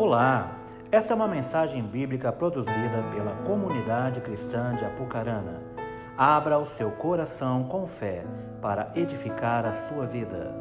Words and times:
Olá, 0.00 0.58
esta 0.90 1.12
é 1.12 1.14
uma 1.14 1.28
mensagem 1.28 1.82
bíblica 1.82 2.32
produzida 2.32 3.02
pela 3.14 3.36
comunidade 3.44 4.22
cristã 4.22 4.74
de 4.74 4.82
Apucarana. 4.82 5.62
Abra 6.16 6.58
o 6.58 6.64
seu 6.64 6.90
coração 6.92 7.64
com 7.64 7.86
fé 7.86 8.24
para 8.62 8.90
edificar 8.96 9.66
a 9.66 9.74
sua 9.74 10.06
vida. 10.06 10.54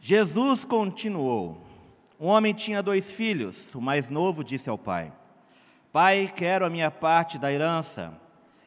Jesus 0.00 0.64
continuou. 0.64 1.60
Um 2.18 2.28
homem 2.28 2.54
tinha 2.54 2.82
dois 2.82 3.12
filhos. 3.12 3.74
O 3.74 3.82
mais 3.82 4.08
novo 4.08 4.42
disse 4.42 4.70
ao 4.70 4.78
pai: 4.78 5.12
Pai, 5.92 6.32
quero 6.34 6.64
a 6.64 6.70
minha 6.70 6.90
parte 6.90 7.38
da 7.38 7.52
herança. 7.52 8.14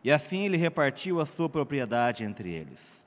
E 0.03 0.11
assim 0.11 0.45
ele 0.45 0.57
repartiu 0.57 1.19
a 1.19 1.25
sua 1.25 1.49
propriedade 1.49 2.23
entre 2.23 2.51
eles. 2.51 3.04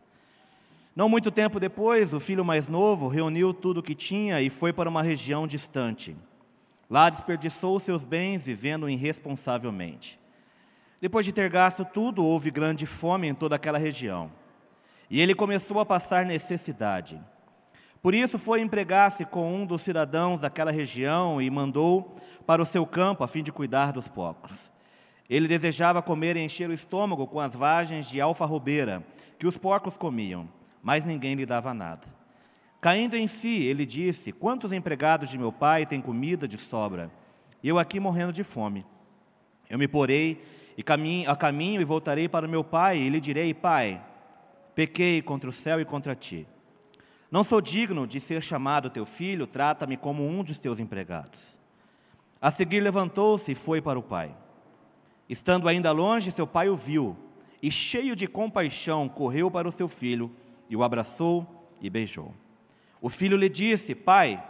Não 0.99 1.09
muito 1.09 1.31
tempo 1.31 1.61
depois, 1.61 2.13
o 2.13 2.19
filho 2.19 2.45
mais 2.45 2.67
novo 2.67 3.07
reuniu 3.07 3.55
tudo 3.55 3.79
o 3.79 3.83
que 3.85 3.95
tinha 3.95 4.43
e 4.43 4.51
foi 4.51 4.73
para 4.73 4.89
uma 4.89 5.01
região 5.01 5.47
distante. 5.47 6.17
Lá 6.91 7.09
desperdiçou 7.09 7.79
seus 7.79 8.03
bens 8.03 8.45
vivendo 8.45 8.91
irresponsavelmente. 8.91 10.19
Depois 11.01 11.25
de 11.25 11.31
ter 11.31 11.49
gasto 11.49 11.85
tudo, 11.85 12.27
houve 12.27 12.51
grande 12.51 12.85
fome 12.85 13.29
em 13.29 13.33
toda 13.33 13.55
aquela 13.55 13.79
região. 13.79 14.29
E 15.09 15.21
ele 15.21 15.37
começou 15.37 15.79
a 15.79 15.87
passar 15.87 16.27
necessidade. 16.27 17.21
Por 18.03 18.13
isso 18.13 18.37
foi 18.37 18.61
empregar-se 18.61 19.25
com 19.25 19.55
um 19.55 19.65
dos 19.65 19.83
cidadãos 19.83 20.41
daquela 20.41 20.73
região 20.73 21.41
e 21.41 21.49
mandou 21.49 22.17
para 22.45 22.61
o 22.61 22.67
seu 22.67 22.85
campo 22.85 23.23
a 23.23 23.29
fim 23.29 23.45
de 23.45 23.53
cuidar 23.53 23.93
dos 23.93 24.09
porcos. 24.09 24.69
Ele 25.31 25.47
desejava 25.47 26.03
comer 26.03 26.37
e 26.37 26.45
encher 26.45 26.69
o 26.69 26.75
estômago 26.75 27.29
com 27.29 27.39
as 27.39 27.55
vagens 27.55 28.11
de 28.11 28.21
alfarrobeira 28.21 29.07
que 29.39 29.47
os 29.47 29.57
porcos 29.57 29.97
comiam 29.97 30.58
mas 30.83 31.05
ninguém 31.05 31.35
lhe 31.35 31.47
dava 31.47 31.75
nada. 31.75 32.07
Caindo 32.81 33.17
em 33.17 33.27
si, 33.27 33.63
ele 33.65 33.85
disse: 33.85 34.33
Quantos 34.33 34.73
empregados 34.73 35.31
de 35.31 35.39
meu 35.39 35.53
pai 35.53 35.85
têm 35.85 36.01
comida 36.01 36.47
de 36.47 36.57
sobra? 36.59 37.11
Eu 37.63 37.79
aqui 37.79 37.99
morrendo 37.99 38.33
de 38.33 38.45
fome. 38.45 38.87
Eu 39.69 39.79
me 39.79 39.89
porei 39.89 40.43
e 40.77 40.83
caminho, 40.83 41.29
a 41.29 41.37
caminho 41.37 41.81
e 41.81 41.85
voltarei 41.85 42.29
para 42.29 42.47
o 42.47 42.51
meu 42.51 42.63
pai, 42.63 42.99
e 42.99 43.09
lhe 43.09 43.21
direi: 43.21 43.53
Pai, 43.53 44.01
pequei 44.75 45.21
contra 45.21 45.51
o 45.51 45.53
céu 45.53 45.81
e 45.81 45.85
contra 45.85 46.15
ti. 46.15 46.47
Não 47.31 47.45
sou 47.45 47.61
digno 47.61 48.07
de 48.07 48.21
ser 48.21 48.43
chamado 48.43 48.89
teu 48.89 49.05
filho, 49.05 49.47
trata-me 49.47 49.97
como 49.97 50.27
um 50.27 50.43
dos 50.43 50.59
teus 50.59 50.79
empregados. 50.79 51.59
A 52.41 52.51
seguir 52.51 52.81
levantou-se 52.81 53.51
e 53.53 53.57
foi 53.57 53.83
para 53.83 53.99
o 53.99 54.03
pai. 54.03 54.35
Estando 55.29 55.69
ainda 55.69 55.91
longe, 55.91 56.33
seu 56.33 56.47
pai 56.47 56.71
o 56.71 56.77
viu, 56.77 57.17
e 57.63 57.71
cheio 57.71 58.17
de 58.17 58.27
compaixão, 58.27 59.09
correu 59.09 59.51
para 59.51 59.69
o 59.69 59.73
seu 59.73 59.89
filho 59.89 60.35
e 60.69 60.77
o 60.77 60.83
abraçou 60.83 61.47
e 61.81 61.89
beijou. 61.89 62.35
O 63.01 63.09
filho 63.09 63.37
lhe 63.37 63.49
disse: 63.49 63.95
Pai, 63.95 64.43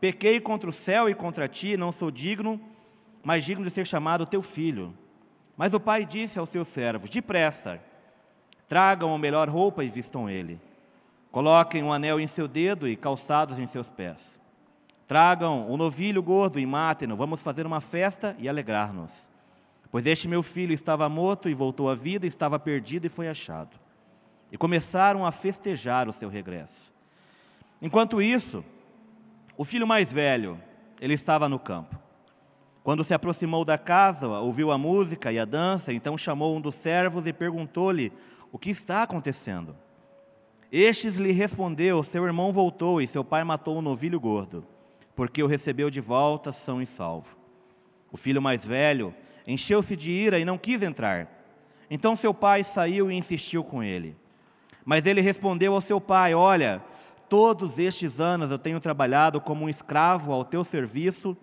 pequei 0.00 0.40
contra 0.40 0.70
o 0.70 0.72
céu 0.72 1.08
e 1.08 1.14
contra 1.14 1.48
ti, 1.48 1.76
não 1.76 1.92
sou 1.92 2.10
digno, 2.10 2.60
mas 3.22 3.44
digno 3.44 3.64
de 3.64 3.70
ser 3.70 3.86
chamado 3.86 4.26
teu 4.26 4.42
filho. 4.42 4.94
Mas 5.56 5.74
o 5.74 5.80
pai 5.80 6.06
disse 6.06 6.38
aos 6.38 6.48
seus 6.48 6.68
servos: 6.68 7.10
Depressa, 7.10 7.80
tragam 8.68 9.14
a 9.14 9.18
melhor 9.18 9.48
roupa 9.48 9.84
e 9.84 9.88
vistam 9.88 10.28
ele. 10.28 10.60
Coloquem 11.30 11.82
um 11.82 11.92
anel 11.92 12.18
em 12.18 12.26
seu 12.26 12.48
dedo 12.48 12.88
e 12.88 12.96
calçados 12.96 13.58
em 13.58 13.66
seus 13.66 13.88
pés. 13.88 14.38
Tragam 15.06 15.70
um 15.70 15.76
novilho 15.76 16.22
gordo 16.22 16.58
e 16.58 16.66
matem-no. 16.66 17.16
Vamos 17.16 17.42
fazer 17.42 17.66
uma 17.66 17.80
festa 17.80 18.36
e 18.38 18.48
alegrar-nos. 18.48 19.28
Pois 19.90 20.06
este 20.06 20.28
meu 20.28 20.42
filho 20.42 20.72
estava 20.72 21.08
morto 21.08 21.48
e 21.48 21.54
voltou 21.54 21.88
à 21.88 21.96
vida, 21.96 22.26
estava 22.26 22.60
perdido 22.60 23.06
e 23.06 23.08
foi 23.08 23.28
achado 23.28 23.79
e 24.50 24.58
começaram 24.58 25.24
a 25.24 25.32
festejar 25.32 26.08
o 26.08 26.12
seu 26.12 26.28
regresso. 26.28 26.92
Enquanto 27.80 28.20
isso, 28.20 28.64
o 29.56 29.64
filho 29.64 29.86
mais 29.86 30.12
velho, 30.12 30.60
ele 31.00 31.14
estava 31.14 31.48
no 31.48 31.58
campo. 31.58 31.98
Quando 32.82 33.04
se 33.04 33.14
aproximou 33.14 33.64
da 33.64 33.76
casa, 33.76 34.26
ouviu 34.26 34.72
a 34.72 34.78
música 34.78 35.30
e 35.30 35.38
a 35.38 35.44
dança, 35.44 35.92
então 35.92 36.16
chamou 36.16 36.56
um 36.56 36.60
dos 36.60 36.74
servos 36.74 37.26
e 37.26 37.32
perguntou-lhe 37.32 38.12
o 38.50 38.58
que 38.58 38.70
está 38.70 39.02
acontecendo. 39.02 39.76
Estes 40.72 41.16
lhe 41.16 41.32
respondeu: 41.32 42.02
Seu 42.02 42.24
irmão 42.24 42.52
voltou 42.52 43.00
e 43.00 43.06
seu 43.06 43.24
pai 43.24 43.44
matou 43.44 43.78
um 43.78 43.82
novilho 43.82 44.18
gordo, 44.18 44.66
porque 45.14 45.42
o 45.42 45.46
recebeu 45.46 45.90
de 45.90 46.00
volta 46.00 46.52
são 46.52 46.80
e 46.80 46.86
salvo. 46.86 47.36
O 48.10 48.16
filho 48.16 48.40
mais 48.40 48.64
velho 48.64 49.14
encheu-se 49.46 49.96
de 49.96 50.10
ira 50.10 50.38
e 50.38 50.44
não 50.44 50.56
quis 50.58 50.82
entrar. 50.82 51.28
Então 51.90 52.14
seu 52.14 52.32
pai 52.32 52.64
saiu 52.64 53.10
e 53.10 53.14
insistiu 53.14 53.64
com 53.64 53.82
ele. 53.82 54.16
Mas 54.90 55.06
ele 55.06 55.20
respondeu 55.20 55.72
ao 55.72 55.80
seu 55.80 56.00
pai: 56.00 56.34
Olha, 56.34 56.82
todos 57.28 57.78
estes 57.78 58.18
anos 58.18 58.50
eu 58.50 58.58
tenho 58.58 58.80
trabalhado 58.80 59.40
como 59.40 59.64
um 59.64 59.68
escravo 59.68 60.32
ao 60.32 60.44
teu 60.44 60.64
serviço 60.64 61.36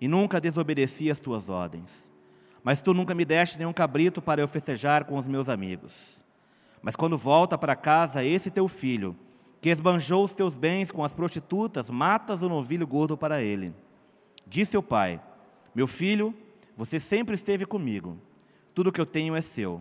e 0.00 0.08
nunca 0.08 0.40
desobedeci 0.40 1.08
às 1.08 1.20
tuas 1.20 1.48
ordens. 1.48 2.10
Mas 2.64 2.82
tu 2.82 2.92
nunca 2.92 3.14
me 3.14 3.24
deste 3.24 3.56
nenhum 3.56 3.72
cabrito 3.72 4.20
para 4.20 4.40
eu 4.40 4.48
festejar 4.48 5.04
com 5.04 5.16
os 5.16 5.28
meus 5.28 5.48
amigos. 5.48 6.26
Mas 6.82 6.96
quando 6.96 7.16
volta 7.16 7.56
para 7.56 7.76
casa 7.76 8.24
esse 8.24 8.50
teu 8.50 8.66
filho, 8.66 9.16
que 9.60 9.68
esbanjou 9.68 10.24
os 10.24 10.34
teus 10.34 10.56
bens 10.56 10.90
com 10.90 11.04
as 11.04 11.12
prostitutas, 11.12 11.88
matas 11.90 12.42
o 12.42 12.48
novilho 12.48 12.88
gordo 12.88 13.16
para 13.16 13.40
ele. 13.40 13.72
Disse 14.44 14.76
o 14.76 14.82
pai: 14.82 15.20
Meu 15.72 15.86
filho, 15.86 16.34
você 16.74 16.98
sempre 16.98 17.36
esteve 17.36 17.64
comigo, 17.64 18.18
tudo 18.74 18.90
que 18.90 19.00
eu 19.00 19.06
tenho 19.06 19.36
é 19.36 19.40
seu. 19.40 19.80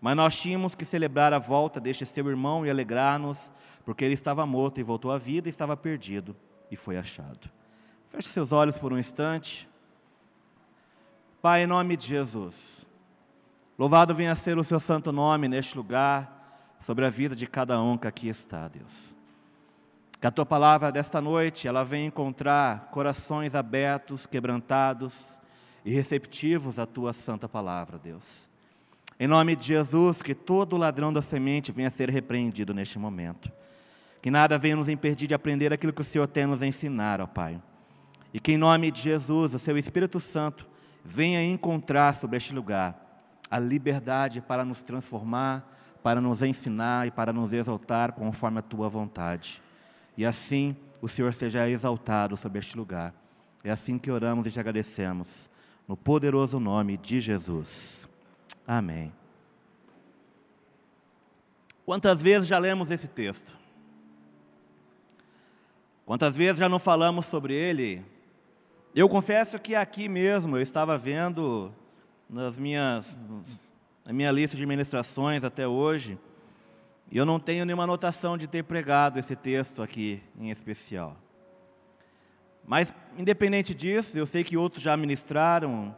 Mas 0.00 0.16
nós 0.16 0.38
tínhamos 0.38 0.74
que 0.74 0.84
celebrar 0.84 1.32
a 1.32 1.38
volta 1.38 1.78
deste 1.78 2.06
seu 2.06 2.26
irmão 2.28 2.64
e 2.64 2.70
alegrar-nos, 2.70 3.52
porque 3.84 4.04
ele 4.04 4.14
estava 4.14 4.46
morto 4.46 4.80
e 4.80 4.82
voltou 4.82 5.12
à 5.12 5.18
vida, 5.18 5.48
e 5.48 5.50
estava 5.50 5.76
perdido 5.76 6.34
e 6.70 6.76
foi 6.76 6.96
achado. 6.96 7.50
Feche 8.06 8.28
seus 8.28 8.50
olhos 8.52 8.78
por 8.78 8.92
um 8.92 8.98
instante. 8.98 9.68
Pai, 11.42 11.64
em 11.64 11.66
nome 11.66 11.96
de 11.96 12.06
Jesus, 12.06 12.88
louvado 13.78 14.14
venha 14.14 14.34
ser 14.34 14.58
o 14.58 14.64
seu 14.64 14.80
santo 14.80 15.12
nome 15.12 15.48
neste 15.48 15.76
lugar, 15.76 16.38
sobre 16.78 17.04
a 17.04 17.10
vida 17.10 17.36
de 17.36 17.46
cada 17.46 17.80
um 17.80 17.98
que 17.98 18.08
aqui 18.08 18.28
está, 18.28 18.66
Deus. 18.68 19.14
Que 20.18 20.26
a 20.26 20.30
tua 20.30 20.46
palavra 20.46 20.90
desta 20.90 21.20
noite, 21.20 21.68
ela 21.68 21.84
venha 21.84 22.06
encontrar 22.06 22.88
corações 22.90 23.54
abertos, 23.54 24.26
quebrantados 24.26 25.38
e 25.84 25.92
receptivos 25.92 26.78
à 26.78 26.86
tua 26.86 27.12
santa 27.12 27.48
palavra, 27.48 27.98
Deus. 27.98 28.48
Em 29.22 29.26
nome 29.26 29.54
de 29.54 29.66
Jesus, 29.66 30.22
que 30.22 30.34
todo 30.34 30.78
ladrão 30.78 31.12
da 31.12 31.20
semente 31.20 31.70
venha 31.70 31.88
a 31.88 31.90
ser 31.90 32.08
repreendido 32.08 32.72
neste 32.72 32.98
momento. 32.98 33.52
Que 34.22 34.30
nada 34.30 34.56
venha 34.56 34.76
nos 34.76 34.88
impedir 34.88 35.26
de 35.26 35.34
aprender 35.34 35.74
aquilo 35.74 35.92
que 35.92 36.00
o 36.00 36.04
Senhor 36.04 36.26
tem 36.26 36.46
nos 36.46 36.62
ensinar, 36.62 37.20
ó 37.20 37.26
Pai. 37.26 37.60
E 38.32 38.40
que 38.40 38.52
em 38.52 38.56
nome 38.56 38.90
de 38.90 39.02
Jesus, 39.02 39.52
o 39.52 39.58
Seu 39.58 39.76
Espírito 39.76 40.18
Santo 40.20 40.66
venha 41.04 41.44
encontrar 41.44 42.14
sobre 42.14 42.38
este 42.38 42.54
lugar 42.54 43.28
a 43.50 43.58
liberdade 43.58 44.40
para 44.40 44.64
nos 44.64 44.82
transformar, 44.82 45.70
para 46.02 46.18
nos 46.18 46.40
ensinar 46.40 47.06
e 47.06 47.10
para 47.10 47.30
nos 47.30 47.52
exaltar 47.52 48.12
conforme 48.12 48.60
a 48.60 48.62
Tua 48.62 48.88
vontade. 48.88 49.62
E 50.16 50.24
assim 50.24 50.74
o 51.02 51.08
Senhor 51.08 51.34
seja 51.34 51.68
exaltado 51.68 52.38
sobre 52.38 52.58
este 52.58 52.74
lugar. 52.74 53.12
É 53.62 53.70
assim 53.70 53.98
que 53.98 54.10
oramos 54.10 54.46
e 54.46 54.50
te 54.50 54.58
agradecemos. 54.58 55.50
No 55.86 55.94
poderoso 55.94 56.58
nome 56.58 56.96
de 56.96 57.20
Jesus. 57.20 58.09
Amém. 58.66 59.12
Quantas 61.84 62.22
vezes 62.22 62.48
já 62.48 62.58
lemos 62.58 62.90
esse 62.90 63.08
texto? 63.08 63.52
Quantas 66.06 66.36
vezes 66.36 66.58
já 66.58 66.68
não 66.68 66.78
falamos 66.78 67.26
sobre 67.26 67.54
ele? 67.54 68.04
Eu 68.94 69.08
confesso 69.08 69.58
que 69.58 69.74
aqui 69.74 70.08
mesmo 70.08 70.56
eu 70.56 70.62
estava 70.62 70.98
vendo 70.98 71.72
nas 72.28 72.58
minhas, 72.58 73.18
na 74.04 74.12
minha 74.12 74.30
lista 74.32 74.56
de 74.56 74.66
ministrações 74.66 75.44
até 75.44 75.66
hoje, 75.66 76.18
e 77.10 77.16
eu 77.16 77.26
não 77.26 77.40
tenho 77.40 77.64
nenhuma 77.64 77.84
anotação 77.84 78.38
de 78.38 78.46
ter 78.46 78.62
pregado 78.62 79.18
esse 79.18 79.34
texto 79.34 79.82
aqui 79.82 80.22
em 80.38 80.50
especial. 80.50 81.16
Mas, 82.64 82.94
independente 83.18 83.74
disso, 83.74 84.16
eu 84.16 84.26
sei 84.26 84.44
que 84.44 84.56
outros 84.56 84.82
já 84.82 84.96
ministraram, 84.96 85.94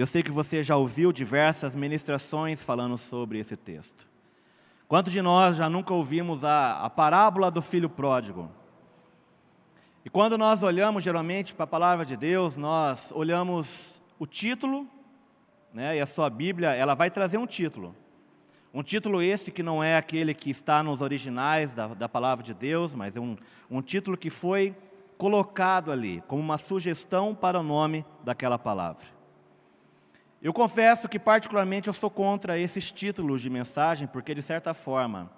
eu 0.00 0.06
sei 0.06 0.22
que 0.22 0.30
você 0.30 0.62
já 0.62 0.76
ouviu 0.76 1.10
diversas 1.10 1.74
ministrações 1.74 2.62
falando 2.62 2.98
sobre 2.98 3.38
esse 3.38 3.56
texto. 3.56 4.06
Quantos 4.86 5.10
de 5.10 5.22
nós 5.22 5.56
já 5.56 5.70
nunca 5.70 5.94
ouvimos 5.94 6.44
a, 6.44 6.84
a 6.84 6.90
parábola 6.90 7.50
do 7.50 7.62
filho 7.62 7.88
pródigo? 7.88 8.50
E 10.04 10.10
quando 10.10 10.36
nós 10.36 10.62
olhamos 10.62 11.02
geralmente 11.02 11.54
para 11.54 11.64
a 11.64 11.66
palavra 11.66 12.04
de 12.04 12.14
Deus, 12.14 12.58
nós 12.58 13.10
olhamos 13.12 14.00
o 14.18 14.26
título, 14.26 14.86
né, 15.74 15.96
e 15.96 16.00
a 16.00 16.06
sua 16.06 16.30
Bíblia, 16.30 16.74
ela 16.74 16.94
vai 16.94 17.10
trazer 17.10 17.38
um 17.38 17.46
título. 17.46 17.96
Um 18.72 18.82
título 18.82 19.22
esse 19.22 19.50
que 19.50 19.62
não 19.62 19.82
é 19.82 19.96
aquele 19.96 20.34
que 20.34 20.50
está 20.50 20.82
nos 20.82 21.00
originais 21.00 21.74
da, 21.74 21.88
da 21.88 22.08
palavra 22.08 22.44
de 22.44 22.52
Deus, 22.52 22.94
mas 22.94 23.16
é 23.16 23.20
um, 23.20 23.34
um 23.70 23.80
título 23.80 24.16
que 24.16 24.28
foi 24.28 24.76
colocado 25.16 25.90
ali 25.90 26.22
como 26.28 26.42
uma 26.42 26.58
sugestão 26.58 27.34
para 27.34 27.58
o 27.58 27.62
nome 27.62 28.04
daquela 28.22 28.58
palavra. 28.58 29.15
Eu 30.46 30.52
confesso 30.52 31.08
que, 31.08 31.18
particularmente, 31.18 31.88
eu 31.88 31.92
sou 31.92 32.08
contra 32.08 32.56
esses 32.56 32.92
títulos 32.92 33.42
de 33.42 33.50
mensagem, 33.50 34.06
porque, 34.06 34.32
de 34.32 34.40
certa 34.40 34.72
forma, 34.72 35.28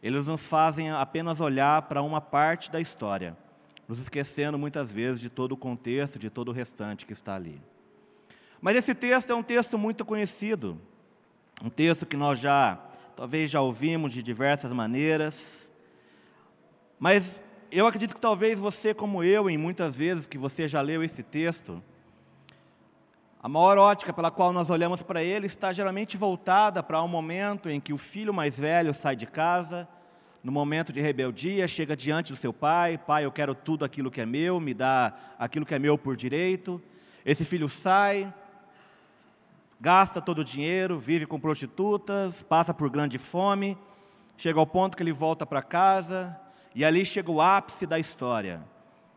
eles 0.00 0.28
nos 0.28 0.46
fazem 0.46 0.88
apenas 0.88 1.40
olhar 1.40 1.82
para 1.82 2.00
uma 2.00 2.20
parte 2.20 2.70
da 2.70 2.80
história, 2.80 3.36
nos 3.88 3.98
esquecendo 3.98 4.56
muitas 4.56 4.92
vezes 4.92 5.18
de 5.18 5.28
todo 5.28 5.50
o 5.50 5.56
contexto, 5.56 6.16
de 6.16 6.30
todo 6.30 6.50
o 6.50 6.52
restante 6.52 7.04
que 7.04 7.12
está 7.12 7.34
ali. 7.34 7.60
Mas 8.60 8.76
esse 8.76 8.94
texto 8.94 9.32
é 9.32 9.34
um 9.34 9.42
texto 9.42 9.76
muito 9.76 10.04
conhecido, 10.04 10.80
um 11.60 11.68
texto 11.68 12.06
que 12.06 12.16
nós 12.16 12.38
já, 12.38 12.78
talvez 13.16 13.50
já 13.50 13.60
ouvimos 13.60 14.12
de 14.12 14.22
diversas 14.22 14.72
maneiras, 14.72 15.72
mas 17.00 17.42
eu 17.72 17.84
acredito 17.88 18.14
que 18.14 18.20
talvez 18.20 18.60
você, 18.60 18.94
como 18.94 19.24
eu, 19.24 19.50
em 19.50 19.58
muitas 19.58 19.98
vezes 19.98 20.24
que 20.24 20.38
você 20.38 20.68
já 20.68 20.80
leu 20.80 21.02
esse 21.02 21.24
texto, 21.24 21.82
a 23.42 23.48
maior 23.48 23.78
ótica 23.78 24.12
pela 24.12 24.30
qual 24.30 24.52
nós 24.52 24.70
olhamos 24.70 25.02
para 25.02 25.22
ele 25.22 25.46
está 25.46 25.72
geralmente 25.72 26.16
voltada 26.16 26.82
para 26.82 27.02
um 27.02 27.08
momento 27.08 27.68
em 27.68 27.80
que 27.80 27.92
o 27.92 27.98
filho 27.98 28.32
mais 28.32 28.58
velho 28.58 28.92
sai 28.94 29.14
de 29.14 29.26
casa, 29.26 29.88
no 30.42 30.50
momento 30.50 30.92
de 30.92 31.00
rebeldia, 31.00 31.66
chega 31.68 31.96
diante 31.96 32.32
do 32.32 32.36
seu 32.36 32.52
pai: 32.52 32.98
Pai, 32.98 33.24
eu 33.24 33.32
quero 33.32 33.54
tudo 33.54 33.84
aquilo 33.84 34.10
que 34.10 34.20
é 34.20 34.26
meu, 34.26 34.60
me 34.60 34.72
dá 34.72 35.12
aquilo 35.38 35.66
que 35.66 35.74
é 35.74 35.78
meu 35.78 35.98
por 35.98 36.16
direito. 36.16 36.80
Esse 37.24 37.44
filho 37.44 37.68
sai, 37.68 38.32
gasta 39.80 40.20
todo 40.20 40.38
o 40.38 40.44
dinheiro, 40.44 40.98
vive 40.98 41.26
com 41.26 41.38
prostitutas, 41.38 42.42
passa 42.42 42.72
por 42.72 42.88
grande 42.88 43.18
fome, 43.18 43.76
chega 44.36 44.58
ao 44.58 44.66
ponto 44.66 44.96
que 44.96 45.02
ele 45.02 45.12
volta 45.12 45.44
para 45.44 45.62
casa, 45.62 46.38
e 46.74 46.84
ali 46.84 47.04
chega 47.04 47.30
o 47.30 47.40
ápice 47.40 47.86
da 47.86 47.98
história, 47.98 48.62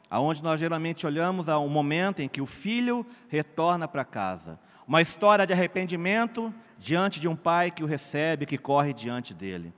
aonde 0.09 0.43
nós 0.43 0.59
geralmente 0.59 1.05
olhamos 1.05 1.47
a 1.47 1.59
um 1.59 1.69
momento 1.69 2.21
em 2.21 2.27
que 2.27 2.41
o 2.41 2.45
filho 2.45 3.05
retorna 3.27 3.87
para 3.87 4.03
casa. 4.03 4.59
Uma 4.87 5.01
história 5.01 5.45
de 5.45 5.53
arrependimento 5.53 6.53
diante 6.77 7.19
de 7.19 7.27
um 7.27 7.35
pai 7.35 7.69
que 7.69 7.83
o 7.83 7.87
recebe, 7.87 8.45
que 8.45 8.57
corre 8.57 8.93
diante 8.93 9.33
dele. 9.33 9.71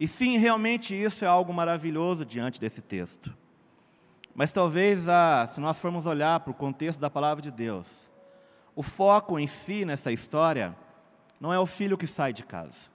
E 0.00 0.08
sim, 0.08 0.36
realmente 0.38 1.00
isso 1.00 1.24
é 1.24 1.28
algo 1.28 1.52
maravilhoso 1.52 2.24
diante 2.24 2.60
desse 2.60 2.82
texto. 2.82 3.32
Mas 4.34 4.52
talvez, 4.52 5.08
ah, 5.08 5.46
se 5.46 5.60
nós 5.60 5.80
formos 5.80 6.06
olhar 6.06 6.40
para 6.40 6.50
o 6.50 6.54
contexto 6.54 7.00
da 7.00 7.10
palavra 7.10 7.42
de 7.42 7.50
Deus, 7.50 8.10
o 8.74 8.82
foco 8.82 9.38
em 9.38 9.46
si 9.46 9.84
nessa 9.84 10.12
história 10.12 10.76
não 11.40 11.52
é 11.52 11.58
o 11.58 11.66
filho 11.66 11.98
que 11.98 12.06
sai 12.06 12.32
de 12.32 12.44
casa. 12.44 12.86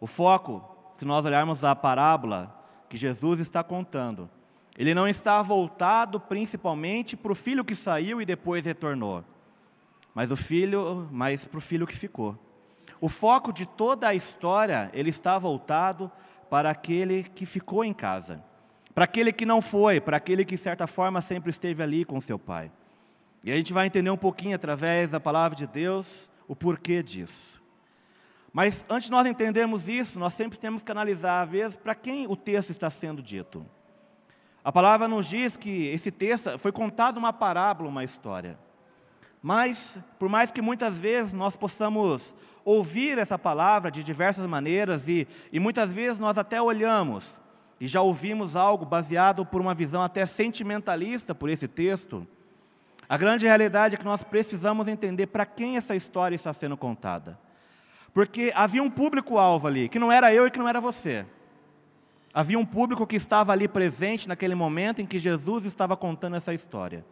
O 0.00 0.06
foco, 0.06 0.64
se 0.98 1.04
nós 1.04 1.24
olharmos 1.24 1.64
a 1.64 1.74
parábola 1.74 2.52
que 2.88 2.96
Jesus 2.96 3.40
está 3.40 3.62
contando, 3.62 4.28
ele 4.76 4.94
não 4.94 5.08
está 5.08 5.40
voltado 5.42 6.20
principalmente 6.20 7.16
para 7.16 7.32
o 7.32 7.34
filho 7.34 7.64
que 7.64 7.74
saiu 7.74 8.20
e 8.20 8.26
depois 8.26 8.64
retornou, 8.64 9.24
mas 10.14 10.30
o 10.30 10.36
filho, 10.36 11.08
mas 11.10 11.46
para 11.46 11.58
o 11.58 11.62
filho 11.62 11.86
que 11.86 11.96
ficou. 11.96 12.38
O 13.00 13.08
foco 13.08 13.52
de 13.52 13.66
toda 13.66 14.08
a 14.08 14.14
história, 14.14 14.90
ele 14.92 15.10
está 15.10 15.38
voltado 15.38 16.10
para 16.50 16.70
aquele 16.70 17.24
que 17.24 17.44
ficou 17.46 17.84
em 17.84 17.92
casa, 17.92 18.42
para 18.94 19.04
aquele 19.04 19.32
que 19.32 19.44
não 19.46 19.60
foi, 19.60 20.00
para 20.00 20.16
aquele 20.16 20.44
que 20.44 20.54
de 20.54 20.60
certa 20.60 20.86
forma 20.86 21.20
sempre 21.20 21.50
esteve 21.50 21.82
ali 21.82 22.04
com 22.04 22.20
seu 22.20 22.38
pai. 22.38 22.70
E 23.42 23.52
a 23.52 23.56
gente 23.56 23.72
vai 23.72 23.86
entender 23.86 24.10
um 24.10 24.16
pouquinho 24.16 24.56
através 24.56 25.10
da 25.10 25.20
palavra 25.20 25.56
de 25.56 25.66
Deus 25.66 26.32
o 26.48 26.56
porquê 26.56 27.02
disso. 27.02 27.62
Mas 28.52 28.86
antes 28.88 29.06
de 29.06 29.12
nós 29.12 29.26
entendermos 29.26 29.88
isso, 29.88 30.18
nós 30.18 30.34
sempre 30.34 30.58
temos 30.58 30.82
que 30.82 30.90
analisar, 30.90 31.42
às 31.42 31.50
vezes, 31.50 31.76
para 31.76 31.94
quem 31.94 32.26
o 32.26 32.34
texto 32.34 32.70
está 32.70 32.88
sendo 32.88 33.22
dito. 33.22 33.66
A 34.66 34.72
palavra 34.72 35.06
nos 35.06 35.28
diz 35.28 35.56
que 35.56 35.86
esse 35.90 36.10
texto 36.10 36.58
foi 36.58 36.72
contado 36.72 37.18
uma 37.18 37.32
parábola, 37.32 37.88
uma 37.88 38.02
história. 38.02 38.58
Mas, 39.40 39.96
por 40.18 40.28
mais 40.28 40.50
que 40.50 40.60
muitas 40.60 40.98
vezes 40.98 41.32
nós 41.32 41.56
possamos 41.56 42.34
ouvir 42.64 43.16
essa 43.16 43.38
palavra 43.38 43.92
de 43.92 44.02
diversas 44.02 44.44
maneiras, 44.44 45.06
e, 45.06 45.28
e 45.52 45.60
muitas 45.60 45.94
vezes 45.94 46.18
nós 46.18 46.36
até 46.36 46.60
olhamos 46.60 47.40
e 47.80 47.86
já 47.86 48.00
ouvimos 48.00 48.56
algo 48.56 48.84
baseado 48.84 49.46
por 49.46 49.60
uma 49.60 49.72
visão 49.72 50.02
até 50.02 50.26
sentimentalista 50.26 51.32
por 51.32 51.48
esse 51.48 51.68
texto, 51.68 52.26
a 53.08 53.16
grande 53.16 53.46
realidade 53.46 53.94
é 53.94 53.98
que 53.98 54.04
nós 54.04 54.24
precisamos 54.24 54.88
entender 54.88 55.28
para 55.28 55.46
quem 55.46 55.76
essa 55.76 55.94
história 55.94 56.34
está 56.34 56.52
sendo 56.52 56.76
contada. 56.76 57.38
Porque 58.12 58.52
havia 58.52 58.82
um 58.82 58.90
público-alvo 58.90 59.68
ali, 59.68 59.88
que 59.88 60.00
não 60.00 60.10
era 60.10 60.34
eu 60.34 60.44
e 60.48 60.50
que 60.50 60.58
não 60.58 60.68
era 60.68 60.80
você. 60.80 61.24
Havia 62.36 62.58
um 62.58 62.66
público 62.66 63.06
que 63.06 63.16
estava 63.16 63.50
ali 63.52 63.66
presente 63.66 64.28
naquele 64.28 64.54
momento 64.54 65.00
em 65.00 65.06
que 65.06 65.18
Jesus 65.18 65.64
estava 65.64 65.96
contando 65.96 66.36
essa 66.36 66.52
história. 66.52 67.02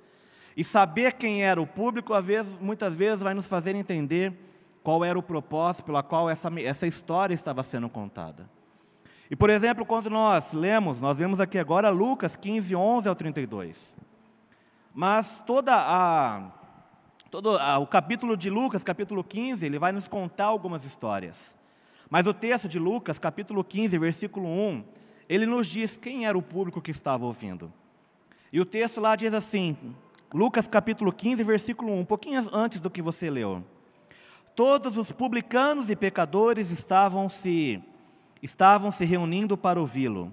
E 0.55 0.63
saber 0.63 1.15
quem 1.15 1.43
era 1.43 1.59
o 1.59 1.67
público, 1.67 2.13
vezes, 2.21 2.59
muitas 2.61 2.95
vezes, 2.95 3.23
vai 3.23 3.33
nos 3.33 3.47
fazer 3.47 3.75
entender 3.75 4.35
qual 4.83 5.03
era 5.03 5.19
o 5.19 5.23
propósito 5.23 5.87
pela 5.87 6.03
qual 6.03 6.29
essa, 6.29 6.53
essa 6.61 6.87
história 6.87 7.33
estava 7.33 7.63
sendo 7.63 7.89
contada. 7.89 8.51
E, 9.31 9.35
por 9.35 9.49
exemplo, 9.49 9.87
quando 9.87 10.11
nós 10.11 10.53
lemos, 10.53 11.01
nós 11.01 11.17
vemos 11.17 11.41
aqui 11.41 11.59
agora 11.59 11.89
Lucas 11.89 12.37
15, 12.37 12.77
11 12.77 13.09
ao 13.09 13.15
32. 13.15 13.97
Mas 14.93 15.43
toda 15.47 15.75
a, 15.75 16.51
todo 17.31 17.57
a, 17.57 17.79
o 17.79 17.87
capítulo 17.87 18.37
de 18.37 18.51
Lucas, 18.51 18.85
capítulo 18.85 19.25
15, 19.25 19.65
ele 19.65 19.79
vai 19.79 19.91
nos 19.91 20.07
contar 20.07 20.45
algumas 20.45 20.85
histórias. 20.85 21.57
Mas 22.11 22.27
o 22.27 22.35
texto 22.35 22.69
de 22.69 22.79
Lucas, 22.79 23.19
capítulo 23.19 23.65
15, 23.65 23.97
versículo 23.97 24.47
1, 24.47 24.85
ele 25.29 25.47
nos 25.47 25.67
diz 25.67 25.97
quem 25.99 26.27
era 26.27 26.37
o 26.37 26.43
público 26.43 26.81
que 26.81 26.91
estava 26.91 27.25
ouvindo. 27.25 27.73
E 28.53 28.61
o 28.61 28.65
texto 28.65 29.01
lá 29.01 29.17
diz 29.17 29.35
assim, 29.35 29.77
Lucas 30.33 30.67
capítulo 30.67 31.13
15, 31.13 31.43
versículo 31.43 31.93
1, 31.93 32.01
um 32.01 32.05
pouquinho 32.05 32.41
antes 32.53 32.81
do 32.81 32.91
que 32.91 33.03
você 33.03 33.31
leu. 33.31 33.65
Todos 34.55 34.97
os 34.97 35.11
publicanos 35.11 35.91
e 35.91 35.97
pecadores 35.97 36.71
estavam 36.71 37.29
se 37.29 37.83
estavam 38.43 38.93
se 38.93 39.05
reunindo 39.05 39.57
para 39.57 39.81
ouvi-lo, 39.81 40.33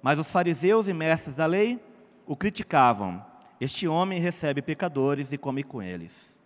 mas 0.00 0.18
os 0.18 0.30
fariseus 0.30 0.86
e 0.86 0.94
mestres 0.94 1.36
da 1.36 1.44
lei 1.44 1.80
o 2.26 2.36
criticavam. 2.36 3.24
Este 3.60 3.88
homem 3.88 4.20
recebe 4.20 4.62
pecadores 4.62 5.32
e 5.32 5.38
come 5.38 5.64
com 5.64 5.82
eles. 5.82 6.40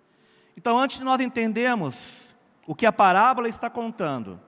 Então, 0.56 0.78
antes 0.78 0.98
de 0.98 1.04
nós 1.04 1.20
entendermos 1.20 2.34
o 2.66 2.74
que 2.74 2.86
a 2.86 2.92
parábola 2.92 3.48
está 3.48 3.68
contando, 3.68 4.40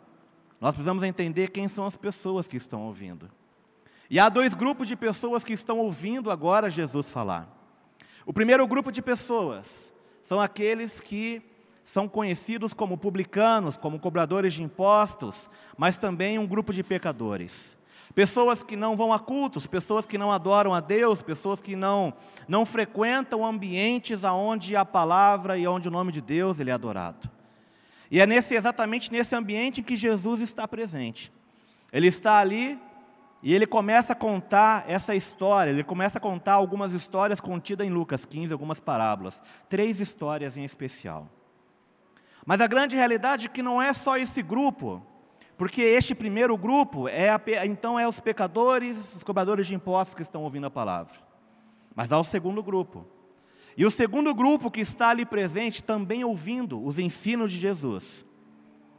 nós 0.64 0.74
precisamos 0.74 1.04
entender 1.04 1.50
quem 1.50 1.68
são 1.68 1.84
as 1.84 1.94
pessoas 1.94 2.48
que 2.48 2.56
estão 2.56 2.84
ouvindo. 2.84 3.30
E 4.08 4.18
há 4.18 4.30
dois 4.30 4.54
grupos 4.54 4.88
de 4.88 4.96
pessoas 4.96 5.44
que 5.44 5.52
estão 5.52 5.78
ouvindo 5.78 6.30
agora 6.30 6.70
Jesus 6.70 7.10
falar. 7.10 7.46
O 8.24 8.32
primeiro 8.32 8.66
grupo 8.66 8.90
de 8.90 9.02
pessoas 9.02 9.92
são 10.22 10.40
aqueles 10.40 11.00
que 11.00 11.42
são 11.82 12.08
conhecidos 12.08 12.72
como 12.72 12.96
publicanos, 12.96 13.76
como 13.76 14.00
cobradores 14.00 14.54
de 14.54 14.62
impostos, 14.62 15.50
mas 15.76 15.98
também 15.98 16.38
um 16.38 16.46
grupo 16.46 16.72
de 16.72 16.82
pecadores. 16.82 17.76
Pessoas 18.14 18.62
que 18.62 18.74
não 18.74 18.96
vão 18.96 19.12
a 19.12 19.18
cultos, 19.18 19.66
pessoas 19.66 20.06
que 20.06 20.16
não 20.16 20.32
adoram 20.32 20.72
a 20.72 20.80
Deus, 20.80 21.20
pessoas 21.20 21.60
que 21.60 21.76
não, 21.76 22.14
não 22.48 22.64
frequentam 22.64 23.44
ambientes 23.44 24.24
onde 24.24 24.74
a 24.76 24.84
palavra 24.86 25.58
e 25.58 25.66
onde 25.66 25.88
o 25.88 25.92
nome 25.92 26.10
de 26.10 26.22
Deus 26.22 26.58
ele 26.58 26.70
é 26.70 26.72
adorado. 26.72 27.33
E 28.10 28.20
é 28.20 28.26
nesse, 28.26 28.54
exatamente 28.54 29.10
nesse 29.10 29.34
ambiente 29.34 29.80
em 29.80 29.84
que 29.84 29.96
Jesus 29.96 30.40
está 30.40 30.66
presente. 30.68 31.32
Ele 31.92 32.06
está 32.06 32.38
ali 32.38 32.78
e 33.42 33.54
ele 33.54 33.66
começa 33.66 34.12
a 34.12 34.16
contar 34.16 34.84
essa 34.88 35.14
história, 35.14 35.70
ele 35.70 35.84
começa 35.84 36.18
a 36.18 36.20
contar 36.20 36.54
algumas 36.54 36.92
histórias 36.92 37.40
contidas 37.40 37.86
em 37.86 37.90
Lucas 37.90 38.24
15, 38.24 38.52
algumas 38.52 38.80
parábolas, 38.80 39.42
três 39.68 40.00
histórias 40.00 40.56
em 40.56 40.64
especial. 40.64 41.28
Mas 42.46 42.60
a 42.60 42.66
grande 42.66 42.96
realidade 42.96 43.46
é 43.46 43.48
que 43.48 43.62
não 43.62 43.80
é 43.80 43.92
só 43.92 44.16
esse 44.16 44.42
grupo 44.42 45.02
porque 45.56 45.82
este 45.82 46.14
primeiro 46.14 46.56
grupo 46.56 47.08
é 47.08 47.30
a, 47.30 47.40
então 47.64 47.98
é 47.98 48.08
os 48.08 48.18
pecadores, 48.18 49.16
os 49.16 49.22
cobradores 49.22 49.66
de 49.66 49.74
impostos 49.74 50.14
que 50.14 50.22
estão 50.22 50.42
ouvindo 50.42 50.66
a 50.66 50.70
palavra. 50.70 51.14
Mas 51.94 52.10
há 52.10 52.18
o 52.18 52.24
segundo 52.24 52.62
grupo. 52.62 53.06
E 53.76 53.84
o 53.84 53.90
segundo 53.90 54.34
grupo 54.34 54.70
que 54.70 54.80
está 54.80 55.10
ali 55.10 55.24
presente 55.24 55.82
também 55.82 56.24
ouvindo 56.24 56.84
os 56.84 56.98
ensinos 56.98 57.50
de 57.50 57.58
Jesus. 57.58 58.24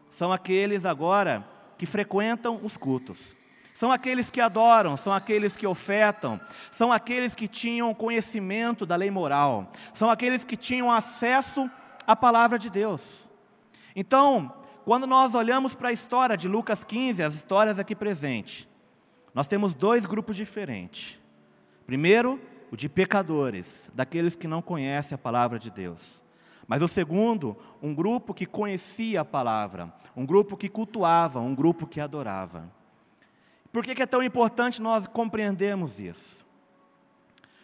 São 0.10 0.32
aqueles 0.32 0.86
agora 0.86 1.48
que 1.78 1.86
frequentam 1.86 2.60
os 2.64 2.78
cultos. 2.78 3.36
São 3.74 3.92
aqueles 3.92 4.30
que 4.30 4.40
adoram, 4.40 4.96
são 4.96 5.12
aqueles 5.12 5.58
que 5.58 5.68
ofertam, 5.68 6.40
são 6.72 6.94
aqueles 6.94 7.36
que 7.36 7.48
tinham 7.48 7.94
conhecimento 7.94 8.86
da 8.86 8.96
lei 8.96 9.12
moral, 9.12 9.70
são 9.94 10.10
aqueles 10.10 10.46
que 10.46 10.56
tinham 10.56 10.90
acesso 10.90 11.70
à 12.08 12.16
palavra 12.16 12.58
de 12.58 12.70
Deus. 12.70 13.30
Então, 13.94 14.54
quando 14.86 15.06
nós 15.06 15.36
olhamos 15.36 15.76
para 15.76 15.90
a 15.90 15.92
história 15.92 16.38
de 16.38 16.48
Lucas 16.48 16.86
15, 16.86 17.22
as 17.22 17.34
histórias 17.34 17.78
aqui 17.78 17.94
presentes, 17.94 18.66
nós 19.34 19.46
temos 19.46 19.76
dois 19.76 20.06
grupos 20.06 20.38
diferentes. 20.38 21.20
Primeiro, 21.86 22.40
o 22.72 22.78
de 22.78 22.90
pecadores, 22.90 23.92
daqueles 23.94 24.36
que 24.36 24.48
não 24.48 24.62
conhecem 24.62 25.16
a 25.16 25.20
palavra 25.20 25.60
de 25.60 25.70
Deus. 25.70 26.24
Mas 26.68 26.82
o 26.82 26.88
segundo, 26.88 27.56
um 27.82 27.94
grupo 27.94 28.34
que 28.34 28.46
conhecia 28.46 29.22
a 29.22 29.26
palavra, 29.26 29.94
um 30.16 30.26
grupo 30.26 30.58
que 30.58 30.68
cultuava, 30.68 31.40
um 31.40 31.54
grupo 31.54 31.86
que 31.86 32.02
adorava. 32.02 32.72
Por 33.72 33.84
que 33.84 34.02
é 34.02 34.06
tão 34.06 34.24
importante 34.24 34.82
nós 34.82 35.06
compreendermos 35.06 36.00
isso? 36.00 36.46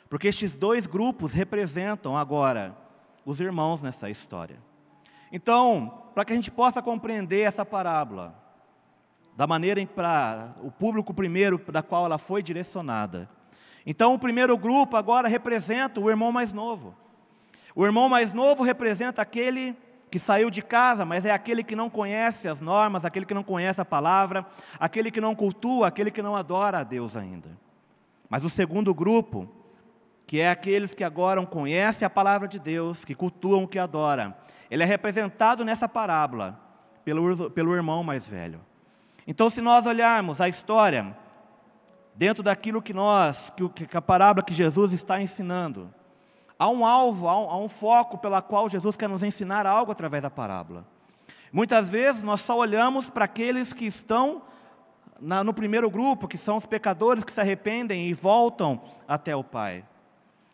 Porque 0.09 0.27
estes 0.27 0.57
dois 0.57 0.85
grupos 0.85 1.33
representam 1.33 2.17
agora 2.17 2.77
os 3.25 3.39
irmãos 3.39 3.81
nessa 3.81 4.09
história. 4.09 4.59
Então, 5.31 6.03
para 6.13 6.25
que 6.25 6.33
a 6.33 6.35
gente 6.35 6.51
possa 6.51 6.81
compreender 6.81 7.41
essa 7.41 7.65
parábola, 7.65 8.35
da 9.35 9.47
maneira 9.47 9.85
para 9.87 10.53
o 10.61 10.69
público 10.69 11.13
primeiro 11.13 11.57
da 11.71 11.81
qual 11.81 12.05
ela 12.05 12.17
foi 12.17 12.43
direcionada. 12.43 13.29
Então, 13.85 14.13
o 14.13 14.19
primeiro 14.19 14.57
grupo 14.57 14.95
agora 14.95 15.27
representa 15.27 15.99
o 15.99 16.09
irmão 16.09 16.31
mais 16.31 16.53
novo. 16.53 16.95
O 17.75 17.85
irmão 17.85 18.09
mais 18.09 18.33
novo 18.33 18.63
representa 18.63 19.21
aquele 19.21 19.75
que 20.11 20.19
saiu 20.19 20.49
de 20.49 20.61
casa, 20.61 21.05
mas 21.05 21.25
é 21.25 21.31
aquele 21.31 21.63
que 21.63 21.75
não 21.75 21.89
conhece 21.89 22.47
as 22.47 22.59
normas, 22.59 23.05
aquele 23.05 23.25
que 23.25 23.33
não 23.33 23.43
conhece 23.43 23.79
a 23.79 23.85
palavra, 23.85 24.45
aquele 24.77 25.09
que 25.09 25.21
não 25.21 25.33
cultua, 25.33 25.87
aquele 25.87 26.11
que 26.11 26.21
não 26.21 26.35
adora 26.35 26.79
a 26.79 26.83
Deus 26.83 27.15
ainda. 27.15 27.49
Mas 28.29 28.43
o 28.43 28.49
segundo 28.49 28.93
grupo, 28.93 29.49
que 30.27 30.41
é 30.41 30.49
aqueles 30.49 30.93
que 30.93 31.03
agora 31.03 31.43
conhecem 31.45 32.05
a 32.05 32.09
palavra 32.09 32.47
de 32.47 32.59
Deus, 32.59 33.05
que 33.05 33.15
cultuam 33.15 33.63
o 33.63 33.67
que 33.67 33.79
adoram, 33.79 34.35
ele 34.69 34.83
é 34.83 34.85
representado 34.85 35.63
nessa 35.63 35.87
parábola 35.87 36.59
pelo, 37.05 37.49
pelo 37.49 37.73
irmão 37.73 38.03
mais 38.03 38.27
velho. 38.27 38.59
Então, 39.25 39.49
se 39.49 39.61
nós 39.61 39.85
olharmos 39.85 40.41
a 40.41 40.49
história 40.49 41.15
dentro 42.15 42.43
daquilo 42.43 42.81
que 42.81 42.93
nós, 42.93 43.51
que, 43.51 43.97
a 43.97 44.01
parábola 44.01 44.45
que 44.45 44.53
Jesus 44.53 44.91
está 44.91 45.21
ensinando, 45.21 45.93
Há 46.61 46.69
um 46.69 46.85
alvo, 46.85 47.27
há 47.27 47.41
um, 47.41 47.49
há 47.49 47.57
um 47.57 47.67
foco 47.67 48.19
pela 48.19 48.39
qual 48.39 48.69
Jesus 48.69 48.95
quer 48.95 49.09
nos 49.09 49.23
ensinar 49.23 49.65
algo 49.65 49.91
através 49.91 50.21
da 50.21 50.29
parábola. 50.29 50.85
Muitas 51.51 51.89
vezes 51.89 52.21
nós 52.21 52.41
só 52.41 52.55
olhamos 52.55 53.09
para 53.09 53.25
aqueles 53.25 53.73
que 53.73 53.83
estão 53.83 54.43
na, 55.19 55.43
no 55.43 55.55
primeiro 55.55 55.89
grupo, 55.89 56.27
que 56.27 56.37
são 56.37 56.57
os 56.57 56.65
pecadores 56.67 57.23
que 57.23 57.33
se 57.33 57.41
arrependem 57.41 58.07
e 58.07 58.13
voltam 58.13 58.79
até 59.07 59.35
o 59.35 59.43
Pai. 59.43 59.83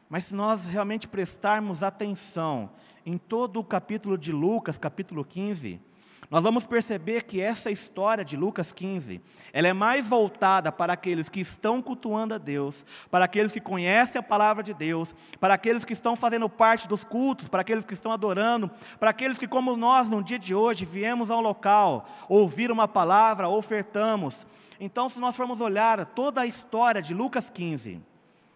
Mas 0.09 0.23
se 0.23 0.33
nós 0.33 0.63
realmente 0.63 1.09
prestarmos 1.09 1.83
atenção 1.83 2.69
em 3.05 3.17
todo 3.17 3.59
o 3.59 3.63
capítulo 3.65 4.17
de 4.17 4.31
Lucas, 4.31 4.77
capítulo 4.77 5.25
15, 5.25 5.81
nós 6.29 6.43
vamos 6.43 6.65
perceber 6.65 7.24
que 7.24 7.39
essa 7.39 7.72
história 7.72 8.24
de 8.24 8.36
Lucas 8.36 8.74
15, 8.74 9.22
ela 9.53 9.69
é 9.69 9.74
mais 9.74 10.10
voltada 10.10 10.74
para 10.74 10.91
aqueles 10.91 11.29
que 11.29 11.39
estão 11.39 11.81
cultuando 11.81 12.34
a 12.34 12.38
Deus, 12.38 12.86
para 13.10 13.24
aqueles 13.24 13.53
que 13.53 13.62
conhecem 13.62 14.19
a 14.19 14.24
palavra 14.24 14.62
de 14.62 14.74
Deus, 14.74 15.15
para 15.39 15.53
aqueles 15.53 15.86
que 15.86 15.93
estão 15.93 16.17
fazendo 16.17 16.50
parte 16.50 16.86
dos 16.86 17.05
cultos, 17.05 17.48
para 17.48 17.62
aqueles 17.62 17.86
que 17.86 17.93
estão 17.93 18.12
adorando, 18.12 18.69
para 19.00 19.12
aqueles 19.12 19.39
que, 19.39 19.48
como 19.48 19.77
nós, 19.77 20.10
no 20.10 20.22
dia 20.22 20.38
de 20.38 20.53
hoje, 20.53 20.84
viemos 20.84 21.31
ao 21.31 21.39
local, 21.39 22.05
ouvir 22.27 22.72
uma 22.72 22.89
palavra, 22.89 23.48
ofertamos. 23.48 24.46
Então, 24.81 25.07
se 25.07 25.22
nós 25.22 25.38
formos 25.38 25.62
olhar 25.62 26.05
toda 26.07 26.41
a 26.41 26.46
história 26.46 27.01
de 27.01 27.13
Lucas 27.13 27.50
15, 27.50 28.01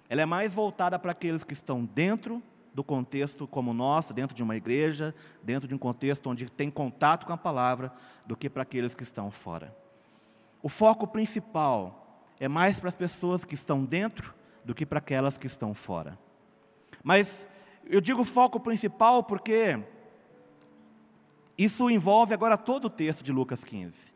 ela 0.09 0.21
é 0.21 0.25
mais 0.25 0.53
voltada 0.53 0.99
para 0.99 1.13
aqueles 1.13 1.45
que 1.45 1.53
estão 1.53 1.85
dentro 1.85 2.43
do 2.73 2.83
contexto 2.83 3.47
como 3.47 3.71
o 3.71 3.73
nosso, 3.73 4.13
dentro 4.13 4.35
de 4.35 4.41
uma 4.41 4.55
igreja, 4.55 5.13
dentro 5.43 5.67
de 5.67 5.75
um 5.75 5.77
contexto 5.77 6.29
onde 6.29 6.49
tem 6.49 6.69
contato 6.69 7.25
com 7.25 7.33
a 7.33 7.37
palavra, 7.37 7.91
do 8.25 8.35
que 8.35 8.49
para 8.49 8.63
aqueles 8.63 8.95
que 8.95 9.03
estão 9.03 9.29
fora. 9.29 9.75
O 10.63 10.69
foco 10.69 11.07
principal 11.07 12.23
é 12.39 12.47
mais 12.47 12.79
para 12.79 12.89
as 12.89 12.95
pessoas 12.95 13.43
que 13.43 13.55
estão 13.55 13.83
dentro 13.83 14.33
do 14.63 14.73
que 14.73 14.85
para 14.85 14.99
aquelas 14.99 15.37
que 15.37 15.47
estão 15.47 15.73
fora. 15.73 16.17
Mas 17.03 17.47
eu 17.85 17.99
digo 17.99 18.23
foco 18.23 18.59
principal 18.59 19.23
porque 19.23 19.79
isso 21.57 21.89
envolve 21.89 22.33
agora 22.33 22.57
todo 22.57 22.85
o 22.85 22.89
texto 22.89 23.23
de 23.23 23.31
Lucas 23.31 23.63
15. 23.63 24.13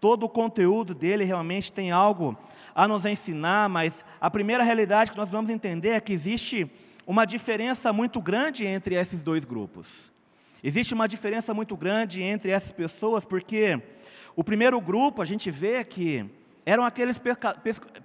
Todo 0.00 0.24
o 0.24 0.28
conteúdo 0.28 0.94
dele 0.94 1.24
realmente 1.24 1.72
tem 1.72 1.90
algo 1.90 2.36
a 2.74 2.86
nos 2.86 3.06
ensinar, 3.06 3.68
mas 3.68 4.04
a 4.20 4.30
primeira 4.30 4.62
realidade 4.62 5.10
que 5.10 5.16
nós 5.16 5.28
vamos 5.28 5.48
entender 5.48 5.90
é 5.90 6.00
que 6.00 6.12
existe 6.12 6.70
uma 7.06 7.24
diferença 7.24 7.92
muito 7.92 8.20
grande 8.20 8.66
entre 8.66 8.94
esses 8.94 9.22
dois 9.22 9.44
grupos. 9.44 10.12
Existe 10.62 10.94
uma 10.94 11.06
diferença 11.06 11.52
muito 11.52 11.76
grande 11.76 12.22
entre 12.22 12.50
essas 12.50 12.72
pessoas, 12.72 13.24
porque 13.24 13.82
o 14.34 14.42
primeiro 14.42 14.80
grupo 14.80 15.20
a 15.20 15.24
gente 15.24 15.50
vê 15.50 15.84
que 15.84 16.28
eram 16.64 16.84
aqueles 16.84 17.18
peca 17.18 17.54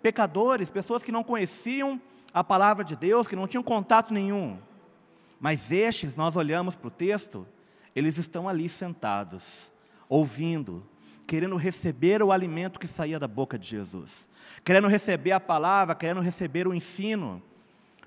pecadores, 0.02 0.70
pessoas 0.70 1.02
que 1.02 1.12
não 1.12 1.24
conheciam 1.24 2.02
a 2.34 2.44
palavra 2.44 2.84
de 2.84 2.96
Deus, 2.96 3.28
que 3.28 3.36
não 3.36 3.48
tinham 3.48 3.64
contato 3.64 4.14
nenhum. 4.14 4.60
Mas 5.40 5.72
estes, 5.72 6.16
nós 6.16 6.36
olhamos 6.36 6.76
para 6.76 6.90
o 6.90 6.92
texto, 6.92 7.48
eles 7.96 8.18
estão 8.18 8.50
ali 8.50 8.68
sentados, 8.68 9.72
ouvindo, 10.10 10.86
querendo 11.26 11.56
receber 11.56 12.22
o 12.22 12.32
alimento 12.32 12.80
que 12.80 12.88
saía 12.88 13.18
da 13.18 13.28
boca 13.28 13.58
de 13.58 13.68
Jesus, 13.68 14.30
querendo 14.66 14.88
receber 14.88 15.32
a 15.32 15.40
palavra, 15.40 15.96
querendo 15.96 16.22
receber 16.22 16.68
o 16.68 16.74
ensino. 16.74 17.42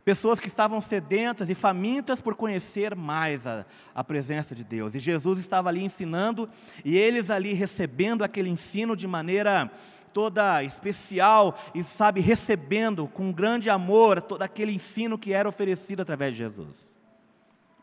Pessoas 0.05 0.41
que 0.41 0.49
estavam 0.49 0.81
sedentas 0.81 1.49
e 1.49 1.55
famintas 1.55 2.21
por 2.21 2.35
conhecer 2.35 2.97
mais 2.97 3.47
a, 3.47 3.65
a, 3.95 4.03
presença 4.03 4.53
de 4.53 4.65
Deus. 4.65 4.97
E 4.97 4.99
Jesus 4.99 5.39
estava 5.39 5.69
ali 5.69 5.85
ensinando, 5.85 6.49
e 6.85 6.99
eles 6.99 7.31
ali 7.31 7.53
recebendo 7.53 8.25
aquele 8.25 8.51
ensino 8.51 8.97
de 8.97 9.07
maneira 9.07 9.71
toda 10.13 10.65
especial, 10.65 11.57
e 11.73 11.85
sabe, 11.85 12.21
recebendo 12.21 13.07
com 13.07 13.31
grande 13.31 13.71
amor 13.71 14.21
todo 14.21 14.43
aquele 14.43 14.75
ensino 14.75 15.17
que 15.17 15.33
era 15.33 15.49
oferecido 15.49 16.03
através 16.03 16.33
de 16.33 16.39
Jesus. 16.39 16.99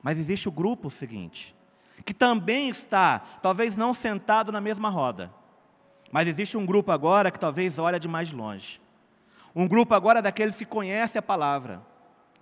Mas 0.04 0.20
existe 0.20 0.50
o 0.50 0.52
grupo 0.52 0.90
seguinte, 0.90 1.56
que 2.06 2.14
também 2.14 2.68
está, 2.68 3.20
talvez 3.42 3.78
não 3.78 3.94
sentado 3.94 4.52
na 4.52 4.60
mesma 4.60 4.90
roda, 4.90 5.34
mas 6.12 6.28
existe 6.28 6.58
um 6.58 6.66
grupo 6.66 6.92
agora 6.92 7.32
que 7.32 7.40
talvez 7.40 7.80
olha 7.80 8.00
de 8.00 8.10
mais 8.10 8.34
longe. 8.34 8.82
Um 9.56 9.68
grupo 9.68 9.94
agora 9.94 10.22
daqueles 10.22 10.58
que 10.58 10.66
conhecem 10.66 11.18
a 11.18 11.24
palavra 11.24 11.88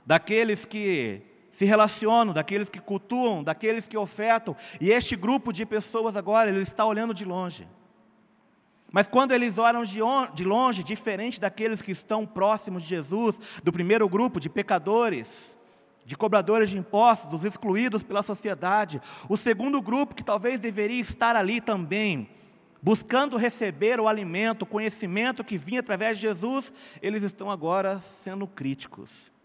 daqueles 0.08 0.64
que 0.64 1.22
se 1.52 1.66
relacionam, 1.66 2.34
daqueles 2.34 2.70
que 2.70 2.80
cultuam, 2.80 3.44
daqueles 3.44 3.86
que 3.86 3.98
ofertam. 3.98 4.56
E 4.80 4.90
este 4.90 5.18
grupo 5.18 5.52
de 5.52 5.66
pessoas 5.66 6.16
agora, 6.16 6.50
ele 6.50 6.62
está 6.62 6.86
olhando 6.86 7.14
de 7.14 7.26
longe. 7.26 7.68
Mas 8.90 9.06
quando 9.06 9.34
eles 9.34 9.58
olham 9.58 9.84
de 9.84 10.46
longe, 10.46 10.82
diferente 10.82 11.42
daqueles 11.42 11.82
que 11.82 11.92
estão 11.92 12.26
próximos 12.26 12.84
de 12.84 12.90
Jesus, 12.90 13.38
do 13.62 13.74
primeiro 13.74 14.08
grupo 14.08 14.40
de 14.40 14.50
pecadores, 14.50 15.60
de 16.06 16.16
cobradores 16.16 16.70
de 16.70 16.78
impostos, 16.78 17.30
dos 17.30 17.44
excluídos 17.44 18.02
pela 18.02 18.24
sociedade, 18.24 19.02
o 19.28 19.36
segundo 19.36 19.82
grupo 19.82 20.16
que 20.16 20.24
talvez 20.24 20.62
deveria 20.62 21.02
estar 21.02 21.36
ali 21.36 21.60
também, 21.60 22.30
buscando 22.82 23.36
receber 23.36 24.00
o 24.00 24.08
alimento, 24.08 24.62
o 24.62 24.66
conhecimento 24.66 25.44
que 25.44 25.58
vinha 25.58 25.82
através 25.82 26.18
de 26.18 26.22
Jesus, 26.22 26.72
eles 27.02 27.24
estão 27.24 27.52
agora 27.52 28.00
sendo 28.00 28.48
críticos. 28.48 29.36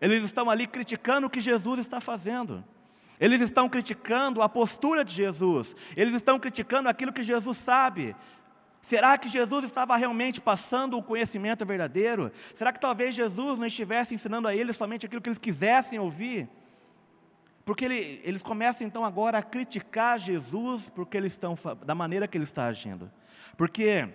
Eles 0.00 0.22
estão 0.22 0.50
ali 0.50 0.66
criticando 0.66 1.26
o 1.26 1.30
que 1.30 1.40
Jesus 1.40 1.80
está 1.80 2.00
fazendo. 2.00 2.64
Eles 3.18 3.40
estão 3.40 3.68
criticando 3.68 4.42
a 4.42 4.48
postura 4.48 5.04
de 5.04 5.12
Jesus. 5.12 5.74
Eles 5.96 6.14
estão 6.14 6.38
criticando 6.38 6.88
aquilo 6.88 7.12
que 7.12 7.22
Jesus 7.22 7.56
sabe. 7.56 8.14
Será 8.82 9.16
que 9.18 9.28
Jesus 9.28 9.64
estava 9.64 9.96
realmente 9.96 10.40
passando 10.40 10.96
o 10.96 11.02
conhecimento 11.02 11.64
verdadeiro? 11.64 12.30
Será 12.54 12.72
que 12.72 12.80
talvez 12.80 13.14
Jesus 13.14 13.58
não 13.58 13.66
estivesse 13.66 14.14
ensinando 14.14 14.46
a 14.46 14.54
eles 14.54 14.76
somente 14.76 15.06
aquilo 15.06 15.20
que 15.20 15.28
eles 15.28 15.38
quisessem 15.38 15.98
ouvir? 15.98 16.48
Porque 17.64 17.84
ele, 17.84 18.20
eles 18.22 18.42
começam 18.42 18.86
então 18.86 19.04
agora 19.04 19.38
a 19.38 19.42
criticar 19.42 20.18
Jesus 20.18 20.88
porque 20.88 21.16
eles 21.16 21.32
estão 21.32 21.54
da 21.84 21.96
maneira 21.96 22.28
que 22.28 22.36
ele 22.36 22.44
está 22.44 22.66
agindo. 22.66 23.10
Porque 23.56 24.08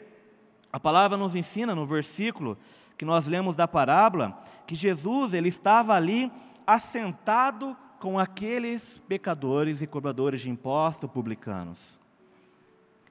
a 0.72 0.80
palavra 0.80 1.18
nos 1.18 1.36
ensina 1.36 1.76
no 1.76 1.86
versículo 1.86 2.58
que 3.02 3.06
nós 3.06 3.28
lemos 3.28 3.56
da 3.56 3.68
parábola, 3.68 4.40
que 4.68 4.76
Jesus 4.76 5.34
ele 5.34 5.50
estava 5.50 5.96
ali 5.96 6.32
assentado 6.68 7.76
com 8.00 8.20
aqueles 8.20 9.02
pecadores 9.08 9.82
e 9.82 9.88
cobradores 9.88 10.42
de 10.42 10.52
impostos 10.52 11.10
publicanos. 11.10 12.00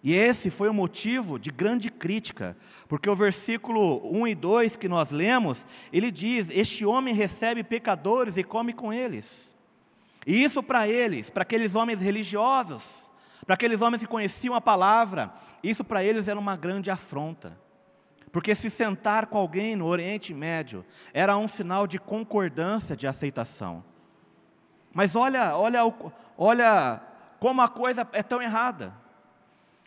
E 0.01 0.15
esse 0.15 0.49
foi 0.49 0.69
o 0.69 0.73
motivo 0.73 1.41
de 1.41 1.51
grande 1.51 1.91
crítica, 1.91 2.57
porque 2.87 3.11
o 3.11 3.17
versículo 3.17 4.01
1 4.17 4.29
e 4.29 4.35
2 4.37 4.77
que 4.77 4.89
nós 4.89 5.11
lemos, 5.11 5.67
ele 5.93 6.13
diz: 6.13 6.51
Este 6.51 6.87
homem 6.87 7.13
recebe 7.13 7.65
pecadores 7.65 8.37
e 8.37 8.45
come 8.45 8.73
com 8.73 8.93
eles. 8.93 9.57
E 10.25 10.41
isso 10.41 10.63
para 10.63 10.87
eles, 10.87 11.31
para 11.31 11.43
aqueles 11.43 11.75
homens 11.75 12.01
religiosos, 12.01 13.11
para 13.45 13.55
aqueles 13.55 13.83
homens 13.83 14.03
que 14.03 14.09
conheciam 14.09 14.55
a 14.55 14.61
palavra, 14.61 15.35
isso 15.65 15.83
para 15.83 16.05
eles 16.05 16.29
era 16.29 16.39
uma 16.39 16.55
grande 16.55 16.93
afronta. 16.93 17.59
Porque 18.33 18.55
se 18.55 18.71
sentar 18.71 19.27
com 19.27 19.39
alguém 19.39 19.75
no 19.75 19.87
Oriente 19.87 20.33
Médio 20.33 20.85
era 21.13 21.37
um 21.37 21.49
sinal 21.49 21.87
de 21.87 21.99
concordância, 21.99 22.97
de 22.97 23.07
aceitação. 23.07 23.85
Mas 24.93 25.17
olha, 25.17 25.57
olha, 25.57 25.83
olha 26.39 27.01
como 27.39 27.61
a 27.61 27.69
coisa 27.69 28.07
é 28.13 28.23
tão 28.23 28.41
errada. 28.41 28.95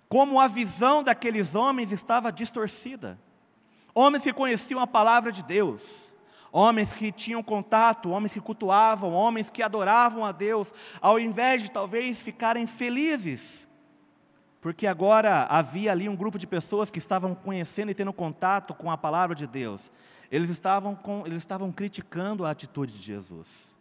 Como 0.09 0.39
a 0.39 0.47
visão 0.47 1.01
daqueles 1.01 1.55
homens 1.55 1.91
estava 1.91 2.31
distorcida. 2.31 3.17
Homens 3.95 4.23
que 4.23 4.33
conheciam 4.33 4.79
a 4.79 4.87
palavra 4.87 5.31
de 5.31 5.43
Deus, 5.43 6.15
homens 6.51 6.91
que 6.91 7.11
tinham 7.11 7.43
contato, 7.43 8.09
homens 8.09 8.33
que 8.33 8.41
cultuavam, 8.41 9.13
homens 9.13 9.49
que 9.49 9.61
adoravam 9.61 10.25
a 10.25 10.31
Deus, 10.31 10.73
ao 10.99 11.19
invés 11.19 11.61
de 11.61 11.69
talvez 11.69 12.21
ficarem 12.21 12.65
felizes 12.65 13.67
porque 14.63 14.87
agora 14.87 15.45
havia 15.49 15.91
ali 15.91 16.07
um 16.07 16.15
grupo 16.15 16.39
de 16.39 16.47
pessoas 16.47 16.89
que 16.89 16.97
estavam 16.97 17.35
conhecendo 17.35 17.91
e 17.91 17.93
tendo 17.93 18.13
contato 18.13 18.73
com 18.73 18.89
a 18.89 18.97
palavra 18.97 19.35
de 19.35 19.45
Deus. 19.45 19.91
Eles 20.31 20.49
estavam, 20.49 20.95
com, 20.95 21.27
eles 21.27 21.41
estavam 21.41 21.69
criticando 21.69 22.45
a 22.45 22.51
atitude 22.51 22.93
de 22.93 23.03
Jesus. 23.03 23.77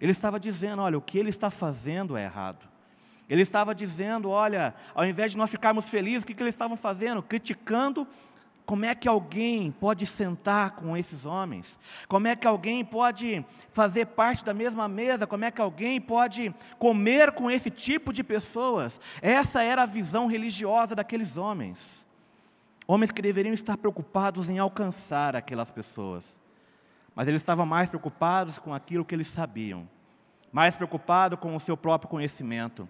Ele 0.00 0.10
estava 0.10 0.40
dizendo: 0.40 0.82
olha, 0.82 0.98
o 0.98 1.00
que 1.00 1.18
ele 1.18 1.30
está 1.30 1.52
fazendo 1.52 2.16
é 2.16 2.24
errado. 2.24 2.66
Ele 3.30 3.42
estava 3.42 3.72
dizendo: 3.72 4.28
olha, 4.28 4.74
ao 4.92 5.06
invés 5.06 5.30
de 5.30 5.38
nós 5.38 5.52
ficarmos 5.52 5.88
felizes, 5.88 6.24
o 6.24 6.26
que, 6.26 6.34
que 6.34 6.42
eles 6.42 6.54
estavam 6.54 6.76
fazendo? 6.76 7.22
Criticando 7.22 8.04
como 8.68 8.84
é 8.84 8.94
que 8.94 9.08
alguém 9.08 9.72
pode 9.72 10.04
sentar 10.04 10.72
com 10.72 10.94
esses 10.94 11.24
homens? 11.24 11.78
Como 12.06 12.28
é 12.28 12.36
que 12.36 12.46
alguém 12.46 12.84
pode 12.84 13.42
fazer 13.72 14.04
parte 14.08 14.44
da 14.44 14.52
mesma 14.52 14.86
mesa? 14.86 15.26
Como 15.26 15.42
é 15.46 15.50
que 15.50 15.62
alguém 15.62 15.98
pode 15.98 16.54
comer 16.78 17.32
com 17.32 17.50
esse 17.50 17.70
tipo 17.70 18.12
de 18.12 18.22
pessoas? 18.22 19.00
Essa 19.22 19.62
era 19.62 19.84
a 19.84 19.86
visão 19.86 20.26
religiosa 20.26 20.94
daqueles 20.94 21.38
homens. 21.38 22.06
Homens 22.86 23.10
que 23.10 23.22
deveriam 23.22 23.54
estar 23.54 23.78
preocupados 23.78 24.50
em 24.50 24.58
alcançar 24.58 25.34
aquelas 25.34 25.70
pessoas. 25.70 26.38
Mas 27.14 27.26
eles 27.26 27.40
estavam 27.40 27.64
mais 27.64 27.88
preocupados 27.88 28.58
com 28.58 28.74
aquilo 28.74 29.02
que 29.02 29.14
eles 29.14 29.28
sabiam, 29.28 29.88
mais 30.52 30.76
preocupados 30.76 31.38
com 31.38 31.56
o 31.56 31.60
seu 31.60 31.74
próprio 31.74 32.10
conhecimento, 32.10 32.86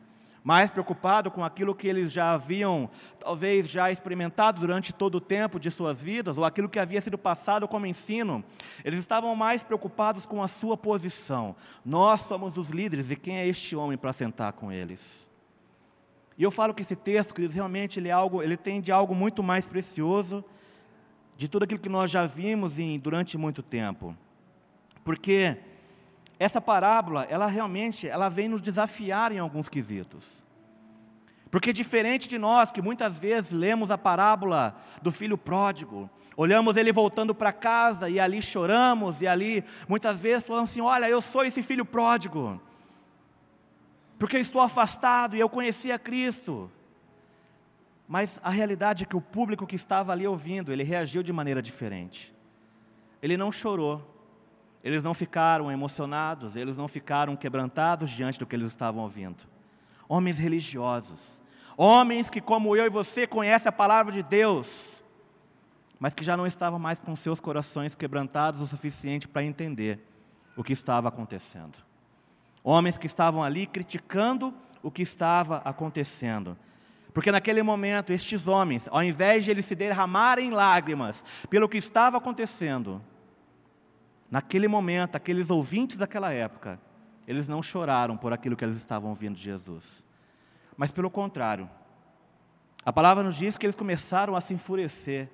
mais 0.48 0.70
preocupado 0.70 1.30
com 1.30 1.44
aquilo 1.44 1.74
que 1.74 1.86
eles 1.86 2.10
já 2.10 2.32
haviam, 2.32 2.88
talvez 3.20 3.68
já 3.68 3.92
experimentado 3.92 4.58
durante 4.58 4.94
todo 4.94 5.16
o 5.16 5.20
tempo 5.20 5.60
de 5.60 5.70
suas 5.70 6.00
vidas, 6.00 6.38
ou 6.38 6.44
aquilo 6.46 6.70
que 6.70 6.78
havia 6.78 7.02
sido 7.02 7.18
passado 7.18 7.68
como 7.68 7.84
ensino. 7.84 8.42
Eles 8.82 8.98
estavam 8.98 9.36
mais 9.36 9.62
preocupados 9.62 10.24
com 10.24 10.42
a 10.42 10.48
sua 10.48 10.74
posição. 10.74 11.54
Nós 11.84 12.22
somos 12.22 12.56
os 12.56 12.70
líderes, 12.70 13.10
e 13.10 13.16
quem 13.16 13.36
é 13.36 13.46
este 13.46 13.76
homem 13.76 13.98
para 13.98 14.10
sentar 14.10 14.54
com 14.54 14.72
eles? 14.72 15.30
E 16.38 16.42
eu 16.42 16.50
falo 16.50 16.72
que 16.72 16.80
esse 16.80 16.96
texto, 16.96 17.34
queridos, 17.34 17.54
realmente 17.54 18.00
ele, 18.00 18.08
é 18.08 18.12
algo, 18.12 18.42
ele 18.42 18.56
tem 18.56 18.80
de 18.80 18.90
algo 18.90 19.14
muito 19.14 19.42
mais 19.42 19.66
precioso 19.66 20.42
de 21.36 21.46
tudo 21.46 21.64
aquilo 21.64 21.78
que 21.78 21.90
nós 21.90 22.10
já 22.10 22.24
vimos 22.24 22.78
em, 22.78 22.98
durante 22.98 23.36
muito 23.36 23.62
tempo. 23.62 24.16
Porque 25.04 25.58
essa 26.38 26.61
parábola, 26.61 27.26
ela 27.28 27.47
realmente, 27.47 28.07
ela 28.07 28.28
vem 28.28 28.49
nos 28.49 28.61
desafiar 28.61 29.33
em 29.33 29.38
alguns 29.38 29.68
quesitos. 29.68 30.45
Porque 31.50 31.73
diferente 31.73 32.28
de 32.28 32.38
nós, 32.38 32.71
que 32.71 32.83
muitas 32.83 33.18
vezes 33.18 33.52
lemos 33.52 33.90
a 33.90 33.99
parábola 33.99 34.76
do 35.02 35.11
filho 35.11 35.38
pródigo, 35.38 36.09
olhamos 36.37 36.76
ele 36.76 36.92
voltando 36.92 37.35
para 37.35 37.52
casa 37.52 38.09
e 38.09 38.21
ali 38.21 38.42
choramos, 38.42 39.21
e 39.23 39.26
ali 39.26 39.64
muitas 39.88 40.21
vezes 40.21 40.47
falamos 40.47 40.71
assim: 40.71 40.83
Olha, 40.83 41.09
eu 41.09 41.21
sou 41.23 41.45
esse 41.45 41.62
filho 41.62 41.87
pródigo, 41.87 42.61
porque 44.18 44.37
eu 44.37 44.40
estou 44.40 44.61
afastado 44.61 45.35
e 45.35 45.40
eu 45.40 45.49
conhecia 45.49 45.99
Cristo. 45.99 46.71
Mas 48.07 48.40
a 48.42 48.50
realidade 48.50 49.04
é 49.04 49.07
que 49.07 49.16
o 49.16 49.21
público 49.21 49.66
que 49.66 49.76
estava 49.76 50.12
ali 50.12 50.26
ouvindo, 50.26 50.73
ele 50.73 50.83
reagiu 50.83 51.23
de 51.23 51.33
maneira 51.33 51.61
diferente. 51.61 52.35
Ele 53.23 53.37
não 53.37 53.52
chorou, 53.52 54.17
eles 54.82 55.02
não 55.02 55.14
ficaram 55.14 55.70
emocionados, 55.70 56.56
eles 56.56 56.76
não 56.76 56.88
ficaram 56.88 57.37
quebrantados 57.37 58.11
diante 58.11 58.38
do 58.38 58.47
que 58.47 58.54
eles 58.54 58.68
estavam 58.68 59.02
ouvindo. 59.02 59.44
Homens 60.08 60.38
religiosos, 60.38 61.42
homens 61.76 62.30
que, 62.30 62.40
como 62.40 62.75
eu 62.76 62.87
e 62.87 62.90
você, 62.90 63.26
conhecem 63.26 63.68
a 63.68 63.73
palavra 63.73 64.12
de 64.12 64.23
Deus, 64.23 65.02
mas 65.99 66.14
que 66.14 66.25
já 66.25 66.37
não 66.37 66.47
estavam 66.47 66.78
mais 66.78 67.00
com 67.00 67.14
seus 67.16 67.40
corações 67.40 67.94
quebrantados 67.94 68.61
o 68.61 68.66
suficiente 68.66 69.26
para 69.26 69.42
entender 69.42 70.00
o 70.56 70.62
que 70.62 70.73
estava 70.73 71.08
acontecendo. 71.08 71.78
Homens 72.62 72.97
que 72.97 73.06
estavam 73.06 73.42
ali 73.42 73.66
criticando 73.66 74.54
o 74.82 74.90
que 74.90 75.02
estava 75.02 75.58
acontecendo. 75.64 76.56
Porque 77.12 77.32
naquele 77.32 77.62
momento, 77.62 78.12
estes 78.12 78.47
homens, 78.47 78.88
ao 78.90 79.02
invés 79.02 79.44
de 79.44 79.50
eles 79.50 79.64
se 79.64 79.75
derramarem 79.75 80.50
lágrimas 80.50 81.25
pelo 81.50 81.68
que 81.68 81.76
estava 81.76 82.18
acontecendo, 82.18 83.02
Naquele 84.30 84.68
momento, 84.68 85.16
aqueles 85.16 85.50
ouvintes 85.50 85.97
daquela 85.97 86.32
época, 86.32 86.80
eles 87.26 87.49
não 87.49 87.62
choraram 87.62 88.16
por 88.16 88.32
aquilo 88.32 88.56
que 88.56 88.64
eles 88.64 88.76
estavam 88.76 89.11
ouvindo 89.11 89.37
de 89.37 89.42
Jesus. 89.42 90.06
Mas 90.76 90.92
pelo 90.92 91.11
contrário, 91.11 91.68
a 92.85 92.92
palavra 92.92 93.23
nos 93.23 93.37
diz 93.37 93.56
que 93.56 93.66
eles 93.66 93.76
começaram 93.76 94.35
a 94.37 94.40
se 94.40 94.54
enfurecer. 94.54 95.30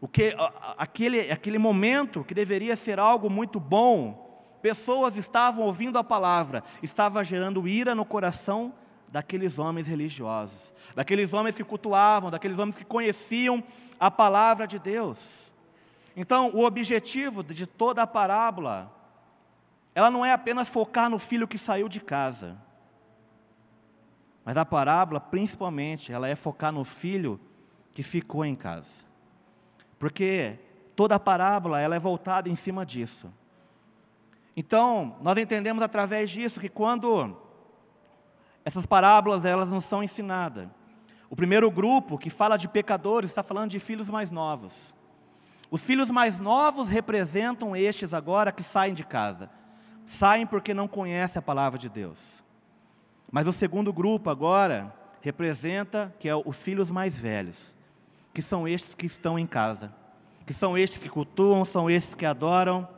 O 0.00 0.08
que, 0.08 0.34
aquele, 0.76 1.30
aquele 1.30 1.58
momento 1.58 2.24
que 2.24 2.34
deveria 2.34 2.76
ser 2.76 2.98
algo 2.98 3.30
muito 3.30 3.58
bom, 3.58 4.58
pessoas 4.62 5.16
estavam 5.16 5.64
ouvindo 5.64 5.98
a 5.98 6.04
palavra, 6.04 6.62
estava 6.82 7.22
gerando 7.22 7.66
ira 7.68 7.94
no 7.94 8.04
coração 8.04 8.74
daqueles 9.08 9.58
homens 9.58 9.86
religiosos, 9.86 10.74
daqueles 10.94 11.32
homens 11.32 11.56
que 11.56 11.64
cultuavam, 11.64 12.30
daqueles 12.30 12.58
homens 12.58 12.76
que 12.76 12.84
conheciam 12.84 13.62
a 13.98 14.10
palavra 14.10 14.66
de 14.66 14.78
Deus. 14.78 15.54
Então, 16.16 16.50
o 16.54 16.64
objetivo 16.64 17.44
de 17.44 17.66
toda 17.66 18.02
a 18.02 18.06
parábola, 18.06 18.90
ela 19.94 20.10
não 20.10 20.24
é 20.24 20.32
apenas 20.32 20.70
focar 20.70 21.10
no 21.10 21.18
filho 21.18 21.46
que 21.46 21.58
saiu 21.58 21.90
de 21.90 22.00
casa. 22.00 22.56
Mas 24.42 24.56
a 24.56 24.64
parábola, 24.64 25.20
principalmente, 25.20 26.10
ela 26.10 26.26
é 26.26 26.34
focar 26.34 26.72
no 26.72 26.84
filho 26.84 27.38
que 27.92 28.02
ficou 28.02 28.46
em 28.46 28.54
casa. 28.54 29.04
Porque 29.98 30.58
toda 30.94 31.16
a 31.16 31.20
parábola, 31.20 31.80
ela 31.80 31.94
é 31.94 31.98
voltada 31.98 32.48
em 32.48 32.56
cima 32.56 32.86
disso. 32.86 33.30
Então, 34.56 35.16
nós 35.20 35.36
entendemos 35.36 35.82
através 35.82 36.30
disso 36.30 36.58
que 36.58 36.70
quando 36.70 37.36
essas 38.64 38.86
parábolas 38.86 39.44
elas 39.44 39.70
não 39.70 39.82
são 39.82 40.02
ensinadas, 40.02 40.66
o 41.28 41.36
primeiro 41.36 41.70
grupo 41.70 42.16
que 42.16 42.30
fala 42.30 42.56
de 42.56 42.66
pecadores 42.66 43.28
está 43.28 43.42
falando 43.42 43.70
de 43.70 43.78
filhos 43.78 44.08
mais 44.08 44.30
novos. 44.30 44.95
Os 45.76 45.84
filhos 45.84 46.10
mais 46.10 46.40
novos 46.40 46.88
representam 46.88 47.76
estes 47.76 48.14
agora 48.14 48.50
que 48.50 48.62
saem 48.62 48.94
de 48.94 49.04
casa. 49.04 49.50
Saem 50.06 50.46
porque 50.46 50.72
não 50.72 50.88
conhecem 50.88 51.38
a 51.38 51.42
palavra 51.42 51.78
de 51.78 51.90
Deus. 51.90 52.42
Mas 53.30 53.46
o 53.46 53.52
segundo 53.52 53.92
grupo 53.92 54.30
agora 54.30 54.90
representa 55.20 56.14
que 56.18 56.30
é 56.30 56.34
os 56.34 56.62
filhos 56.62 56.90
mais 56.90 57.18
velhos, 57.18 57.76
que 58.32 58.40
são 58.40 58.66
estes 58.66 58.94
que 58.94 59.04
estão 59.04 59.38
em 59.38 59.46
casa, 59.46 59.94
que 60.46 60.54
são 60.54 60.78
estes 60.78 60.98
que 60.98 61.10
cultuam, 61.10 61.62
são 61.62 61.90
estes 61.90 62.14
que 62.14 62.24
adoram. 62.24 62.88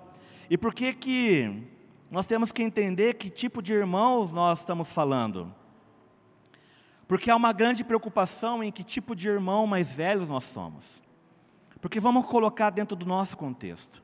E 0.49 0.57
por 0.57 0.73
que 0.73 0.93
que 0.93 1.69
nós 2.09 2.27
temos 2.27 2.53
que 2.53 2.63
entender 2.63 3.15
que 3.15 3.29
tipo 3.29 3.61
de 3.61 3.75
irmãos 3.75 4.33
nós 4.33 4.61
estamos 4.61 4.93
falando? 4.93 5.53
Porque 7.09 7.29
há 7.29 7.35
uma 7.35 7.53
grande 7.53 7.83
preocupação 7.83 8.63
em 8.63 8.71
que 8.71 8.85
tipo 8.85 9.17
de 9.17 9.29
irmão 9.29 9.67
mais 9.67 9.91
velhos 9.91 10.29
nós 10.29 10.45
somos. 10.45 11.08
Porque 11.81 12.01
vamos 12.01 12.27
colocar 12.27 12.71
dentro 12.71 12.97
do 12.97 13.07
nosso 13.07 13.37
contexto. 13.37 14.03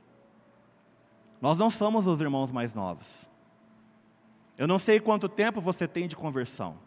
Nós 1.40 1.58
não 1.58 1.70
somos 1.70 2.06
os 2.06 2.20
irmãos 2.20 2.50
mais 2.50 2.74
novos. 2.74 3.28
Eu 4.56 4.68
não 4.68 4.78
sei 4.78 5.00
quanto 5.00 5.28
tempo 5.28 5.60
você 5.60 5.86
tem 5.88 6.06
de 6.06 6.16
conversão. 6.16 6.78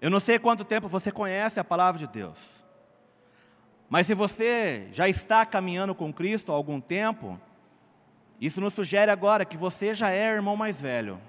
Eu 0.00 0.10
não 0.10 0.20
sei 0.20 0.38
quanto 0.38 0.64
tempo 0.64 0.88
você 0.88 1.10
conhece 1.10 1.58
a 1.58 1.64
palavra 1.64 1.98
de 1.98 2.06
Deus. 2.06 2.64
Mas 3.88 4.06
se 4.06 4.14
você 4.14 4.88
já 4.92 5.08
está 5.08 5.44
caminhando 5.44 5.94
com 5.94 6.12
Cristo 6.12 6.52
há 6.52 6.54
algum 6.54 6.80
tempo, 6.80 7.40
isso 8.40 8.60
nos 8.60 8.74
sugere 8.74 9.10
agora 9.10 9.44
que 9.44 9.56
você 9.56 9.94
já 9.94 10.10
é 10.10 10.32
irmão 10.32 10.56
mais 10.56 10.80
velho. 10.80 11.20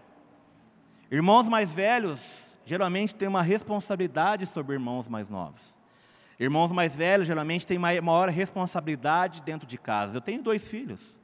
Irmãos 1.10 1.48
mais 1.48 1.72
velhos 1.72 2.56
geralmente 2.64 3.16
têm 3.16 3.28
uma 3.28 3.42
responsabilidade 3.42 4.46
sobre 4.46 4.74
irmãos 4.74 5.08
mais 5.08 5.30
novos. 5.30 5.79
Irmãos 6.40 6.72
mais 6.72 6.96
velhos 6.96 7.28
geralmente 7.28 7.68
têm 7.68 7.78
maior 7.78 8.30
responsabilidade 8.30 9.42
dentro 9.42 9.68
de 9.68 9.78
casa. 9.78 10.18
Eu 10.18 10.22
tenho 10.22 10.42
dois 10.42 10.68
filhos. 10.68 11.20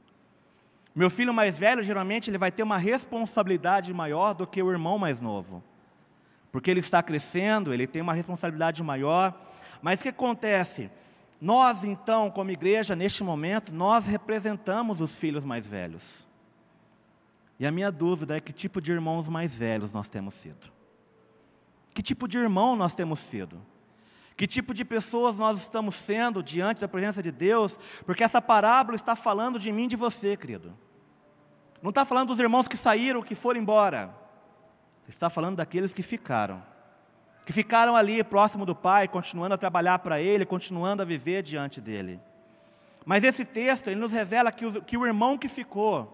Meu 0.94 1.10
filho 1.10 1.34
mais 1.34 1.58
velho 1.58 1.82
geralmente 1.82 2.30
ele 2.30 2.38
vai 2.38 2.52
ter 2.52 2.64
uma 2.64 2.78
responsabilidade 2.78 3.94
maior 3.94 4.34
do 4.34 4.46
que 4.46 4.62
o 4.62 4.72
irmão 4.72 4.98
mais 4.98 5.22
novo. 5.22 5.64
Porque 6.52 6.70
ele 6.70 6.82
está 6.82 7.02
crescendo, 7.02 7.74
ele 7.74 7.88
tem 7.88 8.02
uma 8.02 8.14
responsabilidade 8.14 8.84
maior. 8.84 9.38
Mas 9.82 10.00
o 10.00 10.04
que 10.04 10.10
acontece? 10.10 10.90
Nós, 11.40 11.84
então, 11.84 12.32
como 12.32 12.52
igreja, 12.52 12.96
neste 12.96 13.24
momento, 13.24 13.74
nós 13.74 14.08
representamos 14.08 15.00
os 15.00 15.18
filhos 15.18 15.46
mais 15.46 15.66
velhos. 15.66 16.28
E 17.60 17.66
a 17.66 17.72
minha 17.72 17.92
dúvida 17.92 18.36
é 18.36 18.40
que 18.40 18.52
tipo 18.52 18.82
de 18.82 18.92
irmãos 18.92 19.30
mais 19.30 19.56
velhos 19.56 19.94
nós 19.94 20.10
temos 20.10 20.34
sido? 20.34 20.72
Que 21.94 22.02
tipo 22.02 22.28
de 22.28 22.38
irmão 22.38 22.76
nós 22.76 22.94
temos 22.94 23.20
sido? 23.20 23.62
Que 24.38 24.46
tipo 24.46 24.74
de 24.74 24.84
pessoas 24.84 25.38
nós 25.38 25.60
estamos 25.60 25.96
sendo 25.96 26.44
diante 26.44 26.82
da 26.82 26.88
presença 26.88 27.24
de 27.24 27.32
Deus? 27.32 27.80
Porque 28.06 28.24
essa 28.24 28.42
parábola 28.42 28.96
está 28.96 29.16
falando 29.16 29.58
de 29.58 29.72
mim 29.72 29.86
e 29.86 29.90
de 29.90 29.96
você, 29.96 30.36
querido. 30.36 30.78
Não 31.82 31.90
está 31.90 32.04
falando 32.04 32.30
dos 32.30 32.40
irmãos 32.40 32.68
que 32.68 32.76
saíram, 32.76 33.22
que 33.22 33.36
foram 33.36 33.62
embora. 33.62 34.14
Está 35.08 35.30
falando 35.30 35.58
daqueles 35.58 35.94
que 35.94 36.04
ficaram. 36.04 36.62
Que 37.46 37.54
ficaram 37.54 37.96
ali 37.96 38.24
próximo 38.24 38.66
do 38.66 38.76
Pai, 38.76 39.08
continuando 39.08 39.54
a 39.54 39.58
trabalhar 39.58 40.00
para 40.00 40.20
Ele, 40.20 40.46
continuando 40.46 41.04
a 41.04 41.06
viver 41.06 41.42
diante 41.44 41.80
dEle. 41.80 42.20
Mas 43.06 43.24
esse 43.24 43.46
texto, 43.46 43.88
ele 43.88 44.00
nos 44.00 44.12
revela 44.12 44.52
que 44.52 44.66
o, 44.66 44.82
que 44.82 44.98
o 44.98 45.06
irmão 45.06 45.38
que 45.38 45.48
ficou, 45.48 46.12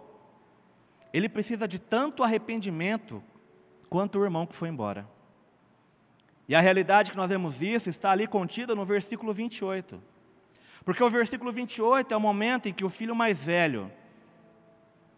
ele 1.13 1.29
precisa 1.29 1.65
de 1.65 1.79
tanto 1.79 2.21
arrependimento 2.21 3.23
quanto 3.89 4.19
o 4.19 4.23
irmão 4.23 4.45
que 4.45 4.55
foi 4.55 4.67
embora. 4.67 5.07
E 6.51 6.55
a 6.55 6.59
realidade 6.59 7.11
que 7.11 7.17
nós 7.17 7.29
vemos 7.29 7.61
isso 7.61 7.89
está 7.89 8.11
ali 8.11 8.27
contida 8.27 8.75
no 8.75 8.83
versículo 8.83 9.33
28. 9.33 10.03
Porque 10.83 11.01
o 11.01 11.09
versículo 11.09 11.49
28 11.49 12.13
é 12.13 12.17
o 12.17 12.19
momento 12.19 12.67
em 12.67 12.73
que 12.73 12.83
o 12.83 12.89
filho 12.89 13.15
mais 13.15 13.41
velho, 13.41 13.89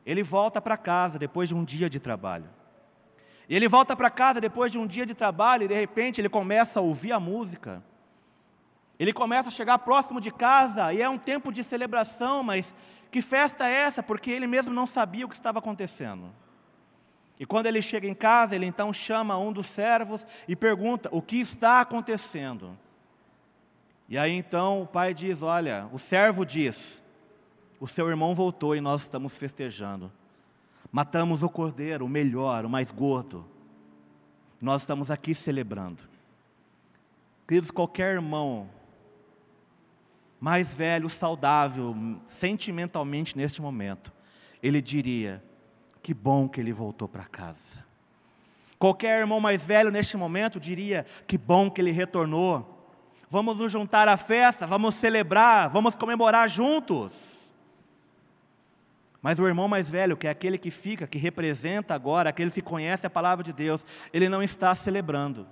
ele 0.06 0.22
volta 0.22 0.62
para 0.62 0.78
casa 0.78 1.18
depois 1.18 1.50
de 1.50 1.56
um 1.56 1.64
dia 1.64 1.90
de 1.90 2.00
trabalho. 2.00 2.48
E 3.50 3.56
ele 3.56 3.68
volta 3.68 3.96
para 3.96 4.12
casa 4.12 4.40
depois 4.40 4.72
de 4.72 4.78
um 4.78 4.86
dia 4.86 5.08
de 5.08 5.16
trabalho 5.16 5.64
e 5.64 5.68
de 5.68 5.74
repente 5.74 6.22
ele 6.22 6.30
começa 6.30 6.80
a 6.80 6.84
ouvir 6.84 7.14
a 7.14 7.20
música. 7.20 7.84
Ele 9.00 9.12
começa 9.12 9.48
a 9.48 9.52
chegar 9.52 9.80
próximo 9.80 10.22
de 10.22 10.30
casa 10.30 10.94
e 10.94 11.02
é 11.02 11.10
um 11.10 11.18
tempo 11.18 11.52
de 11.52 11.64
celebração, 11.64 12.44
mas 12.44 12.76
que 13.12 13.24
festa 13.24 13.68
é 13.68 13.74
essa? 13.74 14.04
Porque 14.04 14.30
ele 14.30 14.46
mesmo 14.46 14.72
não 14.72 14.86
sabia 14.86 15.26
o 15.26 15.30
que 15.30 15.36
estava 15.36 15.58
acontecendo. 15.58 16.32
E 17.40 17.46
quando 17.46 17.66
ele 17.66 17.82
chega 17.82 18.08
em 18.08 18.14
casa, 18.14 18.56
ele 18.56 18.66
então 18.66 18.94
chama 18.94 19.38
um 19.38 19.52
dos 19.52 19.68
servos 19.68 20.26
e 20.48 20.56
pergunta: 20.56 21.10
o 21.12 21.22
que 21.22 21.38
está 21.38 21.82
acontecendo? 21.82 22.78
E 24.08 24.18
aí 24.18 24.32
então 24.32 24.82
o 24.82 24.88
pai 24.88 25.14
diz: 25.14 25.42
Olha, 25.42 25.90
o 25.92 25.98
servo 25.98 26.46
diz: 26.46 27.04
O 27.80 27.88
seu 27.88 28.08
irmão 28.10 28.36
voltou 28.36 28.76
e 28.76 28.82
nós 28.82 29.02
estamos 29.02 29.38
festejando. 29.38 30.12
Matamos 30.92 31.42
o 31.42 31.50
cordeiro, 31.50 32.06
o 32.06 32.10
melhor, 32.10 32.66
o 32.66 32.70
mais 32.70 32.92
gordo. 32.92 33.46
Nós 34.62 34.84
estamos 34.84 35.10
aqui 35.10 35.34
celebrando. 35.34 36.04
Queridos, 37.48 37.72
qualquer 37.72 38.14
irmão 38.14 38.70
mais 40.40 40.74
velho, 40.74 41.10
saudável, 41.10 41.96
sentimentalmente 42.28 43.36
neste 43.36 43.62
momento, 43.62 44.14
ele 44.62 44.82
diria: 44.82 45.44
Que 46.04 46.14
bom 46.14 46.50
que 46.50 46.60
ele 46.60 46.74
voltou 46.74 47.08
para 47.08 47.24
casa. 47.24 47.84
Qualquer 48.78 49.22
irmão 49.22 49.40
mais 49.40 49.66
velho 49.66 49.90
neste 49.90 50.18
momento 50.18 50.60
diria: 50.60 51.06
Que 51.26 51.38
bom 51.38 51.72
que 51.72 51.80
ele 51.80 51.92
retornou. 51.92 52.70
Vamos 53.30 53.58
nos 53.58 53.72
juntar 53.72 54.10
à 54.10 54.18
festa, 54.18 54.68
vamos 54.68 54.96
celebrar, 54.96 55.70
vamos 55.70 55.96
comemorar 55.96 56.48
juntos. 56.50 57.56
Mas 59.22 59.40
o 59.40 59.48
irmão 59.48 59.70
mais 59.70 59.90
velho, 59.90 60.18
que 60.18 60.28
é 60.28 60.30
aquele 60.30 60.58
que 60.58 60.70
fica, 60.70 61.08
que 61.08 61.18
representa 61.18 61.96
agora, 61.96 62.30
aquele 62.30 62.52
que 62.52 62.62
conhece 62.62 63.08
a 63.08 63.10
palavra 63.10 63.42
de 63.42 63.54
Deus, 63.54 63.86
ele 64.12 64.28
não 64.28 64.44
está 64.44 64.76
celebrando. 64.76 65.48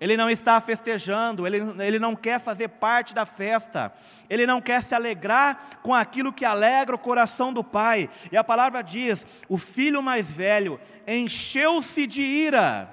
Ele 0.00 0.16
não 0.16 0.28
está 0.28 0.60
festejando, 0.60 1.46
ele, 1.46 1.58
ele 1.82 1.98
não 1.98 2.16
quer 2.16 2.40
fazer 2.40 2.68
parte 2.68 3.14
da 3.14 3.24
festa, 3.24 3.92
ele 4.28 4.44
não 4.44 4.60
quer 4.60 4.82
se 4.82 4.94
alegrar 4.94 5.80
com 5.82 5.94
aquilo 5.94 6.32
que 6.32 6.44
alegra 6.44 6.96
o 6.96 6.98
coração 6.98 7.52
do 7.52 7.62
pai. 7.62 8.10
E 8.32 8.36
a 8.36 8.42
palavra 8.42 8.82
diz: 8.82 9.24
o 9.48 9.56
filho 9.56 10.02
mais 10.02 10.30
velho 10.30 10.80
encheu-se 11.06 12.06
de 12.06 12.22
ira, 12.22 12.92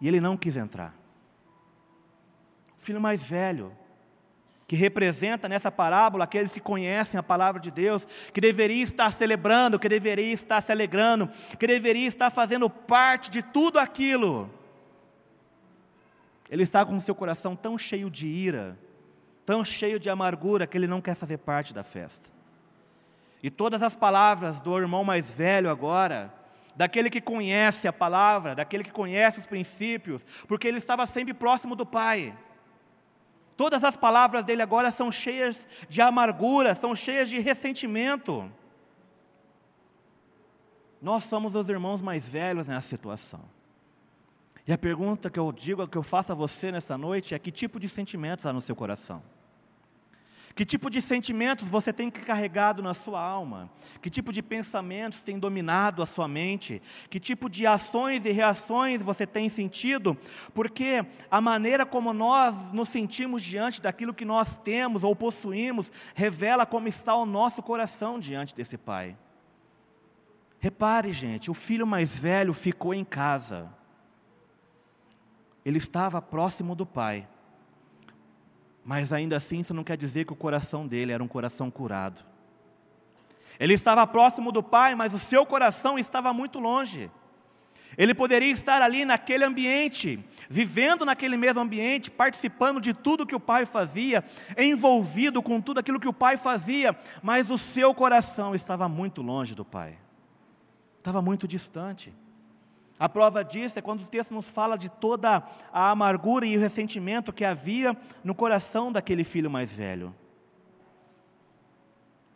e 0.00 0.08
ele 0.08 0.20
não 0.20 0.36
quis 0.36 0.56
entrar. 0.56 0.94
O 2.78 2.80
filho 2.80 3.00
mais 3.00 3.22
velho, 3.22 3.76
que 4.66 4.74
representa 4.74 5.50
nessa 5.50 5.70
parábola 5.70 6.24
aqueles 6.24 6.52
que 6.52 6.60
conhecem 6.60 7.20
a 7.20 7.22
palavra 7.22 7.60
de 7.60 7.70
Deus, 7.70 8.06
que 8.32 8.40
deveria 8.40 8.82
estar 8.82 9.12
celebrando, 9.12 9.78
que 9.78 9.88
deveria 9.88 10.32
estar 10.32 10.62
se 10.62 10.72
alegrando, 10.72 11.28
que 11.58 11.66
deveria 11.66 12.06
estar 12.06 12.30
fazendo 12.30 12.70
parte 12.70 13.30
de 13.30 13.42
tudo 13.42 13.78
aquilo 13.78 14.57
ele 16.50 16.62
está 16.62 16.84
com 16.84 16.98
seu 17.00 17.14
coração 17.14 17.54
tão 17.54 17.76
cheio 17.78 18.10
de 18.10 18.26
ira, 18.26 18.78
tão 19.44 19.64
cheio 19.64 19.98
de 19.98 20.08
amargura, 20.08 20.66
que 20.66 20.76
ele 20.76 20.86
não 20.86 21.00
quer 21.00 21.14
fazer 21.14 21.38
parte 21.38 21.74
da 21.74 21.84
festa. 21.84 22.30
E 23.42 23.50
todas 23.50 23.82
as 23.82 23.94
palavras 23.94 24.60
do 24.60 24.76
irmão 24.76 25.04
mais 25.04 25.30
velho 25.30 25.70
agora, 25.70 26.32
daquele 26.74 27.10
que 27.10 27.20
conhece 27.20 27.86
a 27.86 27.92
palavra, 27.92 28.54
daquele 28.54 28.84
que 28.84 28.90
conhece 28.90 29.40
os 29.40 29.46
princípios, 29.46 30.24
porque 30.46 30.66
ele 30.66 30.78
estava 30.78 31.06
sempre 31.06 31.34
próximo 31.34 31.76
do 31.76 31.86
Pai. 31.86 32.36
Todas 33.56 33.84
as 33.84 33.96
palavras 33.96 34.44
dele 34.44 34.62
agora 34.62 34.90
são 34.90 35.10
cheias 35.10 35.66
de 35.88 36.00
amargura, 36.00 36.74
são 36.74 36.94
cheias 36.94 37.28
de 37.28 37.38
ressentimento. 37.40 38.50
Nós 41.00 41.24
somos 41.24 41.54
os 41.54 41.68
irmãos 41.68 42.02
mais 42.02 42.28
velhos 42.28 42.66
nessa 42.66 42.88
situação. 42.88 43.57
E 44.68 44.72
a 44.72 44.76
pergunta 44.76 45.30
que 45.30 45.38
eu 45.38 45.50
digo, 45.50 45.88
que 45.88 45.96
eu 45.96 46.02
faço 46.02 46.30
a 46.30 46.34
você 46.34 46.70
nessa 46.70 46.98
noite 46.98 47.34
é: 47.34 47.38
que 47.38 47.50
tipo 47.50 47.80
de 47.80 47.88
sentimentos 47.88 48.44
há 48.44 48.52
no 48.52 48.60
seu 48.60 48.76
coração? 48.76 49.22
Que 50.54 50.62
tipo 50.62 50.90
de 50.90 51.00
sentimentos 51.00 51.68
você 51.68 51.90
tem 51.90 52.10
carregado 52.10 52.82
na 52.82 52.92
sua 52.92 53.18
alma? 53.18 53.70
Que 54.02 54.10
tipo 54.10 54.30
de 54.30 54.42
pensamentos 54.42 55.22
tem 55.22 55.38
dominado 55.38 56.02
a 56.02 56.06
sua 56.06 56.28
mente? 56.28 56.82
Que 57.08 57.18
tipo 57.18 57.48
de 57.48 57.66
ações 57.66 58.26
e 58.26 58.30
reações 58.30 59.00
você 59.00 59.26
tem 59.26 59.48
sentido? 59.48 60.18
Porque 60.52 61.02
a 61.30 61.40
maneira 61.40 61.86
como 61.86 62.12
nós 62.12 62.70
nos 62.70 62.90
sentimos 62.90 63.42
diante 63.42 63.80
daquilo 63.80 64.12
que 64.12 64.24
nós 64.26 64.56
temos 64.58 65.02
ou 65.02 65.16
possuímos 65.16 65.90
revela 66.14 66.66
como 66.66 66.88
está 66.88 67.14
o 67.14 67.24
nosso 67.24 67.62
coração 67.62 68.20
diante 68.20 68.54
desse 68.54 68.76
Pai. 68.76 69.16
Repare, 70.58 71.10
gente, 71.10 71.50
o 71.50 71.54
filho 71.54 71.86
mais 71.86 72.14
velho 72.14 72.52
ficou 72.52 72.92
em 72.92 73.04
casa 73.04 73.77
ele 75.68 75.76
estava 75.76 76.22
próximo 76.22 76.74
do 76.74 76.86
Pai. 76.86 77.28
Mas 78.82 79.12
ainda 79.12 79.36
assim, 79.36 79.60
isso 79.60 79.74
não 79.74 79.84
quer 79.84 79.98
dizer 79.98 80.24
que 80.24 80.32
o 80.32 80.36
coração 80.36 80.86
dele 80.86 81.12
era 81.12 81.22
um 81.22 81.28
coração 81.28 81.70
curado. 81.70 82.24
Ele 83.60 83.74
estava 83.74 84.06
próximo 84.06 84.50
do 84.50 84.62
Pai, 84.62 84.94
mas 84.94 85.12
o 85.12 85.18
seu 85.18 85.44
coração 85.44 85.98
estava 85.98 86.32
muito 86.32 86.58
longe. 86.58 87.10
Ele 87.98 88.14
poderia 88.14 88.50
estar 88.50 88.80
ali 88.80 89.04
naquele 89.04 89.44
ambiente, 89.44 90.18
vivendo 90.48 91.04
naquele 91.04 91.36
mesmo 91.36 91.60
ambiente, 91.60 92.10
participando 92.10 92.80
de 92.80 92.94
tudo 92.94 93.26
que 93.26 93.34
o 93.34 93.40
pai 93.40 93.66
fazia, 93.66 94.24
envolvido 94.56 95.42
com 95.42 95.60
tudo 95.60 95.80
aquilo 95.80 96.00
que 96.00 96.08
o 96.08 96.14
pai 96.14 96.38
fazia, 96.38 96.96
mas 97.22 97.50
o 97.50 97.58
seu 97.58 97.92
coração 97.92 98.54
estava 98.54 98.88
muito 98.88 99.20
longe 99.20 99.54
do 99.54 99.66
pai, 99.66 99.98
estava 100.98 101.20
muito 101.20 101.46
distante. 101.46 102.14
A 102.98 103.08
prova 103.08 103.44
disso 103.44 103.78
é 103.78 103.82
quando 103.82 104.02
o 104.02 104.06
texto 104.06 104.34
nos 104.34 104.50
fala 104.50 104.76
de 104.76 104.88
toda 104.88 105.44
a 105.72 105.90
amargura 105.90 106.44
e 106.44 106.56
o 106.56 106.60
ressentimento 106.60 107.32
que 107.32 107.44
havia 107.44 107.96
no 108.24 108.34
coração 108.34 108.90
daquele 108.90 109.22
filho 109.22 109.48
mais 109.48 109.72
velho. 109.72 110.12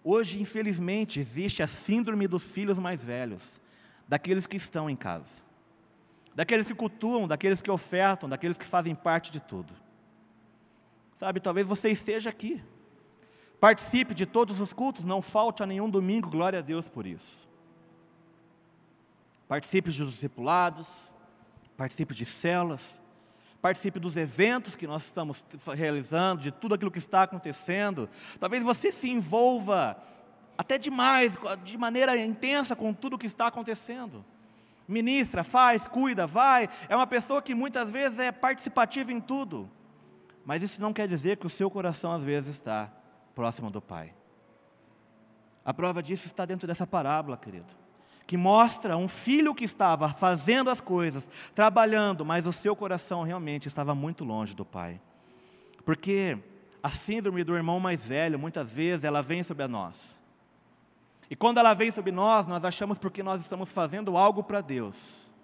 Hoje, 0.05 0.40
infelizmente, 0.40 1.18
existe 1.18 1.62
a 1.62 1.66
síndrome 1.66 2.29
dos 2.29 2.51
filhos 2.51 2.79
mais 2.79 3.03
velhos, 3.03 3.61
daqueles 4.07 4.46
que 4.46 4.57
estão 4.57 4.88
em 4.88 4.96
casa, 4.96 5.42
daqueles 6.35 6.66
que 6.66 6.75
cultuam, 6.75 7.27
daqueles 7.27 7.61
que 7.61 7.70
ofertam, 7.70 8.29
daqueles 8.29 8.57
que 8.57 8.64
fazem 8.64 8.94
parte 8.94 9.33
de 9.33 9.40
tudo. 9.40 9.72
Sabe, 11.14 11.40
talvez 11.40 11.66
você 11.66 11.90
esteja 11.90 12.31
aqui, 12.31 12.62
participe 13.61 14.14
de 14.14 14.27
todos 14.27 14.61
os 14.61 14.72
cultos, 14.72 15.05
não 15.05 15.20
falte 15.20 15.62
a 15.62 15.66
nenhum 15.66 15.90
domingo, 15.90 16.31
glória 16.31 16.61
a 16.61 16.62
Deus 16.62 16.88
por 16.88 17.07
isso 17.07 17.52
participe 19.53 19.91
dos 19.91 20.11
discipulados, 20.15 21.15
participe 21.77 22.15
de 22.15 22.25
células, 22.25 22.99
participe 23.61 24.01
dos 24.01 24.17
eventos 24.17 24.75
que 24.75 24.87
nós 24.87 25.05
estamos 25.05 25.45
realizando, 25.77 26.41
de 26.41 26.51
tudo 26.51 26.75
aquilo 26.75 26.91
que 26.91 26.97
está 26.97 27.25
acontecendo. 27.25 28.09
Talvez 28.41 28.65
você 28.65 28.91
se 28.91 29.11
envolva 29.11 30.03
até 30.57 30.79
demais, 30.79 31.37
de 31.65 31.77
maneira 31.77 32.17
intensa 32.17 32.75
com 32.75 32.95
tudo 32.95 33.19
que 33.19 33.27
está 33.27 33.49
acontecendo. 33.49 34.25
Ministra, 34.88 35.45
faz, 35.45 35.87
cuida, 35.87 36.27
vai. 36.27 36.67
É 36.88 36.97
uma 36.97 37.07
pessoa 37.07 37.43
que 37.43 37.55
muitas 37.55 37.93
vezes 37.93 38.21
é 38.21 38.33
participativa 38.33 39.12
em 39.12 39.21
tudo. 39.21 39.71
Mas 40.47 40.62
isso 40.62 40.81
não 40.81 40.95
quer 40.95 41.07
dizer 41.07 41.37
que 41.37 41.47
o 41.47 41.51
seu 41.51 41.71
coração 41.71 42.11
às 42.11 42.23
vezes 42.23 42.55
está 42.55 42.91
próximo 43.35 43.71
do 43.71 43.83
Pai. 43.83 44.15
A 45.62 45.75
prova 45.75 46.03
disso 46.03 46.25
está 46.27 46.47
dentro 46.47 46.67
dessa 46.67 46.87
parábola, 46.87 47.37
querido 47.37 47.82
que 48.33 48.37
mostra 48.38 48.97
um 48.97 49.07
filho 49.07 49.55
que 49.55 49.62
estava 49.62 50.09
fazendo 50.09 50.71
as 50.71 50.81
coisas, 50.81 51.29
trabalhando, 51.55 52.25
mas 52.25 52.47
o 52.47 52.53
seu 52.53 52.75
coração 52.75 53.25
realmente 53.25 53.68
estava 53.68 53.95
muito 53.95 54.25
longe 54.25 54.57
do 54.57 54.64
pai. 54.64 54.99
Porque 55.85 56.38
a 56.83 56.88
síndrome 56.88 57.45
do 57.45 57.55
irmão 57.55 57.79
mais 57.79 58.07
velho, 58.07 58.38
muitas 58.38 58.73
vezes, 58.73 59.05
ela 59.05 59.23
vem 59.23 59.42
sobre 59.42 59.68
nós. 59.68 60.23
E 61.29 61.37
quando 61.37 61.59
ela 61.59 61.75
vem 61.75 61.90
sobre 61.90 62.11
nós, 62.11 62.47
nós 62.47 62.64
achamos 62.64 62.99
porque 62.99 63.23
nós 63.23 63.38
estamos 63.42 63.71
fazendo 63.71 64.16
algo 64.16 64.42
para 64.42 64.62
Deus. 64.62 65.35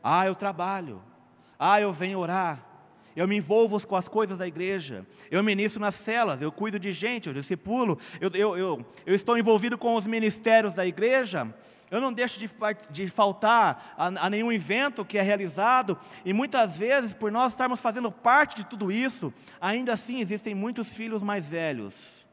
Ah, 0.00 0.24
eu 0.24 0.36
trabalho. 0.36 1.02
Ah, 1.58 1.80
eu 1.80 1.92
venho 1.92 2.20
orar. 2.20 2.64
Eu 3.16 3.26
me 3.26 3.38
envolvo 3.38 3.84
com 3.84 3.96
as 3.96 4.06
coisas 4.06 4.38
da 4.38 4.46
igreja. 4.46 5.04
Eu 5.32 5.42
ministro 5.42 5.80
nas 5.80 5.96
celas. 5.96 6.40
Eu 6.40 6.52
cuido 6.52 6.78
de 6.78 6.92
gente. 6.92 7.26
Eu 7.26 7.34
discipulo. 7.34 7.98
Eu, 8.20 8.30
eu, 8.34 8.56
eu, 8.56 8.86
eu 9.04 9.14
estou 9.16 9.36
envolvido 9.36 9.76
com 9.76 9.96
os 9.96 10.06
ministérios 10.06 10.74
da 10.74 10.86
igreja. 10.86 11.52
Eu 11.90 12.00
não 12.00 12.12
deixo 12.12 12.40
de, 12.40 12.50
de 12.90 13.08
faltar 13.08 13.94
a, 13.96 14.06
a, 14.06 14.30
nenhum 14.30 14.50
evento 14.50 15.04
que 15.04 15.18
é 15.18 15.22
realizado, 15.22 15.98
e 16.24 16.32
muitas 16.32 16.78
vezes, 16.78 17.14
por 17.14 17.30
nós 17.30 17.52
estarmos 17.52 17.80
fazendo 17.80 18.10
parte 18.10 18.56
de 18.56 18.66
tudo 18.66 18.90
isso, 18.90 19.32
ainda 19.60 19.92
assim 19.92 20.20
existem 20.20 20.54
muitos 20.54 20.96
filhos 20.96 21.22
mais 21.22 21.48
velhos 21.48 22.26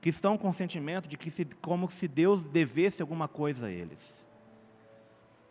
que 0.00 0.08
estão 0.08 0.36
com 0.36 0.48
o 0.48 0.52
sentimento 0.52 1.08
de 1.08 1.16
que 1.16 1.30
se, 1.30 1.44
como 1.60 1.88
se 1.88 2.08
Deus 2.08 2.42
devesse 2.42 3.00
alguma 3.00 3.28
coisa 3.28 3.66
a 3.66 3.70
eles. 3.70 4.26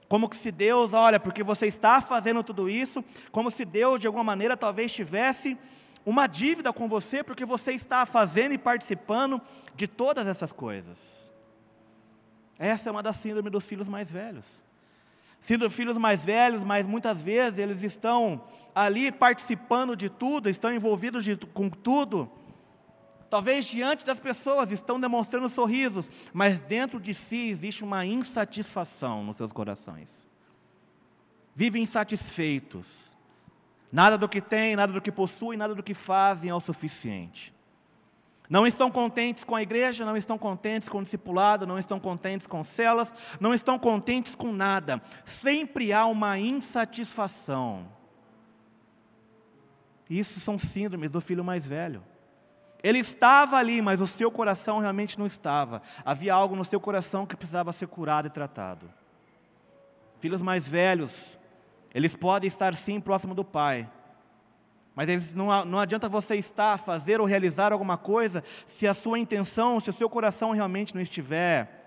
Como 0.09 0.27
que 0.27 0.35
se 0.35 0.51
Deus, 0.51 0.91
olha, 0.91 1.21
porque 1.21 1.41
você 1.41 1.67
está 1.67 2.01
fazendo 2.01 2.43
tudo 2.43 2.69
isso, 2.69 3.01
como 3.31 3.49
se 3.49 3.63
Deus 3.63 3.97
de 3.97 4.07
alguma 4.07 4.25
maneira 4.25 4.57
talvez 4.57 4.91
tivesse 4.91 5.57
uma 6.05 6.27
dívida 6.27 6.73
com 6.73 6.89
você, 6.89 7.23
porque 7.23 7.45
você 7.45 7.71
está 7.71 8.05
fazendo 8.05 8.53
e 8.53 8.57
participando 8.57 9.39
de 9.73 9.87
todas 9.87 10.27
essas 10.27 10.51
coisas. 10.51 11.30
Essa 12.61 12.89
é 12.89 12.91
uma 12.91 13.01
das 13.01 13.15
síndromes 13.15 13.51
dos 13.51 13.65
filhos 13.65 13.87
mais 13.87 14.11
velhos. 14.11 14.63
Sendo 15.39 15.67
filhos 15.67 15.97
mais 15.97 16.23
velhos, 16.23 16.63
mas 16.63 16.85
muitas 16.85 17.23
vezes 17.23 17.57
eles 17.57 17.81
estão 17.81 18.43
ali 18.75 19.11
participando 19.11 19.95
de 19.95 20.11
tudo, 20.11 20.47
estão 20.47 20.71
envolvidos 20.71 21.23
de, 21.23 21.35
com 21.35 21.71
tudo. 21.71 22.29
Talvez 23.31 23.65
diante 23.65 24.05
das 24.05 24.19
pessoas 24.19 24.71
estão 24.71 24.99
demonstrando 24.99 25.49
sorrisos, 25.49 26.07
mas 26.31 26.61
dentro 26.61 26.99
de 26.99 27.15
si 27.15 27.49
existe 27.49 27.83
uma 27.83 28.05
insatisfação 28.05 29.23
nos 29.23 29.37
seus 29.37 29.51
corações. 29.51 30.29
Vivem 31.55 31.81
insatisfeitos. 31.81 33.17
Nada 33.91 34.19
do 34.19 34.29
que 34.29 34.39
têm, 34.39 34.75
nada 34.75 34.93
do 34.93 35.01
que 35.01 35.11
possuem, 35.11 35.57
nada 35.57 35.73
do 35.73 35.81
que 35.81 35.95
fazem 35.95 36.51
é 36.51 36.53
o 36.53 36.59
suficiente. 36.59 37.51
Não 38.51 38.67
estão 38.67 38.91
contentes 38.91 39.45
com 39.45 39.55
a 39.55 39.61
igreja, 39.61 40.03
não 40.03 40.17
estão 40.17 40.37
contentes 40.37 40.89
com 40.89 40.97
o 40.97 41.03
discipulado, 41.05 41.65
não 41.65 41.79
estão 41.79 41.97
contentes 41.97 42.45
com 42.45 42.65
celas, 42.65 43.15
não 43.39 43.53
estão 43.53 43.79
contentes 43.79 44.35
com 44.35 44.51
nada. 44.51 45.01
Sempre 45.23 45.93
há 45.93 46.05
uma 46.05 46.37
insatisfação. 46.37 47.87
Isso 50.09 50.41
são 50.41 50.59
síndromes 50.59 51.09
do 51.09 51.21
filho 51.21 51.45
mais 51.45 51.65
velho. 51.65 52.03
Ele 52.83 52.99
estava 52.99 53.55
ali, 53.55 53.81
mas 53.81 54.01
o 54.01 54.07
seu 54.07 54.29
coração 54.29 54.79
realmente 54.79 55.17
não 55.17 55.27
estava. 55.27 55.81
Havia 56.03 56.33
algo 56.33 56.53
no 56.53 56.65
seu 56.65 56.81
coração 56.81 57.25
que 57.25 57.37
precisava 57.37 57.71
ser 57.71 57.87
curado 57.87 58.27
e 58.27 58.29
tratado. 58.29 58.93
Filhos 60.19 60.41
mais 60.41 60.67
velhos, 60.67 61.39
eles 61.93 62.17
podem 62.17 62.49
estar 62.49 62.75
sim 62.75 62.99
próximo 62.99 63.33
do 63.33 63.45
pai, 63.45 63.89
mas 65.05 65.33
não, 65.33 65.65
não 65.65 65.79
adianta 65.79 66.07
você 66.07 66.35
estar, 66.35 66.77
fazer 66.77 67.19
ou 67.19 67.25
realizar 67.25 67.73
alguma 67.73 67.97
coisa 67.97 68.43
se 68.67 68.87
a 68.87 68.93
sua 68.93 69.17
intenção, 69.17 69.79
se 69.79 69.89
o 69.89 69.93
seu 69.93 70.07
coração 70.07 70.51
realmente 70.51 70.93
não 70.93 71.01
estiver 71.01 71.79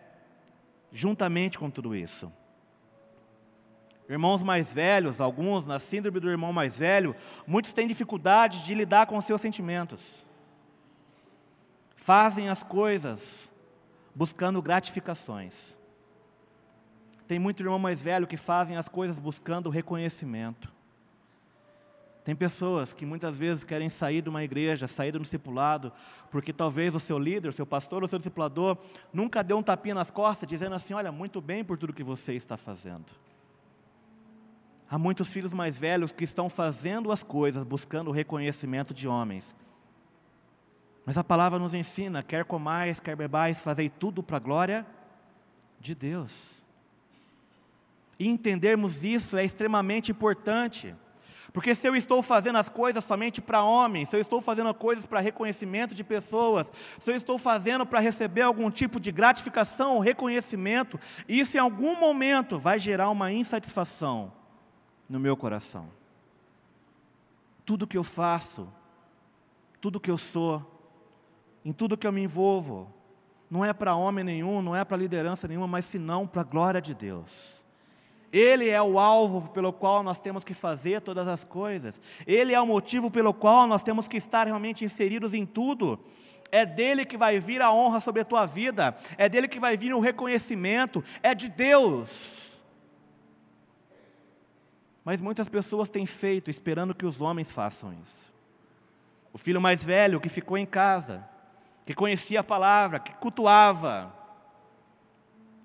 juntamente 0.91 1.57
com 1.57 1.71
tudo 1.71 1.95
isso. 1.95 2.33
Irmãos 4.09 4.43
mais 4.43 4.73
velhos, 4.73 5.21
alguns 5.21 5.65
na 5.65 5.79
síndrome 5.79 6.19
do 6.19 6.29
irmão 6.29 6.53
mais 6.53 6.77
velho, 6.77 7.15
muitos 7.47 7.73
têm 7.73 7.87
dificuldade 7.87 8.65
de 8.65 8.75
lidar 8.75 9.07
com 9.07 9.17
os 9.17 9.25
seus 9.25 9.41
sentimentos. 9.41 10.27
Fazem 11.95 12.49
as 12.49 12.65
coisas 12.65 13.53
buscando 14.13 14.61
gratificações. 14.61 15.79
Tem 17.29 17.39
muito 17.39 17.63
irmão 17.63 17.79
mais 17.79 18.03
velho 18.03 18.27
que 18.27 18.37
fazem 18.37 18.77
as 18.77 18.89
coisas 18.89 19.21
buscando 19.21 19.71
reconhecimento. 19.71 20.74
Tem 22.25 22.35
pessoas 22.35 22.95
que 22.95 23.05
muitas 23.05 23.37
vezes 23.37 23.65
querem 23.65 23.91
sair 23.91 24.23
de 24.23 24.31
uma 24.31 24.43
igreja, 24.43 24.89
sair 24.89 25.13
do 25.13 25.19
discipulado, 25.21 25.93
porque 26.31 26.55
talvez 26.55 26.95
o 26.95 27.01
seu 27.01 27.19
líder, 27.19 27.51
o 27.51 27.53
seu 27.53 27.67
pastor, 27.67 28.03
o 28.03 28.09
seu 28.09 28.19
discipulador 28.19 28.79
nunca 29.13 29.45
deu 29.45 29.59
um 29.59 29.63
tapinha 29.63 29.95
nas 29.95 30.11
costas, 30.11 30.49
dizendo 30.49 30.75
assim: 30.75 30.95
Olha, 30.95 31.13
muito 31.13 31.43
bem 31.43 31.63
por 31.63 31.77
tudo 31.77 31.93
que 31.93 32.03
você 32.03 32.33
está 32.33 32.57
fazendo. 32.57 33.05
Há 34.91 34.99
muitos 34.99 35.31
filhos 35.31 35.53
mais 35.53 35.77
velhos 35.77 36.13
que 36.13 36.25
estão 36.25 36.49
fazendo 36.49 37.13
as 37.13 37.23
coisas 37.23 37.63
buscando 37.63 38.09
o 38.09 38.13
reconhecimento 38.13 38.95
de 38.95 39.07
homens. 39.07 39.55
Mas 41.05 41.19
a 41.19 41.25
palavra 41.25 41.59
nos 41.59 41.75
ensina: 41.75 42.23
quer 42.23 42.47
comais, 42.47 43.01
quer 43.01 43.17
bebais, 43.17 43.61
fazei 43.61 43.91
tudo 43.91 44.23
para 44.23 44.39
a 44.39 44.41
glória 44.41 44.87
de 45.79 45.95
Deus. 45.95 46.65
E 48.19 48.27
entendermos 48.29 49.05
isso 49.05 49.37
é 49.37 49.45
extremamente 49.45 50.11
importante. 50.11 50.95
Porque 51.55 51.73
se 51.73 51.87
eu 51.87 51.95
estou 51.95 52.21
fazendo 52.21 52.59
as 52.59 52.69
coisas 52.69 53.05
somente 53.05 53.41
para 53.41 53.63
homens, 53.63 54.09
se 54.09 54.17
eu 54.17 54.21
estou 54.21 54.41
fazendo 54.41 54.75
coisas 54.75 55.07
para 55.07 55.21
reconhecimento 55.21 55.95
de 55.95 56.03
pessoas, 56.03 56.73
se 56.99 57.09
eu 57.09 57.15
estou 57.15 57.39
fazendo 57.39 57.87
para 57.87 58.01
receber 58.01 58.43
algum 58.43 58.69
tipo 58.69 58.99
de 58.99 59.13
gratificação 59.13 59.95
ou 59.95 60.01
reconhecimento, 60.01 60.99
isso 61.29 61.57
em 61.57 61.61
algum 61.61 61.97
momento 61.97 62.59
vai 62.59 62.77
gerar 62.81 63.09
uma 63.09 63.33
insatisfação 63.33 64.33
no 65.09 65.21
meu 65.21 65.37
coração. 65.37 65.89
Tudo 67.65 67.87
que 67.87 67.97
eu 67.97 68.03
faço, 68.03 68.69
tudo 69.81 70.01
que 70.01 70.11
eu 70.11 70.19
sou, 70.19 70.61
em 71.65 71.73
tudo 71.73 71.97
que 71.97 72.07
eu 72.07 72.13
me 72.13 72.25
envolvo, 72.25 72.93
não 73.49 73.65
é 73.65 73.73
para 73.73 73.95
homem 73.95 74.25
nenhum, 74.25 74.61
não 74.61 74.75
é 74.75 74.85
para 74.85 74.97
liderança 74.97 75.47
nenhuma, 75.47 75.69
mas 75.69 75.85
senão 75.85 76.27
para 76.27 76.41
a 76.41 76.45
glória 76.45 76.83
de 76.83 76.95
Deus. 76.95 77.64
Ele 78.35 78.69
é 78.69 78.83
o 78.83 78.99
alvo 78.99 79.49
pelo 79.51 79.73
qual 79.73 80.03
nós 80.03 80.19
temos 80.19 80.43
que 80.43 80.55
fazer 80.55 81.01
todas 81.01 81.29
as 81.29 81.45
coisas. 81.45 82.01
Ele 82.27 82.53
é 82.53 82.61
o 82.61 82.67
motivo 82.67 83.09
pelo 83.09 83.33
qual 83.33 83.65
nós 83.65 83.81
temos 83.81 84.09
que 84.09 84.17
estar 84.17 84.49
realmente 84.49 84.85
inseridos 84.85 85.35
em 85.35 85.47
tudo. 85.47 86.01
É 86.51 86.67
dele 86.67 87.05
que 87.05 87.17
vai 87.17 87.39
vir 87.39 87.63
a 87.63 87.73
honra 87.73 88.01
sobre 88.01 88.23
a 88.23 88.25
tua 88.25 88.45
vida, 88.45 88.97
é 89.17 89.29
dele 89.29 89.47
que 89.47 89.61
vai 89.61 89.77
vir 89.77 89.95
o 89.95 90.01
reconhecimento, 90.01 91.03
é 91.23 91.33
de 91.33 91.49
Deus. 91.49 92.65
Mas 95.05 95.21
muitas 95.21 95.49
pessoas 95.49 95.89
têm 95.89 96.05
feito 96.05 96.51
esperando 96.51 96.93
que 96.93 97.07
os 97.07 97.21
homens 97.21 97.53
façam 97.53 97.95
isso. 98.05 98.35
O 99.33 99.39
filho 99.39 99.61
mais 99.61 99.81
velho 99.81 100.21
que 100.21 100.29
ficou 100.29 100.59
em 100.59 100.67
casa, 100.67 101.25
que 101.87 101.95
conhecia 101.95 102.41
a 102.41 102.45
palavra, 102.45 102.99
que 102.99 103.15
cultuava, 103.15 104.13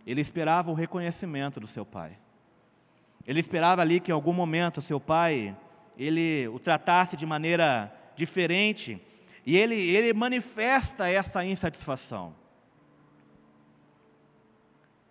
ele 0.05 0.21
esperava 0.21 0.69
o 0.69 0.75
reconhecimento 0.75 1.59
do 1.59 1.65
seu 1.65 1.83
pai. 1.83 2.15
Ele 3.29 3.41
esperava 3.41 3.83
ali 3.83 3.99
que 3.99 4.09
em 4.09 4.13
algum 4.13 4.33
momento 4.33 4.81
seu 4.81 4.99
pai 4.99 5.55
ele 5.95 6.47
o 6.47 6.57
tratasse 6.57 7.15
de 7.15 7.27
maneira 7.27 7.95
diferente 8.15 8.99
e 9.45 9.55
ele, 9.55 9.75
ele 9.75 10.11
manifesta 10.13 11.07
essa 11.07 11.45
insatisfação. 11.45 12.33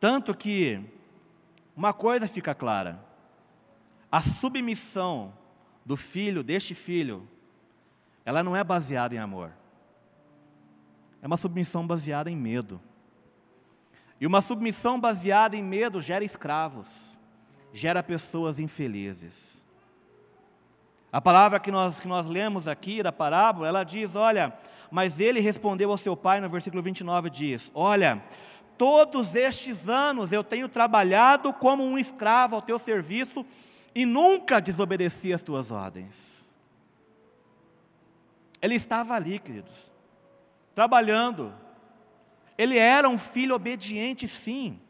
Tanto 0.01 0.35
que 0.35 0.81
uma 1.77 1.93
coisa 1.93 2.27
fica 2.27 2.57
clara: 2.57 3.01
a 4.11 4.21
submissão 4.21 5.33
do 5.87 5.97
filho, 5.97 6.43
deste 6.43 6.75
filho, 6.75 7.25
ela 8.25 8.43
não 8.43 8.57
é 8.57 8.65
baseada 8.65 9.15
em 9.15 9.19
amor. 9.19 9.53
É 11.23 11.27
uma 11.29 11.37
submissão 11.37 11.87
baseada 11.87 12.29
em 12.29 12.37
medo. 12.37 12.81
E 14.21 14.27
uma 14.27 14.41
submissão 14.41 14.99
baseada 14.99 15.55
em 15.55 15.63
medo 15.63 16.01
gera 16.03 16.25
escravos 16.25 17.17
gera 17.73 18.03
pessoas 18.03 18.59
infelizes. 18.59 19.65
A 21.11 21.21
palavra 21.21 21.59
que 21.59 21.71
nós, 21.71 22.01
que 22.01 22.09
nós 22.09 22.27
lemos 22.27 22.69
aqui 22.69 23.03
da 23.03 23.13
parábola, 23.13 23.69
ela 23.69 23.85
diz: 23.85 24.15
Olha, 24.15 24.53
mas 24.91 25.21
ele 25.21 25.41
respondeu 25.41 25.91
ao 25.91 25.99
seu 25.99 26.17
pai, 26.17 26.41
no 26.41 26.49
versículo 26.49 26.83
29, 26.83 27.31
diz: 27.31 27.71
Olha, 27.75 28.23
todos 28.77 29.35
estes 29.35 29.89
anos 29.89 30.33
eu 30.33 30.45
tenho 30.45 30.69
trabalhado 30.69 31.53
como 31.53 31.85
um 31.85 31.99
escravo 31.99 32.57
ao 32.57 32.63
teu 32.63 32.79
serviço 32.79 33.45
e 33.95 34.05
nunca 34.05 34.61
desobedeci 34.61 35.33
as 35.33 35.43
tuas 35.43 35.71
ordens. 35.71 36.57
Ele 38.61 38.75
estava 38.75 39.15
ali, 39.15 39.39
queridos, 39.39 39.93
trabalhando. 40.75 41.55
Ele 42.57 42.77
era 42.77 43.09
um 43.09 43.17
filho 43.17 43.55
obediente, 43.55 44.27
sim. 44.29 44.81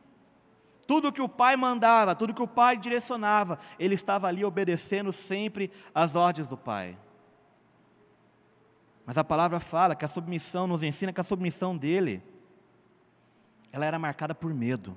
Tudo 0.88 1.12
que 1.12 1.20
o 1.20 1.28
pai 1.28 1.54
mandava, 1.54 2.14
tudo 2.14 2.32
que 2.32 2.42
o 2.42 2.48
pai 2.48 2.78
direcionava, 2.78 3.58
ele 3.78 3.94
estava 3.94 4.26
ali 4.26 4.42
obedecendo 4.42 5.12
sempre 5.12 5.70
às 5.94 6.16
ordens 6.16 6.48
do 6.48 6.56
pai. 6.56 6.96
Mas 9.04 9.18
a 9.18 9.22
palavra 9.22 9.60
fala 9.60 9.94
que 9.94 10.06
a 10.06 10.08
submissão 10.08 10.66
nos 10.66 10.82
ensina 10.82 11.12
que 11.12 11.20
a 11.20 11.24
submissão 11.24 11.76
dele 11.76 12.22
ela 13.70 13.84
era 13.84 13.98
marcada 13.98 14.34
por 14.34 14.54
medo. 14.54 14.96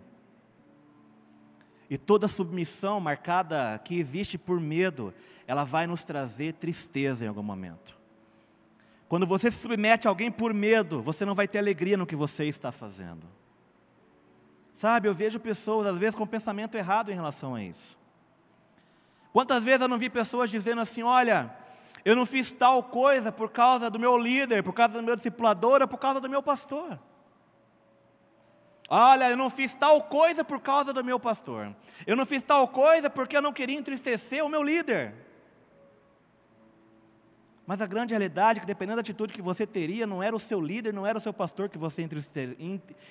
E 1.89 1.97
toda 1.97 2.25
submissão 2.29 3.01
marcada 3.01 3.77
que 3.83 3.99
existe 3.99 4.37
por 4.37 4.61
medo, 4.61 5.13
ela 5.45 5.65
vai 5.65 5.87
nos 5.87 6.05
trazer 6.05 6.53
tristeza 6.53 7.25
em 7.25 7.27
algum 7.27 7.43
momento. 7.43 7.99
Quando 9.09 9.27
você 9.27 9.51
se 9.51 9.57
submete 9.57 10.07
a 10.07 10.09
alguém 10.09 10.31
por 10.31 10.53
medo, 10.53 11.01
você 11.01 11.25
não 11.25 11.35
vai 11.35 11.49
ter 11.49 11.57
alegria 11.57 11.97
no 11.97 12.07
que 12.07 12.15
você 12.15 12.45
está 12.45 12.71
fazendo. 12.71 13.40
Sabe, 14.73 15.07
eu 15.07 15.13
vejo 15.13 15.39
pessoas, 15.39 15.87
às 15.87 15.97
vezes, 15.97 16.15
com 16.15 16.25
pensamento 16.25 16.75
errado 16.75 17.11
em 17.11 17.15
relação 17.15 17.55
a 17.55 17.61
isso. 17.61 17.97
Quantas 19.33 19.63
vezes 19.63 19.81
eu 19.81 19.87
não 19.87 19.97
vi 19.97 20.09
pessoas 20.09 20.49
dizendo 20.49 20.81
assim: 20.81 21.03
olha, 21.03 21.53
eu 22.03 22.15
não 22.15 22.25
fiz 22.25 22.51
tal 22.51 22.83
coisa 22.83 23.31
por 23.31 23.49
causa 23.51 23.89
do 23.89 23.99
meu 23.99 24.17
líder, 24.17 24.63
por 24.63 24.73
causa 24.73 24.93
do 24.93 25.03
meu 25.03 25.15
discipulador, 25.15 25.81
ou 25.81 25.87
por 25.87 25.97
causa 25.97 26.19
do 26.19 26.29
meu 26.29 26.41
pastor. 26.41 26.99
Olha, 28.89 29.29
eu 29.29 29.37
não 29.37 29.49
fiz 29.49 29.73
tal 29.73 30.03
coisa 30.03 30.43
por 30.43 30.59
causa 30.59 30.91
do 30.91 31.03
meu 31.03 31.17
pastor. 31.17 31.73
Eu 32.05 32.15
não 32.15 32.25
fiz 32.25 32.43
tal 32.43 32.67
coisa 32.67 33.09
porque 33.09 33.37
eu 33.37 33.41
não 33.41 33.53
queria 33.53 33.79
entristecer 33.79 34.43
o 34.43 34.49
meu 34.49 34.61
líder. 34.61 35.13
Mas 37.65 37.81
a 37.81 37.85
grande 37.85 38.13
realidade 38.13 38.57
é 38.57 38.61
que, 38.61 38.67
dependendo 38.67 38.97
da 38.97 39.01
atitude 39.01 39.33
que 39.33 39.41
você 39.41 39.65
teria, 39.65 40.05
não 40.05 40.21
era 40.21 40.35
o 40.35 40.39
seu 40.39 40.59
líder, 40.59 40.93
não 40.93 41.07
era 41.07 41.17
o 41.17 41.21
seu 41.21 41.31
pastor 41.31 41.69
que 41.69 41.77
você 41.77 42.05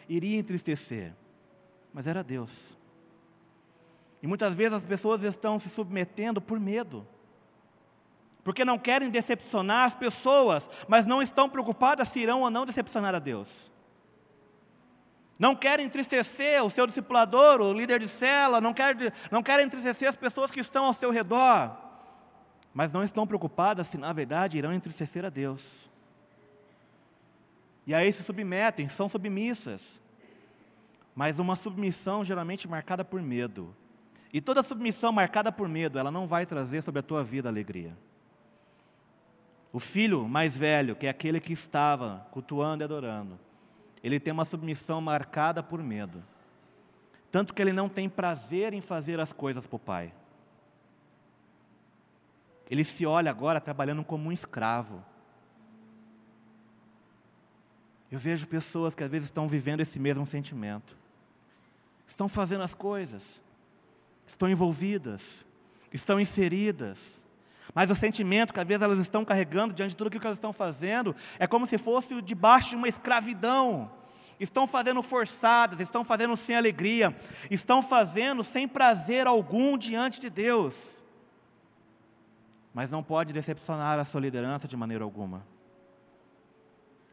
iria 0.06 0.38
entristecer 0.38 1.14
mas 1.92 2.06
era 2.06 2.22
Deus. 2.22 2.76
E 4.22 4.26
muitas 4.26 4.54
vezes 4.54 4.74
as 4.74 4.84
pessoas 4.84 5.24
estão 5.24 5.58
se 5.58 5.68
submetendo 5.68 6.40
por 6.40 6.60
medo, 6.60 7.06
porque 8.44 8.64
não 8.64 8.78
querem 8.78 9.10
decepcionar 9.10 9.86
as 9.86 9.94
pessoas, 9.94 10.68
mas 10.88 11.06
não 11.06 11.22
estão 11.22 11.48
preocupadas 11.48 12.08
se 12.08 12.20
irão 12.20 12.42
ou 12.42 12.50
não 12.50 12.66
decepcionar 12.66 13.14
a 13.14 13.18
Deus. 13.18 13.70
não 15.38 15.56
quer 15.56 15.80
entristecer 15.80 16.62
o 16.62 16.68
seu 16.68 16.86
discipulador, 16.86 17.62
o 17.62 17.72
líder 17.72 17.98
de 17.98 18.08
cela, 18.08 18.60
não 18.60 18.74
quer, 18.74 18.94
não 19.30 19.42
quer 19.42 19.58
entristecer 19.60 20.06
as 20.06 20.16
pessoas 20.16 20.50
que 20.50 20.60
estão 20.60 20.84
ao 20.84 20.92
seu 20.92 21.10
redor, 21.10 21.74
mas 22.74 22.92
não 22.92 23.02
estão 23.02 23.26
preocupadas 23.26 23.86
se 23.86 23.96
na 23.96 24.12
verdade 24.12 24.58
irão 24.58 24.70
entristecer 24.70 25.24
a 25.24 25.30
Deus. 25.30 25.88
E 27.86 27.94
aí 27.94 28.12
se 28.12 28.22
submetem, 28.22 28.86
são 28.90 29.08
submissas, 29.08 29.98
mas 31.14 31.38
uma 31.38 31.56
submissão 31.56 32.24
geralmente 32.24 32.68
marcada 32.68 33.04
por 33.04 33.20
medo. 33.20 33.74
E 34.32 34.40
toda 34.40 34.62
submissão 34.62 35.12
marcada 35.12 35.50
por 35.50 35.68
medo, 35.68 35.98
ela 35.98 36.10
não 36.10 36.26
vai 36.26 36.46
trazer 36.46 36.82
sobre 36.82 37.00
a 37.00 37.02
tua 37.02 37.24
vida 37.24 37.48
alegria. 37.48 37.96
O 39.72 39.78
filho 39.78 40.28
mais 40.28 40.56
velho, 40.56 40.96
que 40.96 41.06
é 41.06 41.10
aquele 41.10 41.40
que 41.40 41.52
estava 41.52 42.26
cultuando 42.30 42.82
e 42.82 42.84
adorando, 42.84 43.38
ele 44.02 44.18
tem 44.18 44.32
uma 44.32 44.44
submissão 44.44 45.00
marcada 45.00 45.62
por 45.62 45.82
medo. 45.82 46.22
Tanto 47.30 47.54
que 47.54 47.62
ele 47.62 47.72
não 47.72 47.88
tem 47.88 48.08
prazer 48.08 48.72
em 48.72 48.80
fazer 48.80 49.20
as 49.20 49.32
coisas 49.32 49.66
para 49.66 49.76
o 49.76 49.80
pai. 49.80 50.12
Ele 52.68 52.84
se 52.84 53.04
olha 53.04 53.30
agora 53.30 53.60
trabalhando 53.60 54.04
como 54.04 54.28
um 54.28 54.32
escravo. 54.32 55.04
Eu 58.10 58.18
vejo 58.18 58.46
pessoas 58.46 58.94
que 58.94 59.04
às 59.04 59.10
vezes 59.10 59.26
estão 59.26 59.46
vivendo 59.46 59.80
esse 59.80 59.98
mesmo 59.98 60.26
sentimento. 60.26 60.99
Estão 62.10 62.28
fazendo 62.28 62.64
as 62.64 62.74
coisas, 62.74 63.40
estão 64.26 64.48
envolvidas, 64.48 65.46
estão 65.92 66.18
inseridas, 66.18 67.24
mas 67.72 67.88
o 67.88 67.94
sentimento 67.94 68.52
que 68.52 68.58
às 68.58 68.66
vezes 68.66 68.82
elas 68.82 68.98
estão 68.98 69.24
carregando 69.24 69.72
diante 69.72 69.90
de 69.90 69.96
tudo 69.96 70.08
aquilo 70.08 70.20
que 70.20 70.26
elas 70.26 70.38
estão 70.38 70.52
fazendo 70.52 71.14
é 71.38 71.46
como 71.46 71.68
se 71.68 71.78
fosse 71.78 72.20
debaixo 72.20 72.70
de 72.70 72.76
uma 72.76 72.88
escravidão. 72.88 73.92
Estão 74.40 74.66
fazendo 74.66 75.00
forçadas, 75.04 75.78
estão 75.78 76.02
fazendo 76.02 76.36
sem 76.36 76.56
alegria, 76.56 77.16
estão 77.48 77.80
fazendo 77.80 78.42
sem 78.42 78.66
prazer 78.66 79.28
algum 79.28 79.78
diante 79.78 80.18
de 80.18 80.28
Deus. 80.28 81.06
Mas 82.74 82.90
não 82.90 83.04
pode 83.04 83.32
decepcionar 83.32 84.00
a 84.00 84.04
sua 84.04 84.20
liderança 84.20 84.66
de 84.66 84.76
maneira 84.76 85.04
alguma. 85.04 85.46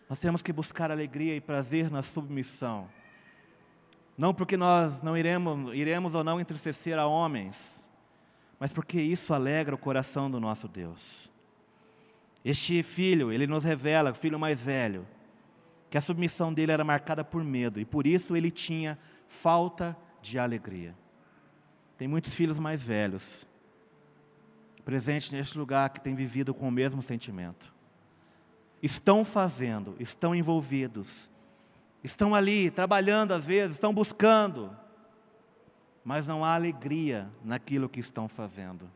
Nós 0.10 0.17
temos 0.17 0.41
que 0.41 0.51
buscar 0.51 0.89
alegria 0.89 1.36
e 1.36 1.41
prazer 1.41 1.91
na 1.91 2.01
submissão. 2.01 2.89
Não 4.17 4.34
porque 4.34 4.58
nós 4.58 5.03
não 5.03 5.15
iremos, 5.15 5.75
iremos 5.75 6.15
ou 6.15 6.23
não 6.23 6.39
entristecer 6.39 6.97
a 6.97 7.06
homens, 7.06 7.89
mas 8.60 8.73
porque 8.73 8.99
isso 8.99 9.34
alegra 9.34 9.75
o 9.75 9.77
coração 9.77 10.30
do 10.32 10.39
nosso 10.39 10.67
Deus. 10.67 11.32
Este 12.43 12.82
filho, 12.82 13.32
ele 13.32 13.45
nos 13.45 13.63
revela, 13.63 14.12
o 14.12 14.15
filho 14.15 14.39
mais 14.39 14.60
velho, 14.60 15.08
que 15.89 15.97
a 15.97 16.01
submissão 16.01 16.53
dele 16.53 16.71
era 16.71 16.84
marcada 16.84 17.23
por 17.23 17.43
medo 17.43 17.80
e 17.80 17.86
por 17.86 18.08
isso 18.08 18.36
ele 18.36 18.49
tinha 18.49 18.97
falta 19.27 19.95
de 20.21 20.39
alegria. 20.39 20.95
Tem 21.97 22.08
muitos 22.08 22.34
filhos 22.34 22.58
mais 22.58 22.82
velhos 22.82 23.47
presentes 24.84 25.32
neste 25.32 25.58
lugar 25.58 25.89
que 25.89 25.99
têm 25.99 26.15
vivido 26.15 26.53
com 26.53 26.69
o 26.69 26.71
mesmo 26.71 27.01
sentimento. 27.01 27.73
Estão 28.82 29.25
fazendo, 29.25 29.95
estão 29.99 30.34
envolvidos, 30.34 31.30
estão 32.03 32.33
ali 32.36 32.71
trabalhando 32.71 33.33
às 33.33 33.45
vezes, 33.45 33.75
estão 33.75 33.93
buscando, 33.93 34.75
mas 36.03 36.27
não 36.27 36.45
há 36.45 36.55
alegria 36.55 37.29
naquilo 37.43 37.89
que 37.89 37.99
estão 37.99 38.27
fazendo. 38.27 38.89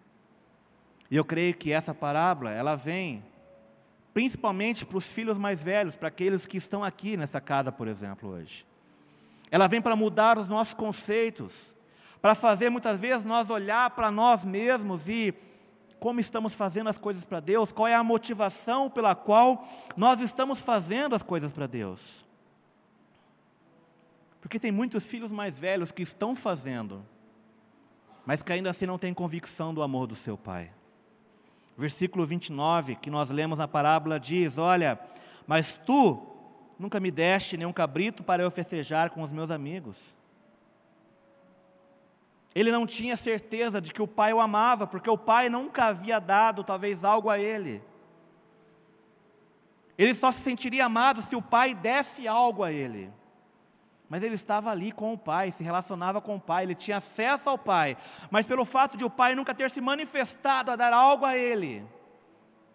E 1.09 1.15
eu 1.15 1.25
creio 1.25 1.53
que 1.53 1.71
essa 1.71 1.93
parábola, 1.93 2.51
ela 2.51 2.75
vem 2.75 3.23
principalmente 4.13 4.85
para 4.85 4.97
os 4.97 5.11
filhos 5.11 5.37
mais 5.37 5.61
velhos, 5.61 5.95
para 5.95 6.07
aqueles 6.07 6.45
que 6.45 6.57
estão 6.57 6.83
aqui 6.83 7.17
nessa 7.17 7.41
casa, 7.41 7.71
por 7.71 7.87
exemplo, 7.87 8.29
hoje. 8.29 8.65
Ela 9.49 9.67
vem 9.67 9.81
para 9.81 9.95
mudar 9.95 10.37
os 10.37 10.47
nossos 10.47 10.73
conceitos, 10.73 11.75
para 12.21 12.35
fazer 12.35 12.69
muitas 12.69 12.99
vezes 12.99 13.25
nós 13.25 13.49
olhar 13.49 13.89
para 13.91 14.09
nós 14.09 14.43
mesmos 14.43 15.09
e 15.09 15.33
como 15.99 16.19
estamos 16.19 16.53
fazendo 16.53 16.89
as 16.89 16.97
coisas 16.97 17.23
para 17.23 17.39
Deus, 17.39 17.71
qual 17.71 17.87
é 17.87 17.93
a 17.93 18.03
motivação 18.03 18.89
pela 18.89 19.13
qual 19.13 19.67
nós 19.95 20.19
estamos 20.19 20.59
fazendo 20.59 21.13
as 21.13 21.21
coisas 21.21 21.51
para 21.51 21.67
Deus. 21.67 22.25
Porque 24.41 24.60
tem 24.60 24.71
muitos 24.71 25.08
filhos 25.08 25.32
mais 25.32 25.60
velhos 25.60 25.91
que 25.91 26.01
estão 26.01 26.36
fazendo, 26.36 27.06
mas 28.25 28.41
que 28.41 28.51
ainda 28.51 28.71
assim 28.71 28.88
não 28.88 28.97
têm 28.97 29.13
convicção 29.13 29.71
do 29.71 29.84
amor 29.84 30.08
do 30.08 30.15
seu 30.15 30.36
pai. 30.36 30.71
Versículo 31.77 32.25
29, 32.25 32.95
que 32.95 33.10
nós 33.10 33.30
lemos 33.30 33.60
na 33.60 33.67
parábola, 33.67 34.19
diz: 34.19 34.58
Olha, 34.58 34.99
mas 35.45 35.80
tu 35.86 36.27
nunca 36.77 36.99
me 36.99 37.12
deste 37.12 37.56
nenhum 37.56 37.71
cabrito 37.71 38.23
para 38.23 38.41
eu 38.41 38.49
festejar 38.49 39.12
com 39.12 39.21
os 39.21 39.32
meus 39.32 39.51
amigos. 39.51 40.17
Ele 42.54 42.71
não 42.71 42.86
tinha 42.86 43.15
certeza 43.15 43.80
de 43.80 43.93
que 43.93 44.01
o 44.01 44.08
pai 44.08 44.34
o 44.34 44.41
amava, 44.41 44.86
porque 44.86 45.10
o 45.10 45.17
pai 45.17 45.49
nunca 45.49 45.86
havia 45.86 46.19
dado 46.19 46.63
talvez 46.63 47.06
algo 47.06 47.30
a 47.30 47.39
ele. 47.39 47.82
Ele 49.97 50.13
só 50.15 50.32
se 50.32 50.41
sentiria 50.41 50.86
amado 50.86 51.21
se 51.21 51.36
o 51.36 51.41
pai 51.41 51.75
desse 51.75 52.27
algo 52.27 52.63
a 52.63 52.71
ele 52.71 53.12
mas 54.12 54.24
ele 54.24 54.36
estava 54.36 54.69
ali 54.69 54.91
com 54.91 55.13
o 55.13 55.17
pai, 55.17 55.52
se 55.52 55.63
relacionava 55.63 56.19
com 56.19 56.36
o 56.36 56.39
pai, 56.39 56.65
ele 56.65 56.76
tinha 56.76 56.97
acesso 56.97 57.50
ao 57.50 57.58
pai, 57.58 57.95
mas 58.30 58.45
pelo 58.45 58.65
fato 58.65 58.97
de 58.97 59.06
o 59.06 59.10
pai 59.10 59.36
nunca 59.36 59.56
ter 59.56 59.71
se 59.71 59.80
manifestado 59.80 60.69
a 60.69 60.76
dar 60.76 60.91
algo 60.91 61.24
a 61.24 61.38
ele, 61.38 61.88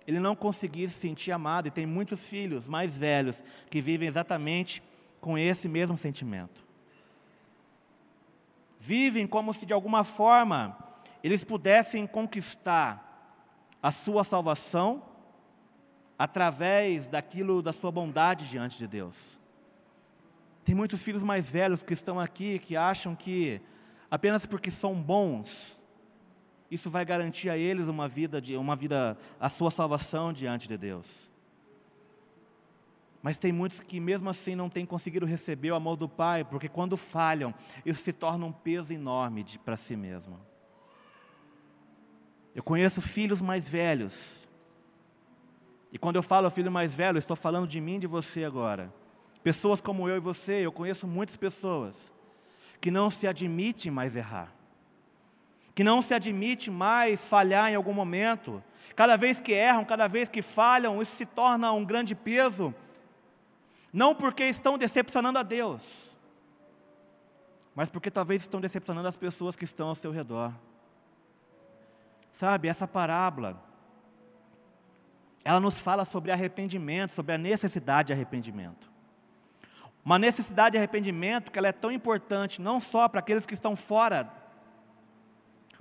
ele 0.07 0.19
não 0.19 0.35
conseguia 0.35 0.89
se 0.89 0.95
sentir 0.95 1.33
amado, 1.33 1.69
e 1.69 1.71
tem 1.71 1.85
muitos 1.85 2.27
filhos 2.27 2.67
mais 2.67 2.97
velhos 2.97 3.45
que 3.69 3.83
vivem 3.83 4.09
exatamente 4.09 4.83
com 5.21 5.37
esse 5.37 5.69
mesmo 5.69 5.99
sentimento. 5.99 6.65
Vivem 8.79 9.27
como 9.27 9.53
se 9.53 9.67
de 9.67 9.75
alguma 9.75 10.05
forma 10.05 10.75
eles 11.23 11.45
pudessem 11.45 12.07
conquistar 12.07 13.37
a 13.83 13.93
sua 13.93 14.25
salvação 14.25 15.03
através 16.19 17.11
daquilo 17.11 17.61
da 17.61 17.75
sua 17.75 17.93
bondade 17.93 18.49
diante 18.49 18.79
de 18.79 18.87
Deus. 18.87 19.39
Tem 20.67 20.75
muitos 20.75 21.01
filhos 21.01 21.23
mais 21.23 21.49
velhos 21.49 21.85
que 21.85 21.93
estão 21.93 22.19
aqui 22.19 22.59
que 22.59 22.77
acham 22.77 23.15
que 23.15 23.61
apenas 24.11 24.45
porque 24.45 24.69
são 24.69 25.01
bons, 25.01 25.79
isso 26.69 26.91
vai 26.91 27.05
garantir 27.05 27.49
a 27.49 27.57
eles 27.57 27.87
uma 27.87 28.09
vida 28.09 28.41
de 28.41 28.57
uma 28.57 28.75
vida 28.75 29.17
a 29.39 29.49
sua 29.49 29.71
salvação 29.71 30.33
diante 30.33 30.67
de 30.67 30.77
Deus. 30.77 31.31
Mas 33.23 33.39
tem 33.39 33.53
muitos 33.53 33.79
que 33.79 34.01
mesmo 34.01 34.29
assim 34.29 34.57
não 34.57 34.69
têm 34.69 34.85
conseguido 34.85 35.25
receber 35.25 35.71
o 35.71 35.77
amor 35.77 35.95
do 35.95 36.09
Pai, 36.09 36.43
porque 36.43 36.69
quando 36.69 36.97
falham, 36.97 37.55
isso 37.85 38.03
se 38.03 38.13
torna 38.13 38.45
um 38.45 38.53
peso 38.53 38.93
enorme 38.93 39.45
para 39.65 39.77
si 39.77 39.95
mesmo. 39.95 40.37
Eu 42.53 42.65
conheço 42.65 43.01
filhos 43.01 43.41
mais 43.41 43.69
velhos. 43.69 44.49
E 45.93 45.99
quando 45.99 46.17
eu 46.17 46.25
falo 46.25 46.51
filho 46.51 46.73
mais 46.73 46.93
velho, 46.93 47.19
estou 47.19 47.37
falando 47.37 47.69
de 47.69 47.81
mim 47.81 47.95
e 47.95 48.01
de 48.01 48.07
você 48.09 48.43
agora 48.43 48.93
Pessoas 49.47 49.81
como 49.81 50.09
eu 50.09 50.17
e 50.17 50.19
você, 50.19 50.67
eu 50.67 50.73
conheço 50.73 51.07
muitas 51.07 51.37
pessoas 51.37 52.13
que 52.81 52.91
não 52.91 53.09
se 53.09 53.29
admitem 53.29 53.93
mais 53.93 54.17
errar, 54.17 54.53
que 55.73 55.85
não 55.85 56.03
se 56.03 56.13
admite 56.13 56.69
mais 56.69 57.25
falhar 57.25 57.71
em 57.71 57.77
algum 57.77 57.93
momento. 57.93 58.61
Cada 58.97 59.17
vez 59.17 59.39
que 59.39 59.53
erram, 59.53 59.85
cada 59.85 60.09
vez 60.09 60.29
que 60.29 60.43
falham, 60.43 61.01
isso 61.01 61.15
se 61.15 61.25
torna 61.25 61.71
um 61.71 61.85
grande 61.85 62.13
peso, 62.13 62.75
não 63.93 64.17
porque 64.17 64.43
estão 64.43 64.77
decepcionando 64.77 65.39
a 65.39 65.45
Deus, 65.45 66.19
mas 67.73 67.89
porque 67.89 68.11
talvez 68.11 68.43
estão 68.43 68.61
decepcionando 68.61 69.07
as 69.07 69.17
pessoas 69.17 69.55
que 69.55 69.63
estão 69.63 69.91
ao 69.91 69.95
seu 69.95 70.11
redor. 70.11 70.53
Sabe, 72.33 72.67
essa 72.67 72.89
parábola, 72.89 73.63
ela 75.45 75.61
nos 75.61 75.79
fala 75.79 76.05
sobre 76.05 76.33
arrependimento, 76.33 77.13
sobre 77.13 77.33
a 77.33 77.39
necessidade 77.39 78.09
de 78.09 78.13
arrependimento. 78.13 78.96
Uma 80.07 80.21
necessidade 80.21 80.75
de 80.75 80.79
arrependimento 80.79 81.51
que 81.51 81.59
ela 81.59 81.67
é 81.67 81.73
tão 81.73 81.91
importante 81.91 82.63
não 82.63 82.81
só 82.81 83.09
para 83.09 83.19
aqueles 83.19 83.45
que 83.45 83.55
estão 83.55 83.75
fora, 83.75 84.33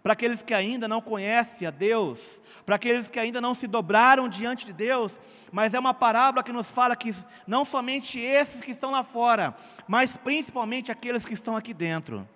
para 0.02 0.14
aqueles 0.14 0.42
que 0.42 0.52
ainda 0.52 0.88
não 0.88 1.00
conhecem 1.00 1.68
a 1.68 1.70
Deus, 1.70 2.42
para 2.66 2.76
aqueles 2.76 3.08
que 3.08 3.20
ainda 3.20 3.40
não 3.40 3.54
se 3.54 3.68
dobraram 3.68 4.28
diante 4.28 4.66
de 4.66 4.74
Deus, 4.74 5.20
mas 5.52 5.76
é 5.76 5.80
uma 5.80 5.94
parábola 5.94 6.44
que 6.44 6.52
nos 6.52 6.72
fala 6.72 6.96
que 6.96 7.12
não 7.46 7.64
somente 7.64 8.20
esses 8.20 8.62
que 8.62 8.72
estão 8.72 8.90
lá 8.90 9.04
fora, 9.04 9.54
mas 9.88 10.18
principalmente 10.18 10.92
aqueles 10.92 11.24
que 11.24 11.36
estão 11.36 11.56
aqui 11.56 11.72
dentro, 11.72 12.28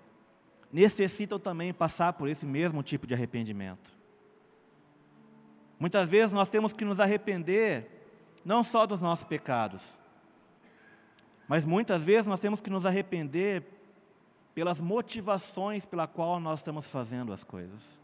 necessitam 0.71 1.39
também 1.39 1.73
passar 1.73 2.13
por 2.13 2.29
esse 2.29 2.45
mesmo 2.45 2.83
tipo 2.83 3.07
de 3.07 3.15
arrependimento. 3.15 3.91
Muitas 5.79 6.07
vezes 6.07 6.33
nós 6.33 6.49
temos 6.49 6.71
que 6.71 6.85
nos 6.85 6.99
arrepender 6.99 7.89
não 8.45 8.63
só 8.63 8.85
dos 8.85 9.01
nossos 9.01 9.25
pecados, 9.25 9.99
mas 11.49 11.65
muitas 11.65 12.05
vezes 12.05 12.27
nós 12.27 12.39
temos 12.39 12.61
que 12.61 12.69
nos 12.69 12.85
arrepender 12.85 13.63
pelas 14.53 14.79
motivações 14.79 15.83
pela 15.83 16.05
qual 16.05 16.39
nós 16.39 16.59
estamos 16.59 16.87
fazendo 16.87 17.33
as 17.33 17.43
coisas. 17.43 17.99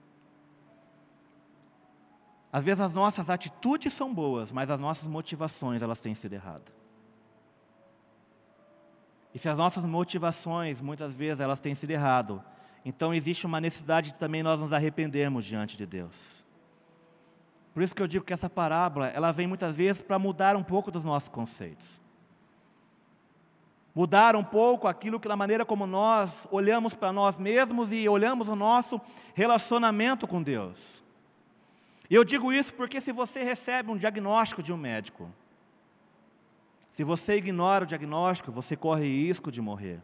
Às 2.52 2.64
vezes 2.64 2.82
as 2.82 2.96
nossas 2.96 3.30
atitudes 3.30 3.94
são 3.94 4.12
boas, 4.12 4.52
mas 4.52 4.72
as 4.72 4.80
nossas 4.80 5.08
motivações 5.08 5.84
elas 5.84 6.02
têm 6.02 6.16
sido 6.16 6.34
erradas. 6.34 6.74
E 9.32 9.38
se 9.38 9.48
as 9.48 9.58
nossas 9.58 9.86
motivações, 9.86 10.82
muitas 10.82 11.14
vezes, 11.14 11.42
elas 11.42 11.60
têm 11.60 11.76
sido 11.76 11.92
errado, 11.92 12.44
então 12.84 13.14
existe 13.14 13.46
uma 13.46 13.62
necessidade 13.62 14.14
de 14.14 14.20
também 14.20 14.42
nós 14.42 14.60
nos 14.60 14.74
arrependermos 14.74 15.46
diante 15.46 15.78
de 15.78 15.86
Deus. 15.86 16.48
Por 17.74 17.84
isso 17.84 17.94
que 17.94 18.02
eu 18.02 18.08
digo 18.08 18.26
que 18.26 18.34
essa 18.34 18.50
parábola, 18.50 19.08
ela 19.10 19.32
vem 19.32 19.46
muitas 19.46 19.76
vezes 19.76 20.02
para 20.02 20.18
mudar 20.18 20.56
um 20.56 20.64
pouco 20.64 20.90
dos 20.90 21.04
nossos 21.04 21.30
conceitos. 21.30 22.02
Mudar 23.96 24.36
um 24.36 24.44
pouco 24.44 24.90
aquilo 24.90 25.22
que 25.22 25.28
da 25.28 25.38
maneira 25.38 25.66
como 25.66 25.88
nós 25.88 26.46
olhamos 26.52 26.94
para 26.94 27.14
nós 27.14 27.38
mesmos 27.38 27.94
e 27.94 28.10
olhamos 28.10 28.50
o 28.50 28.56
nosso 28.56 29.00
relacionamento 29.34 30.28
com 30.28 30.44
Deus. 30.44 31.02
E 32.10 32.14
eu 32.14 32.26
digo 32.26 32.52
isso 32.52 32.74
porque 32.74 33.00
se 33.00 33.14
você 33.14 33.42
recebe 33.42 33.90
um 33.90 33.98
diagnóstico 33.98 34.62
de 34.62 34.74
um 34.74 34.78
médico, 34.78 35.32
se 36.92 37.06
você 37.06 37.38
ignora 37.38 37.86
o 37.86 37.88
diagnóstico, 37.88 38.52
você 38.52 38.76
corre 38.76 39.06
risco 39.06 39.50
de 39.50 39.62
morrer. 39.62 40.02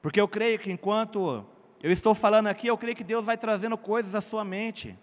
Porque 0.00 0.20
eu 0.20 0.26
creio 0.26 0.58
que 0.58 0.72
enquanto 0.72 1.44
eu 1.82 1.92
estou 1.92 2.14
falando 2.14 2.46
aqui, 2.46 2.68
eu 2.68 2.78
creio 2.78 2.96
que 2.96 3.04
Deus 3.04 3.24
vai 3.24 3.36
trazendo 3.36 3.76
coisas 3.76 4.14
à 4.14 4.20
sua 4.20 4.44
mente. 4.44 4.98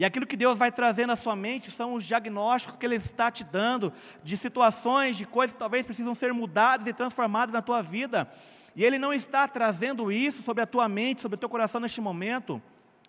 E 0.00 0.04
aquilo 0.06 0.26
que 0.26 0.34
Deus 0.34 0.58
vai 0.58 0.72
trazendo 0.72 1.12
à 1.12 1.16
sua 1.16 1.36
mente 1.36 1.70
são 1.70 1.92
os 1.92 2.04
diagnósticos 2.04 2.78
que 2.78 2.86
Ele 2.86 2.94
está 2.94 3.30
te 3.30 3.44
dando, 3.44 3.92
de 4.24 4.34
situações, 4.34 5.14
de 5.14 5.26
coisas 5.26 5.54
que 5.54 5.58
talvez 5.58 5.84
precisam 5.84 6.14
ser 6.14 6.32
mudadas 6.32 6.86
e 6.86 6.92
transformadas 6.94 7.52
na 7.52 7.60
tua 7.60 7.82
vida. 7.82 8.26
E 8.74 8.82
Ele 8.82 8.98
não 8.98 9.12
está 9.12 9.46
trazendo 9.46 10.10
isso 10.10 10.42
sobre 10.42 10.62
a 10.62 10.66
tua 10.66 10.88
mente, 10.88 11.20
sobre 11.20 11.36
o 11.36 11.38
teu 11.38 11.50
coração 11.50 11.82
neste 11.82 12.00
momento, 12.00 12.62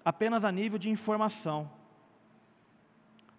apenas 0.04 0.44
a 0.44 0.52
nível 0.52 0.78
de 0.78 0.90
informação. 0.90 1.72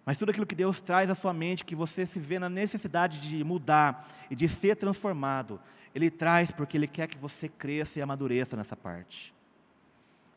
Mas 0.03 0.17
tudo 0.17 0.31
aquilo 0.31 0.47
que 0.47 0.55
Deus 0.55 0.81
traz 0.81 1.11
à 1.11 1.13
sua 1.13 1.31
mente, 1.31 1.63
que 1.63 1.75
você 1.75 2.07
se 2.07 2.19
vê 2.19 2.39
na 2.39 2.49
necessidade 2.49 3.21
de 3.21 3.43
mudar 3.43 4.09
e 4.31 4.35
de 4.35 4.49
ser 4.49 4.77
transformado, 4.77 5.61
Ele 5.93 6.09
traz 6.09 6.49
porque 6.49 6.75
Ele 6.75 6.87
quer 6.87 7.07
que 7.07 7.19
você 7.19 7.47
cresça 7.47 7.99
e 7.99 8.01
amadureça 8.01 8.57
nessa 8.57 8.75
parte. 8.75 9.31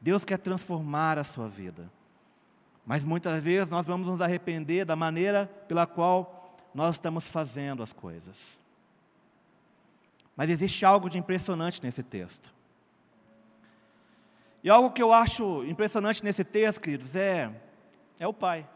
Deus 0.03 0.23
quer 0.23 0.37
transformar 0.37 1.19
a 1.19 1.25
sua 1.25 1.49
vida. 1.49 1.91
Mas 2.87 3.05
muitas 3.05 3.43
vezes 3.43 3.69
nós 3.69 3.85
vamos 3.85 4.07
nos 4.07 4.21
arrepender 4.21 4.85
da 4.85 4.95
maneira 4.95 5.47
pela 5.67 5.87
qual 5.89 6.57
nós 6.73 6.95
estamos 6.95 7.27
fazendo 7.27 7.83
as 7.83 7.93
coisas. 7.93 8.61
Mas 10.37 10.49
existe 10.49 10.85
algo 10.85 11.11
de 11.11 11.19
impressionante 11.19 11.83
nesse 11.83 12.05
texto. 12.05 12.55
E 14.63 14.71
algo 14.71 14.93
que 14.93 15.03
eu 15.03 15.13
acho 15.13 15.65
impressionante 15.65 16.23
nesse 16.23 16.45
texto, 16.45 16.81
queridos, 16.81 17.17
é, 17.17 17.51
é 18.21 18.27
o 18.27 18.33
pai. 18.33 18.69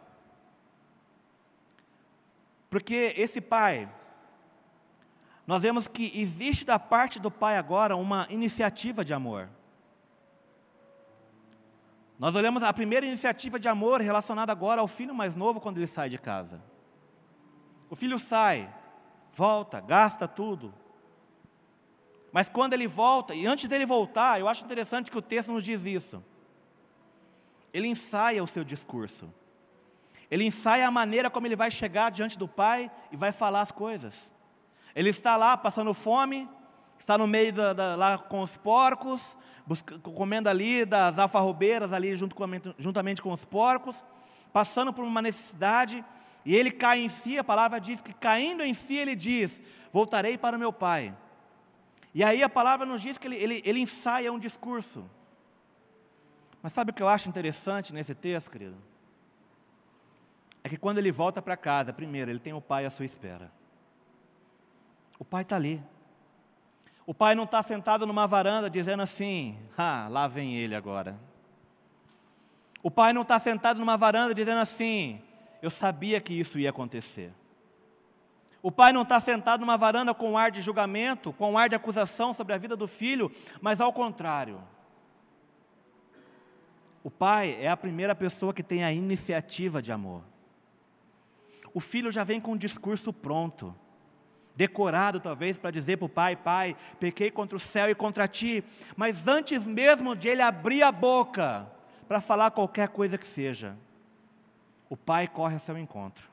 Porque 2.68 3.14
esse 3.16 3.40
pai, 3.40 3.88
nós 5.46 5.62
vemos 5.62 5.86
que 5.86 6.10
existe 6.14 6.64
da 6.64 6.78
parte 6.78 7.20
do 7.20 7.30
pai 7.30 7.56
agora 7.56 7.96
uma 7.96 8.26
iniciativa 8.30 9.04
de 9.04 9.14
amor. 9.14 9.48
Nós 12.20 12.34
olhamos 12.34 12.62
a 12.62 12.70
primeira 12.70 13.06
iniciativa 13.06 13.58
de 13.58 13.66
amor 13.66 14.02
relacionada 14.02 14.52
agora 14.52 14.82
ao 14.82 14.86
filho 14.86 15.14
mais 15.14 15.36
novo 15.36 15.58
quando 15.58 15.78
ele 15.78 15.86
sai 15.86 16.10
de 16.10 16.18
casa. 16.18 16.62
O 17.88 17.96
filho 17.96 18.18
sai, 18.18 18.70
volta, 19.32 19.80
gasta 19.80 20.28
tudo. 20.28 20.74
Mas 22.30 22.46
quando 22.46 22.74
ele 22.74 22.86
volta, 22.86 23.34
e 23.34 23.46
antes 23.46 23.66
dele 23.70 23.86
voltar, 23.86 24.38
eu 24.38 24.48
acho 24.48 24.66
interessante 24.66 25.10
que 25.10 25.16
o 25.16 25.22
texto 25.22 25.50
nos 25.50 25.64
diz 25.64 25.86
isso. 25.86 26.22
Ele 27.72 27.88
ensaia 27.88 28.44
o 28.44 28.46
seu 28.46 28.64
discurso. 28.64 29.32
Ele 30.30 30.44
ensaia 30.44 30.86
a 30.86 30.90
maneira 30.90 31.30
como 31.30 31.46
ele 31.46 31.56
vai 31.56 31.70
chegar 31.70 32.10
diante 32.10 32.38
do 32.38 32.46
Pai 32.46 32.90
e 33.10 33.16
vai 33.16 33.32
falar 33.32 33.62
as 33.62 33.72
coisas. 33.72 34.30
Ele 34.94 35.08
está 35.08 35.38
lá 35.38 35.56
passando 35.56 35.94
fome, 35.94 36.46
está 37.02 37.18
no 37.18 37.26
meio 37.26 37.52
da, 37.52 37.72
da, 37.72 37.96
lá 37.96 38.18
com 38.18 38.40
os 38.40 38.56
porcos, 38.56 39.36
busca, 39.66 39.98
comendo 39.98 40.48
ali 40.48 40.84
das 40.84 41.18
alfarrobeiras 41.18 41.92
ali 41.92 42.14
junto 42.14 42.34
com, 42.34 42.44
juntamente 42.78 43.22
com 43.22 43.32
os 43.32 43.44
porcos, 43.44 44.04
passando 44.52 44.92
por 44.92 45.04
uma 45.04 45.22
necessidade, 45.22 46.04
e 46.44 46.54
ele 46.54 46.70
cai 46.70 47.00
em 47.00 47.08
si, 47.08 47.38
a 47.38 47.44
palavra 47.44 47.80
diz 47.80 48.00
que 48.00 48.12
caindo 48.12 48.62
em 48.62 48.74
si 48.74 48.96
ele 48.96 49.14
diz, 49.14 49.62
voltarei 49.92 50.38
para 50.38 50.56
o 50.56 50.60
meu 50.60 50.72
pai. 50.72 51.16
E 52.14 52.24
aí 52.24 52.42
a 52.42 52.48
palavra 52.48 52.86
nos 52.86 53.02
diz 53.02 53.18
que 53.18 53.26
ele, 53.26 53.36
ele, 53.36 53.62
ele 53.64 53.80
ensaia 53.80 54.32
um 54.32 54.38
discurso. 54.38 55.08
Mas 56.62 56.72
sabe 56.72 56.90
o 56.90 56.94
que 56.94 57.02
eu 57.02 57.08
acho 57.08 57.28
interessante 57.28 57.94
nesse 57.94 58.14
texto, 58.14 58.50
querido? 58.50 58.90
é 60.62 60.68
que 60.68 60.76
quando 60.76 60.98
ele 60.98 61.10
volta 61.10 61.40
para 61.40 61.56
casa, 61.56 61.92
primeiro, 61.92 62.30
ele 62.30 62.38
tem 62.38 62.52
o 62.52 62.60
pai 62.60 62.84
à 62.84 62.90
sua 62.90 63.04
espera. 63.04 63.50
O 65.18 65.24
pai 65.24 65.42
está 65.42 65.56
ali. 65.56 65.82
O 67.10 67.12
pai 67.12 67.34
não 67.34 67.42
está 67.42 67.60
sentado 67.60 68.06
numa 68.06 68.24
varanda 68.24 68.70
dizendo 68.70 69.02
assim: 69.02 69.58
ah, 69.76 70.06
lá 70.08 70.28
vem 70.28 70.54
ele 70.54 70.76
agora. 70.76 71.18
O 72.84 72.88
pai 72.88 73.12
não 73.12 73.22
está 73.22 73.36
sentado 73.40 73.80
numa 73.80 73.96
varanda 73.96 74.32
dizendo 74.32 74.60
assim: 74.60 75.20
eu 75.60 75.72
sabia 75.72 76.20
que 76.20 76.32
isso 76.32 76.56
ia 76.56 76.70
acontecer. 76.70 77.34
O 78.62 78.70
pai 78.70 78.92
não 78.92 79.02
está 79.02 79.18
sentado 79.18 79.58
numa 79.58 79.76
varanda 79.76 80.14
com 80.14 80.30
um 80.30 80.38
ar 80.38 80.52
de 80.52 80.60
julgamento, 80.60 81.32
com 81.32 81.50
um 81.50 81.58
ar 81.58 81.68
de 81.68 81.74
acusação 81.74 82.32
sobre 82.32 82.52
a 82.54 82.58
vida 82.58 82.76
do 82.76 82.86
filho, 82.86 83.28
mas 83.60 83.80
ao 83.80 83.92
contrário. 83.92 84.62
O 87.02 87.10
pai 87.10 87.58
é 87.60 87.68
a 87.68 87.76
primeira 87.76 88.14
pessoa 88.14 88.54
que 88.54 88.62
tem 88.62 88.84
a 88.84 88.92
iniciativa 88.92 89.82
de 89.82 89.90
amor 89.90 90.22
o 91.72 91.80
filho 91.80 92.10
já 92.10 92.24
vem 92.24 92.40
com 92.40 92.52
um 92.52 92.56
discurso 92.56 93.12
pronto, 93.12 93.74
decorado 94.56 95.20
talvez 95.20 95.58
para 95.58 95.70
dizer 95.70 95.96
para 95.96 96.06
o 96.06 96.08
pai: 96.08 96.36
Pai, 96.36 96.76
pequei 96.98 97.30
contra 97.30 97.56
o 97.56 97.60
céu 97.60 97.90
e 97.90 97.94
contra 97.94 98.28
ti. 98.28 98.64
Mas 98.96 99.26
antes 99.26 99.66
mesmo 99.66 100.14
de 100.14 100.28
ele 100.28 100.42
abrir 100.42 100.82
a 100.82 100.92
boca 100.92 101.70
para 102.08 102.20
falar 102.20 102.50
qualquer 102.50 102.88
coisa 102.88 103.16
que 103.16 103.26
seja, 103.26 103.76
o 104.88 104.96
pai 104.96 105.28
corre 105.28 105.54
ao 105.54 105.60
seu 105.60 105.78
encontro. 105.78 106.28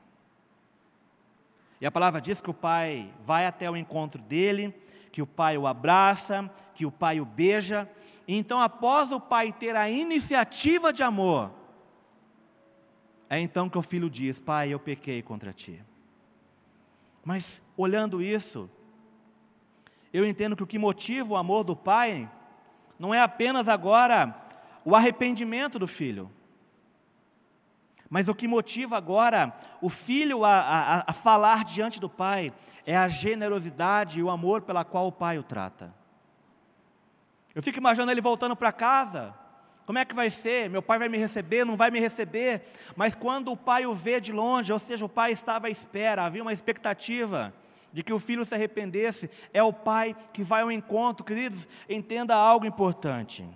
E 1.80 1.86
a 1.86 1.90
palavra 1.90 2.20
diz 2.20 2.40
que 2.40 2.50
o 2.50 2.54
pai 2.54 3.12
vai 3.20 3.46
até 3.46 3.70
o 3.70 3.76
encontro 3.76 4.20
dele, 4.20 4.74
que 5.12 5.22
o 5.22 5.26
pai 5.26 5.56
o 5.56 5.66
abraça, 5.66 6.50
que 6.74 6.84
o 6.84 6.90
pai 6.90 7.20
o 7.20 7.24
beija. 7.24 7.88
E 8.26 8.36
então, 8.36 8.60
após 8.60 9.12
o 9.12 9.20
pai 9.20 9.52
ter 9.52 9.76
a 9.76 9.88
iniciativa 9.88 10.92
de 10.92 11.02
amor, 11.02 11.52
é 13.30 13.38
então 13.38 13.68
que 13.68 13.78
o 13.78 13.82
filho 13.82 14.10
diz: 14.10 14.40
Pai, 14.40 14.72
eu 14.72 14.80
pequei 14.80 15.22
contra 15.22 15.52
ti. 15.52 15.82
Mas, 17.24 17.60
olhando 17.76 18.22
isso, 18.22 18.70
eu 20.12 20.26
entendo 20.26 20.56
que 20.56 20.62
o 20.62 20.66
que 20.66 20.78
motiva 20.78 21.34
o 21.34 21.36
amor 21.36 21.64
do 21.64 21.76
pai 21.76 22.30
não 22.98 23.14
é 23.14 23.20
apenas 23.20 23.68
agora 23.68 24.34
o 24.84 24.94
arrependimento 24.94 25.78
do 25.78 25.86
filho, 25.86 26.30
mas 28.10 28.28
o 28.28 28.34
que 28.34 28.48
motiva 28.48 28.96
agora 28.96 29.54
o 29.82 29.90
filho 29.90 30.44
a, 30.44 30.60
a, 30.60 31.04
a 31.08 31.12
falar 31.12 31.64
diante 31.64 32.00
do 32.00 32.08
pai 32.08 32.52
é 32.86 32.96
a 32.96 33.06
generosidade 33.06 34.18
e 34.18 34.22
o 34.22 34.30
amor 34.30 34.62
pela 34.62 34.84
qual 34.84 35.08
o 35.08 35.12
pai 35.12 35.38
o 35.38 35.42
trata. 35.42 35.94
Eu 37.54 37.62
fico 37.62 37.78
imaginando 37.78 38.10
ele 38.10 38.20
voltando 38.20 38.56
para 38.56 38.72
casa, 38.72 39.34
como 39.88 39.98
é 39.98 40.04
que 40.04 40.14
vai 40.14 40.28
ser? 40.28 40.68
Meu 40.68 40.82
pai 40.82 40.98
vai 40.98 41.08
me 41.08 41.16
receber? 41.16 41.64
Não 41.64 41.74
vai 41.74 41.90
me 41.90 41.98
receber? 41.98 42.60
Mas 42.94 43.14
quando 43.14 43.50
o 43.50 43.56
pai 43.56 43.86
o 43.86 43.94
vê 43.94 44.20
de 44.20 44.32
longe, 44.32 44.70
ou 44.70 44.78
seja, 44.78 45.06
o 45.06 45.08
pai 45.08 45.32
estava 45.32 45.66
à 45.66 45.70
espera, 45.70 46.24
havia 46.24 46.42
uma 46.42 46.52
expectativa 46.52 47.54
de 47.90 48.02
que 48.02 48.12
o 48.12 48.18
filho 48.18 48.44
se 48.44 48.54
arrependesse, 48.54 49.30
é 49.50 49.62
o 49.62 49.72
pai 49.72 50.14
que 50.30 50.42
vai 50.42 50.60
ao 50.60 50.70
encontro, 50.70 51.24
queridos, 51.24 51.66
entenda 51.88 52.34
algo 52.34 52.66
importante. 52.66 53.48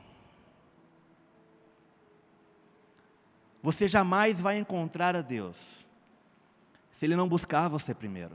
Você 3.61 3.87
jamais 3.87 4.41
vai 4.41 4.57
encontrar 4.57 5.14
a 5.14 5.20
Deus 5.20 5.87
se 6.91 7.05
Ele 7.05 7.14
não 7.14 7.28
buscar 7.28 7.68
você 7.68 7.95
primeiro. 7.95 8.35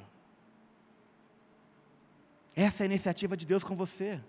Essa 2.55 2.83
é 2.83 2.85
a 2.85 2.91
iniciativa 2.91 3.35
de 3.35 3.47
Deus 3.47 3.63
com 3.63 3.73
você. 3.73 4.21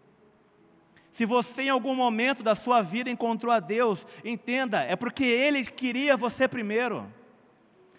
Se 1.19 1.27
você 1.27 1.63
em 1.63 1.69
algum 1.69 1.97
momento 1.97 2.45
da 2.45 2.55
sua 2.55 2.81
vida 2.81 3.11
encontrou 3.11 3.53
a 3.53 3.59
Deus, 3.59 4.07
entenda, 4.25 4.85
é 4.85 4.95
porque 4.95 5.25
Ele 5.25 5.65
queria 5.65 6.17
você 6.17 6.47
primeiro. 6.47 7.13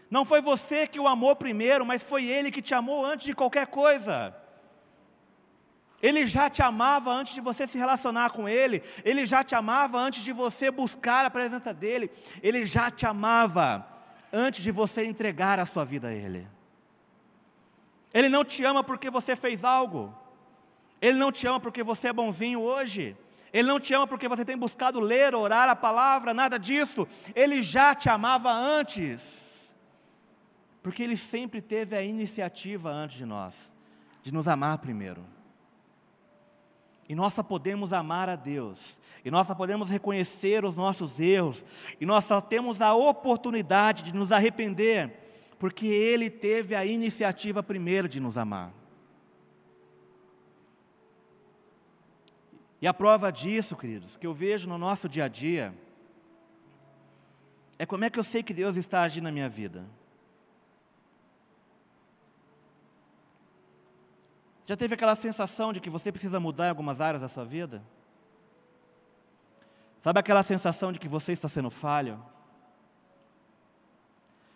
Não 0.10 0.24
foi 0.24 0.40
você 0.40 0.88
que 0.88 1.02
o 1.02 1.06
amou 1.06 1.36
primeiro, 1.36 1.86
mas 1.86 2.02
foi 2.02 2.24
Ele 2.28 2.50
que 2.50 2.62
te 2.62 2.74
amou 2.74 3.06
antes 3.06 3.26
de 3.26 3.34
qualquer 3.34 3.68
coisa. 3.68 4.34
Ele 6.02 6.26
já 6.26 6.50
te 6.50 6.62
amava 6.62 7.12
antes 7.12 7.34
de 7.34 7.42
você 7.42 7.68
se 7.68 7.78
relacionar 7.78 8.30
com 8.30 8.48
Ele, 8.48 8.82
Ele 9.04 9.26
já 9.26 9.44
te 9.44 9.54
amava 9.54 10.00
antes 10.00 10.24
de 10.24 10.32
você 10.32 10.72
buscar 10.72 11.26
a 11.26 11.30
presença 11.30 11.74
dEle, 11.74 12.10
Ele 12.42 12.66
já 12.66 12.90
te 12.90 13.06
amava 13.06 13.86
antes 14.32 14.64
de 14.64 14.72
você 14.72 15.04
entregar 15.04 15.60
a 15.60 15.66
sua 15.66 15.84
vida 15.84 16.08
a 16.08 16.14
Ele. 16.14 16.48
Ele 18.14 18.30
não 18.30 18.46
te 18.46 18.64
ama 18.64 18.82
porque 18.82 19.10
você 19.10 19.36
fez 19.36 19.66
algo, 19.66 20.18
ele 21.02 21.18
não 21.18 21.32
te 21.32 21.48
ama 21.48 21.60
porque 21.60 21.84
você 21.84 22.10
é 22.10 22.14
bonzinho 22.14 22.62
hoje. 22.62 23.16
Ele 23.52 23.68
não 23.68 23.80
te 23.80 23.94
ama 23.94 24.06
porque 24.06 24.28
você 24.28 24.46
tem 24.46 24.58
buscado 24.58 25.00
ler, 25.00 25.34
orar 25.34 25.70
a 25.70 25.76
palavra, 25.76 26.34
nada 26.34 26.58
disso. 26.58 27.08
Ele 27.34 27.62
já 27.62 27.96
te 27.96 28.10
amava 28.10 28.52
antes. 28.52 29.76
Porque 30.84 31.04
ele 31.04 31.18
sempre 31.18 31.62
teve 31.62 31.96
a 31.96 32.04
iniciativa 32.04 32.90
antes 32.92 33.18
de 33.18 33.26
nós, 33.26 33.76
de 34.22 34.34
nos 34.34 34.48
amar 34.48 34.78
primeiro. 34.78 35.26
E 37.08 37.16
nós 37.16 37.34
só 37.34 37.42
podemos 37.42 37.92
amar 37.92 38.30
a 38.30 38.36
Deus, 38.36 39.02
e 39.26 39.32
nós 39.32 39.48
só 39.48 39.56
podemos 39.56 39.90
reconhecer 39.90 40.64
os 40.64 40.76
nossos 40.76 41.20
erros, 41.20 41.66
e 42.00 42.06
nós 42.06 42.24
só 42.26 42.40
temos 42.40 42.84
a 42.84 42.94
oportunidade 42.94 44.04
de 44.04 44.14
nos 44.14 44.32
arrepender, 44.32 45.12
porque 45.58 45.88
Ele 45.88 46.30
teve 46.30 46.76
a 46.76 46.86
iniciativa 46.86 47.64
primeiro 47.64 48.08
de 48.08 48.20
nos 48.20 48.38
amar. 48.38 48.72
E 52.82 52.88
a 52.88 52.94
prova 52.94 53.32
disso, 53.32 53.76
queridos, 53.76 54.16
que 54.16 54.26
eu 54.26 54.34
vejo 54.34 54.70
no 54.70 54.78
nosso 54.78 55.10
dia 55.10 55.26
a 55.26 55.28
dia, 55.28 55.74
é 57.78 57.86
como 57.86 58.06
é 58.06 58.10
que 58.10 58.18
eu 58.18 58.24
sei 58.24 58.42
que 58.42 58.54
Deus 58.54 58.76
está 58.78 59.02
agindo 59.02 59.26
na 59.26 59.32
minha 59.32 59.50
vida. 59.50 59.86
Já 64.66 64.78
teve 64.78 64.94
aquela 64.94 65.16
sensação 65.16 65.74
de 65.74 65.80
que 65.80 65.90
você 65.90 66.12
precisa 66.12 66.40
mudar 66.40 66.68
em 66.68 66.70
algumas 66.70 67.02
áreas 67.02 67.22
da 67.22 67.28
sua 67.28 67.44
vida? 67.44 67.84
Sabe 70.00 70.20
aquela 70.20 70.44
sensação 70.44 70.92
de 70.92 71.00
que 71.00 71.08
você 71.08 71.34
está 71.34 71.50
sendo 71.50 71.70
falho? 71.70 72.24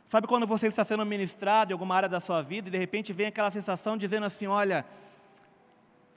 Sabe 0.06 0.28
quando 0.28 0.46
você 0.46 0.68
está 0.68 0.86
sendo 0.86 1.06
ministrado 1.06 1.72
em 1.72 1.74
alguma 1.74 1.96
área 1.96 2.08
da 2.08 2.20
sua 2.20 2.42
vida 2.42 2.68
e 2.68 2.72
de 2.72 2.78
repente 2.78 3.12
vem 3.12 3.28
aquela 3.28 3.50
sensação 3.50 3.98
dizendo 3.98 4.26
assim: 4.26 4.46
olha, 4.46 4.86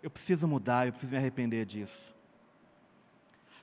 eu 0.07 0.11
preciso 0.11 0.47
mudar, 0.47 0.87
eu 0.87 0.93
preciso 0.93 1.11
me 1.11 1.19
arrepender 1.19 1.67
disso. 1.67 2.15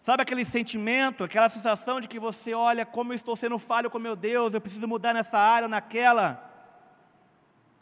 Sabe 0.01 0.23
aquele 0.23 0.43
sentimento, 0.43 1.23
aquela 1.23 1.47
sensação 1.47 2.01
de 2.01 2.07
que 2.09 2.19
você 2.19 2.53
olha 2.53 2.85
como 2.85 3.13
eu 3.13 3.15
estou 3.15 3.33
sendo 3.37 3.57
falho 3.57 3.89
com 3.89 3.97
meu 3.97 4.13
Deus, 4.13 4.53
eu 4.53 4.59
preciso 4.59 4.85
mudar 4.85 5.13
nessa 5.13 5.39
área 5.39 5.67
ou 5.67 5.69
naquela. 5.69 6.51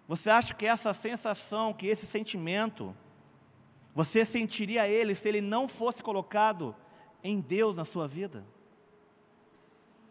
Você 0.08 0.30
acha 0.30 0.54
que 0.54 0.68
essa 0.68 0.94
sensação, 0.94 1.74
que 1.74 1.88
esse 1.88 2.06
sentimento, 2.06 2.96
você 3.96 4.24
sentiria 4.24 4.88
ele 4.88 5.16
se 5.16 5.28
ele 5.28 5.42
não 5.42 5.68
fosse 5.68 6.04
colocado 6.04 6.76
em 7.24 7.42
Deus 7.42 7.78
na 7.78 7.84
sua 7.84 8.08
vida? 8.08 8.46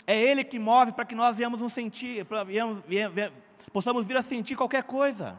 É 0.09 0.19
Ele 0.19 0.43
que 0.43 0.59
move 0.59 0.91
para 0.91 1.05
que 1.05 1.15
nós 1.15 1.37
venhamos 1.37 1.61
nos 1.61 1.73
sentir, 1.73 2.27
possamos 3.73 4.07
vir 4.07 4.17
a 4.17 4.23
sentir 4.23 4.57
qualquer 4.57 4.83
coisa. 4.83 5.39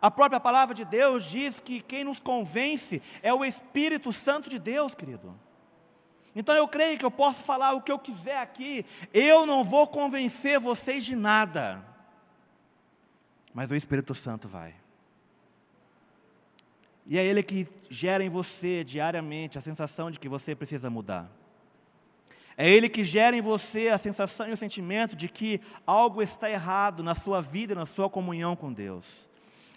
A 0.00 0.10
própria 0.10 0.38
palavra 0.38 0.74
de 0.74 0.84
Deus 0.84 1.24
diz 1.24 1.58
que 1.58 1.80
quem 1.80 2.04
nos 2.04 2.20
convence 2.20 3.02
é 3.22 3.32
o 3.32 3.44
Espírito 3.44 4.12
Santo 4.12 4.48
de 4.48 4.58
Deus, 4.58 4.94
querido. 4.94 5.34
Então 6.34 6.54
eu 6.54 6.68
creio 6.68 6.98
que 6.98 7.04
eu 7.04 7.10
posso 7.10 7.42
falar 7.42 7.72
o 7.72 7.80
que 7.82 7.90
eu 7.90 7.98
quiser 7.98 8.38
aqui, 8.40 8.84
eu 9.12 9.44
não 9.44 9.64
vou 9.64 9.86
convencer 9.86 10.60
vocês 10.60 11.04
de 11.04 11.16
nada 11.16 11.88
mas 13.58 13.68
o 13.72 13.74
Espírito 13.74 14.14
Santo 14.14 14.46
vai. 14.46 14.72
E 17.04 17.18
é 17.18 17.24
Ele 17.24 17.42
que 17.42 17.66
gera 17.90 18.22
em 18.22 18.28
você 18.28 18.84
diariamente 18.84 19.58
a 19.58 19.60
sensação 19.60 20.12
de 20.12 20.20
que 20.20 20.28
você 20.28 20.54
precisa 20.54 20.88
mudar. 20.88 21.28
É 22.56 22.70
Ele 22.70 22.88
que 22.88 23.02
gera 23.02 23.36
em 23.36 23.40
você 23.40 23.88
a 23.88 23.98
sensação 23.98 24.48
e 24.48 24.52
o 24.52 24.56
sentimento 24.56 25.16
de 25.16 25.28
que 25.28 25.60
algo 25.84 26.22
está 26.22 26.48
errado 26.48 27.02
na 27.02 27.16
sua 27.16 27.40
vida, 27.40 27.74
na 27.74 27.84
sua 27.84 28.08
comunhão 28.08 28.54
com 28.54 28.72
Deus. 28.72 29.28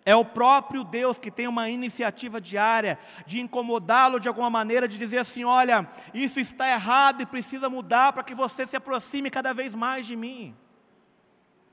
É 0.04 0.16
o 0.16 0.26
próprio 0.26 0.84
Deus 0.84 1.20
que 1.20 1.30
tem 1.30 1.48
uma 1.48 1.70
iniciativa 1.70 2.42
diária 2.42 2.98
de 3.26 3.40
incomodá-lo 3.40 4.20
de 4.20 4.28
alguma 4.28 4.50
maneira, 4.50 4.88
de 4.88 4.98
dizer 4.98 5.20
assim: 5.20 5.44
olha, 5.44 5.88
isso 6.14 6.40
está 6.40 6.68
errado 6.70 7.22
e 7.22 7.26
precisa 7.26 7.70
mudar 7.70 8.12
para 8.12 8.24
que 8.24 8.34
você 8.34 8.66
se 8.66 8.76
aproxime 8.76 9.30
cada 9.30 9.54
vez 9.54 9.76
mais 9.76 10.08
de 10.08 10.16
mim. 10.16 10.56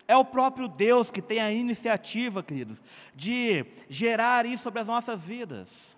É 0.07 0.17
o 0.17 0.25
próprio 0.25 0.69
Deus 0.69 1.11
que 1.11 1.23
tem 1.23 1.39
a 1.39 1.53
iniciativa, 1.53 2.43
queridos, 2.43 2.83
de 3.15 3.65
gerar 3.89 4.45
isso 4.45 4.63
sobre 4.63 4.81
as 4.81 4.87
nossas 4.87 5.27
vidas. 5.27 5.97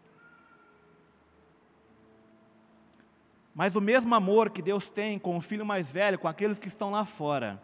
Mas 3.52 3.74
o 3.74 3.80
mesmo 3.80 4.14
amor 4.14 4.50
que 4.50 4.62
Deus 4.62 4.88
tem 4.88 5.18
com 5.18 5.36
o 5.36 5.40
filho 5.40 5.66
mais 5.66 5.90
velho, 5.90 6.18
com 6.18 6.28
aqueles 6.28 6.58
que 6.58 6.68
estão 6.68 6.90
lá 6.90 7.04
fora, 7.04 7.60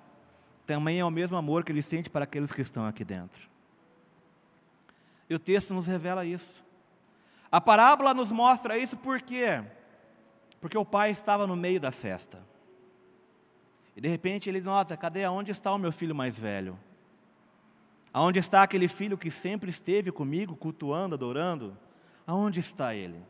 também 0.66 0.98
é 0.98 1.04
o 1.04 1.10
mesmo 1.10 1.36
amor 1.36 1.64
que 1.64 1.70
Ele 1.70 1.82
sente 1.82 2.10
para 2.10 2.24
aqueles 2.24 2.50
que 2.50 2.60
estão 2.60 2.84
aqui 2.84 3.04
dentro. 3.04 3.55
E 5.28 5.34
o 5.34 5.38
texto 5.38 5.74
nos 5.74 5.86
revela 5.86 6.24
isso. 6.24 6.64
A 7.50 7.60
parábola 7.60 8.14
nos 8.14 8.30
mostra 8.32 8.78
isso 8.78 8.96
por 8.96 9.20
quê? 9.20 9.62
Porque 10.60 10.76
o 10.76 10.84
pai 10.84 11.10
estava 11.10 11.46
no 11.46 11.56
meio 11.56 11.80
da 11.80 11.90
festa. 11.90 12.42
E 13.96 14.00
de 14.00 14.08
repente 14.08 14.48
ele 14.48 14.60
nota: 14.60 14.96
cadê? 14.96 15.26
Onde 15.26 15.50
está 15.50 15.72
o 15.72 15.78
meu 15.78 15.92
filho 15.92 16.14
mais 16.14 16.38
velho? 16.38 16.78
Aonde 18.12 18.38
está 18.38 18.62
aquele 18.62 18.88
filho 18.88 19.18
que 19.18 19.30
sempre 19.30 19.70
esteve 19.70 20.10
comigo, 20.10 20.56
cultuando, 20.56 21.14
adorando? 21.14 21.76
Aonde 22.26 22.60
está 22.60 22.94
ele? 22.94 23.20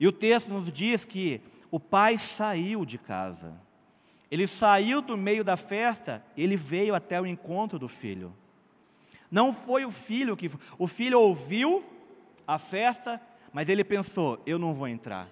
E 0.00 0.06
o 0.06 0.12
texto 0.12 0.52
nos 0.52 0.72
diz 0.72 1.04
que 1.04 1.40
o 1.70 1.78
pai 1.78 2.18
saiu 2.18 2.84
de 2.84 2.98
casa. 2.98 3.60
Ele 4.30 4.46
saiu 4.46 5.00
do 5.00 5.16
meio 5.16 5.42
da 5.42 5.56
festa, 5.56 6.24
ele 6.36 6.56
veio 6.56 6.94
até 6.94 7.20
o 7.20 7.26
encontro 7.26 7.78
do 7.78 7.88
filho. 7.88 8.34
Não 9.30 9.52
foi 9.52 9.84
o 9.84 9.90
filho 9.90 10.36
que. 10.36 10.50
O 10.78 10.86
filho 10.86 11.20
ouviu 11.20 11.84
a 12.46 12.58
festa, 12.58 13.20
mas 13.52 13.68
ele 13.68 13.84
pensou: 13.84 14.42
eu 14.46 14.58
não 14.58 14.72
vou 14.72 14.88
entrar. 14.88 15.28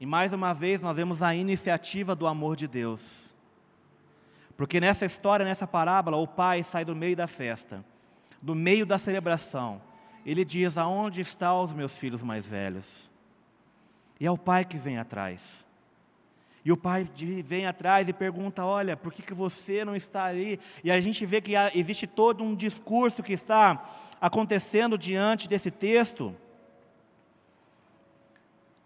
E 0.00 0.06
mais 0.06 0.32
uma 0.32 0.54
vez 0.54 0.80
nós 0.80 0.96
vemos 0.96 1.22
a 1.22 1.34
iniciativa 1.34 2.14
do 2.14 2.26
amor 2.26 2.54
de 2.54 2.68
Deus. 2.68 3.34
Porque 4.56 4.80
nessa 4.80 5.06
história, 5.06 5.44
nessa 5.44 5.66
parábola, 5.66 6.16
o 6.16 6.26
pai 6.26 6.62
sai 6.62 6.84
do 6.84 6.94
meio 6.94 7.16
da 7.16 7.26
festa, 7.26 7.84
do 8.42 8.54
meio 8.54 8.84
da 8.84 8.98
celebração. 8.98 9.80
Ele 10.24 10.44
diz: 10.44 10.76
Aonde 10.76 11.20
estão 11.20 11.62
os 11.62 11.72
meus 11.72 11.96
filhos 11.96 12.22
mais 12.22 12.46
velhos? 12.46 13.10
E 14.20 14.26
é 14.26 14.30
o 14.30 14.38
pai 14.38 14.64
que 14.64 14.76
vem 14.76 14.98
atrás. 14.98 15.67
E 16.64 16.72
o 16.72 16.76
pai 16.76 17.08
vem 17.44 17.66
atrás 17.66 18.08
e 18.08 18.12
pergunta: 18.12 18.64
Olha, 18.64 18.96
por 18.96 19.12
que, 19.12 19.22
que 19.22 19.34
você 19.34 19.84
não 19.84 19.94
está 19.94 20.24
ali? 20.24 20.58
E 20.82 20.90
a 20.90 21.00
gente 21.00 21.24
vê 21.24 21.40
que 21.40 21.52
existe 21.74 22.06
todo 22.06 22.42
um 22.42 22.54
discurso 22.54 23.22
que 23.22 23.32
está 23.32 23.84
acontecendo 24.20 24.98
diante 24.98 25.48
desse 25.48 25.70
texto. 25.70 26.34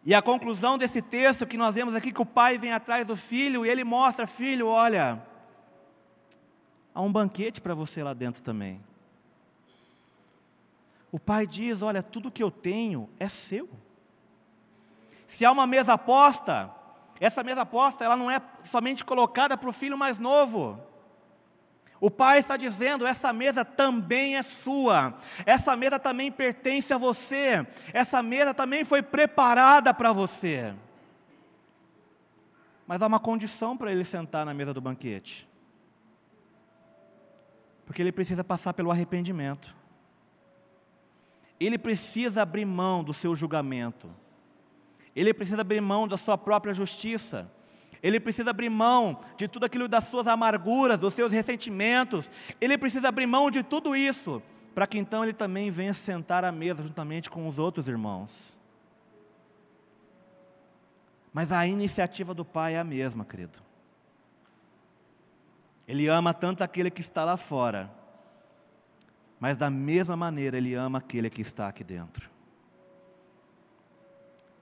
E 0.04 0.14
a 0.14 0.20
conclusão 0.20 0.76
desse 0.76 1.00
texto 1.00 1.46
que 1.46 1.56
nós 1.56 1.74
vemos 1.76 1.94
aqui, 1.94 2.12
que 2.12 2.20
o 2.20 2.26
pai 2.26 2.58
vem 2.58 2.72
atrás 2.72 3.06
do 3.06 3.16
filho 3.16 3.64
e 3.64 3.68
ele 3.68 3.84
mostra, 3.84 4.26
filho, 4.26 4.66
olha, 4.66 5.22
há 6.92 7.00
um 7.00 7.12
banquete 7.12 7.60
para 7.60 7.72
você 7.72 8.02
lá 8.02 8.12
dentro 8.12 8.42
também. 8.42 8.80
O 11.12 11.20
pai 11.20 11.46
diz, 11.46 11.82
olha, 11.82 12.02
tudo 12.02 12.32
que 12.32 12.42
eu 12.42 12.50
tenho 12.50 13.08
é 13.20 13.28
seu. 13.28 13.68
Se 15.26 15.44
há 15.44 15.52
uma 15.52 15.66
mesa 15.66 15.96
posta, 15.96 16.74
essa 17.24 17.44
mesa 17.44 17.64
posta, 17.64 18.04
ela 18.04 18.16
não 18.16 18.28
é 18.28 18.42
somente 18.64 19.04
colocada 19.04 19.56
para 19.56 19.68
o 19.68 19.72
filho 19.72 19.96
mais 19.96 20.18
novo. 20.18 20.76
O 22.00 22.10
pai 22.10 22.40
está 22.40 22.56
dizendo: 22.56 23.06
essa 23.06 23.32
mesa 23.32 23.64
também 23.64 24.36
é 24.36 24.42
sua, 24.42 25.16
essa 25.46 25.76
mesa 25.76 26.00
também 26.00 26.32
pertence 26.32 26.92
a 26.92 26.98
você, 26.98 27.64
essa 27.92 28.20
mesa 28.24 28.52
também 28.52 28.82
foi 28.84 29.02
preparada 29.02 29.94
para 29.94 30.12
você. 30.12 30.74
Mas 32.88 33.00
há 33.00 33.06
uma 33.06 33.20
condição 33.20 33.76
para 33.76 33.92
ele 33.92 34.04
sentar 34.04 34.44
na 34.44 34.52
mesa 34.52 34.74
do 34.74 34.80
banquete, 34.80 35.48
porque 37.86 38.02
ele 38.02 38.10
precisa 38.10 38.42
passar 38.42 38.74
pelo 38.74 38.90
arrependimento, 38.90 39.72
ele 41.60 41.78
precisa 41.78 42.42
abrir 42.42 42.64
mão 42.64 43.04
do 43.04 43.14
seu 43.14 43.36
julgamento, 43.36 44.10
ele 45.14 45.34
precisa 45.34 45.60
abrir 45.60 45.80
mão 45.80 46.08
da 46.08 46.16
sua 46.16 46.38
própria 46.38 46.72
justiça 46.72 47.50
ele 48.02 48.18
precisa 48.18 48.50
abrir 48.50 48.68
mão 48.68 49.20
de 49.36 49.46
tudo 49.46 49.64
aquilo 49.64 49.86
das 49.86 50.04
suas 50.04 50.26
amarguras, 50.26 50.98
dos 50.98 51.14
seus 51.14 51.32
ressentimentos, 51.32 52.30
ele 52.60 52.76
precisa 52.76 53.08
abrir 53.08 53.26
mão 53.26 53.48
de 53.48 53.62
tudo 53.62 53.94
isso, 53.94 54.42
para 54.74 54.86
que 54.86 54.98
então 54.98 55.22
ele 55.22 55.32
também 55.32 55.70
venha 55.70 55.94
sentar 55.94 56.44
à 56.44 56.50
mesa 56.50 56.82
juntamente 56.82 57.30
com 57.30 57.46
os 57.46 57.60
outros 57.60 57.86
irmãos. 57.86 58.60
Mas 61.32 61.52
a 61.52 61.64
iniciativa 61.66 62.34
do 62.34 62.44
Pai 62.44 62.74
é 62.74 62.78
a 62.78 62.84
mesma, 62.84 63.24
querido. 63.24 63.58
Ele 65.86 66.08
ama 66.08 66.34
tanto 66.34 66.62
aquele 66.64 66.90
que 66.90 67.00
está 67.00 67.24
lá 67.24 67.36
fora, 67.36 67.90
mas 69.38 69.56
da 69.56 69.70
mesma 69.70 70.16
maneira 70.16 70.56
ele 70.56 70.74
ama 70.74 70.98
aquele 70.98 71.30
que 71.30 71.40
está 71.40 71.68
aqui 71.68 71.84
dentro. 71.84 72.31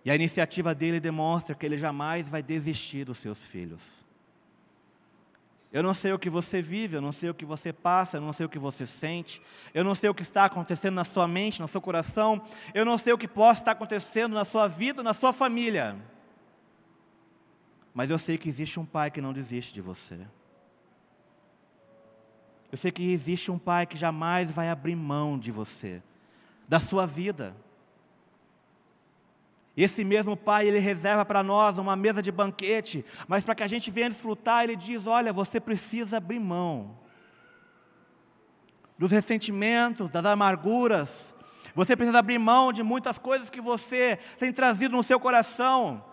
E 0.04 0.10
a 0.10 0.14
iniciativa 0.14 0.74
dele 0.74 0.98
demonstra 0.98 1.54
que 1.54 1.66
ele 1.66 1.76
jamais 1.76 2.28
vai 2.28 2.42
desistir 2.42 3.04
dos 3.04 3.18
seus 3.18 3.44
filhos. 3.44 4.04
Eu 5.72 5.82
não 5.82 5.94
sei 5.94 6.12
o 6.12 6.18
que 6.18 6.28
você 6.28 6.60
vive, 6.60 6.96
eu 6.96 7.00
não 7.00 7.12
sei 7.12 7.30
o 7.30 7.34
que 7.34 7.44
você 7.44 7.72
passa, 7.72 8.16
eu 8.16 8.20
não 8.20 8.32
sei 8.32 8.44
o 8.44 8.48
que 8.48 8.58
você 8.58 8.84
sente, 8.86 9.40
eu 9.72 9.84
não 9.84 9.94
sei 9.94 10.10
o 10.10 10.14
que 10.14 10.22
está 10.22 10.44
acontecendo 10.46 10.94
na 10.94 11.04
sua 11.04 11.28
mente, 11.28 11.60
no 11.60 11.68
seu 11.68 11.80
coração, 11.80 12.42
eu 12.74 12.84
não 12.84 12.98
sei 12.98 13.12
o 13.12 13.18
que 13.18 13.28
possa 13.28 13.60
estar 13.60 13.72
acontecendo 13.72 14.32
na 14.32 14.44
sua 14.44 14.66
vida, 14.66 15.00
na 15.00 15.14
sua 15.14 15.32
família. 15.32 15.96
Mas 17.94 18.10
eu 18.10 18.18
sei 18.18 18.36
que 18.36 18.48
existe 18.48 18.80
um 18.80 18.86
pai 18.86 19.12
que 19.12 19.20
não 19.20 19.32
desiste 19.32 19.72
de 19.72 19.80
você. 19.80 20.18
Eu 22.72 22.78
sei 22.78 22.90
que 22.90 23.12
existe 23.12 23.50
um 23.50 23.58
pai 23.58 23.86
que 23.86 23.96
jamais 23.96 24.50
vai 24.50 24.68
abrir 24.70 24.96
mão 24.96 25.38
de 25.38 25.52
você, 25.52 26.02
da 26.68 26.80
sua 26.80 27.06
vida 27.06 27.54
Esse 29.82 30.04
mesmo 30.04 30.36
Pai, 30.36 30.66
Ele 30.66 30.78
reserva 30.78 31.24
para 31.24 31.42
nós 31.42 31.78
uma 31.78 31.96
mesa 31.96 32.20
de 32.20 32.30
banquete, 32.30 33.04
mas 33.26 33.44
para 33.44 33.54
que 33.54 33.62
a 33.62 33.68
gente 33.68 33.90
venha 33.90 34.10
desfrutar, 34.10 34.64
Ele 34.64 34.76
diz: 34.76 35.06
olha, 35.06 35.32
você 35.32 35.58
precisa 35.60 36.18
abrir 36.18 36.38
mão 36.38 36.98
dos 38.98 39.10
ressentimentos, 39.10 40.10
das 40.10 40.26
amarguras, 40.26 41.34
você 41.74 41.96
precisa 41.96 42.18
abrir 42.18 42.38
mão 42.38 42.72
de 42.72 42.82
muitas 42.82 43.18
coisas 43.18 43.48
que 43.48 43.60
você 43.60 44.18
tem 44.38 44.52
trazido 44.52 44.96
no 44.96 45.02
seu 45.02 45.18
coração. 45.18 46.04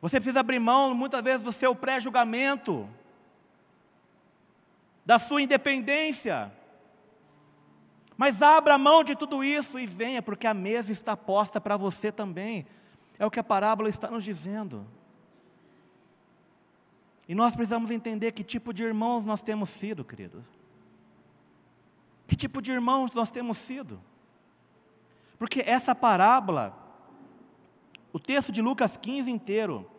Você 0.00 0.18
precisa 0.18 0.40
abrir 0.40 0.58
mão, 0.58 0.94
muitas 0.94 1.22
vezes, 1.22 1.42
do 1.42 1.52
seu 1.52 1.74
pré-julgamento, 1.74 2.88
da 5.06 5.18
sua 5.18 5.40
independência. 5.40 6.52
Mas 8.16 8.42
abra 8.42 8.78
mão 8.78 9.02
de 9.02 9.16
tudo 9.16 9.42
isso 9.42 9.78
e 9.78 9.86
venha, 9.86 10.22
porque 10.22 10.46
a 10.46 10.54
mesa 10.54 10.92
está 10.92 11.16
posta 11.16 11.60
para 11.60 11.76
você 11.76 12.12
também. 12.12 12.66
É 13.18 13.26
o 13.26 13.30
que 13.30 13.40
a 13.40 13.44
parábola 13.44 13.88
está 13.88 14.10
nos 14.10 14.24
dizendo. 14.24 14.86
E 17.28 17.34
nós 17.34 17.54
precisamos 17.54 17.90
entender 17.90 18.32
que 18.32 18.44
tipo 18.44 18.72
de 18.72 18.84
irmãos 18.84 19.24
nós 19.24 19.42
temos 19.42 19.70
sido, 19.70 20.04
queridos. 20.04 20.44
Que 22.26 22.36
tipo 22.36 22.60
de 22.60 22.72
irmãos 22.72 23.10
nós 23.12 23.30
temos 23.30 23.58
sido? 23.58 24.00
Porque 25.38 25.62
essa 25.66 25.94
parábola, 25.94 26.76
o 28.12 28.18
texto 28.18 28.52
de 28.52 28.60
Lucas 28.62 28.96
15 28.96 29.30
inteiro, 29.30 29.90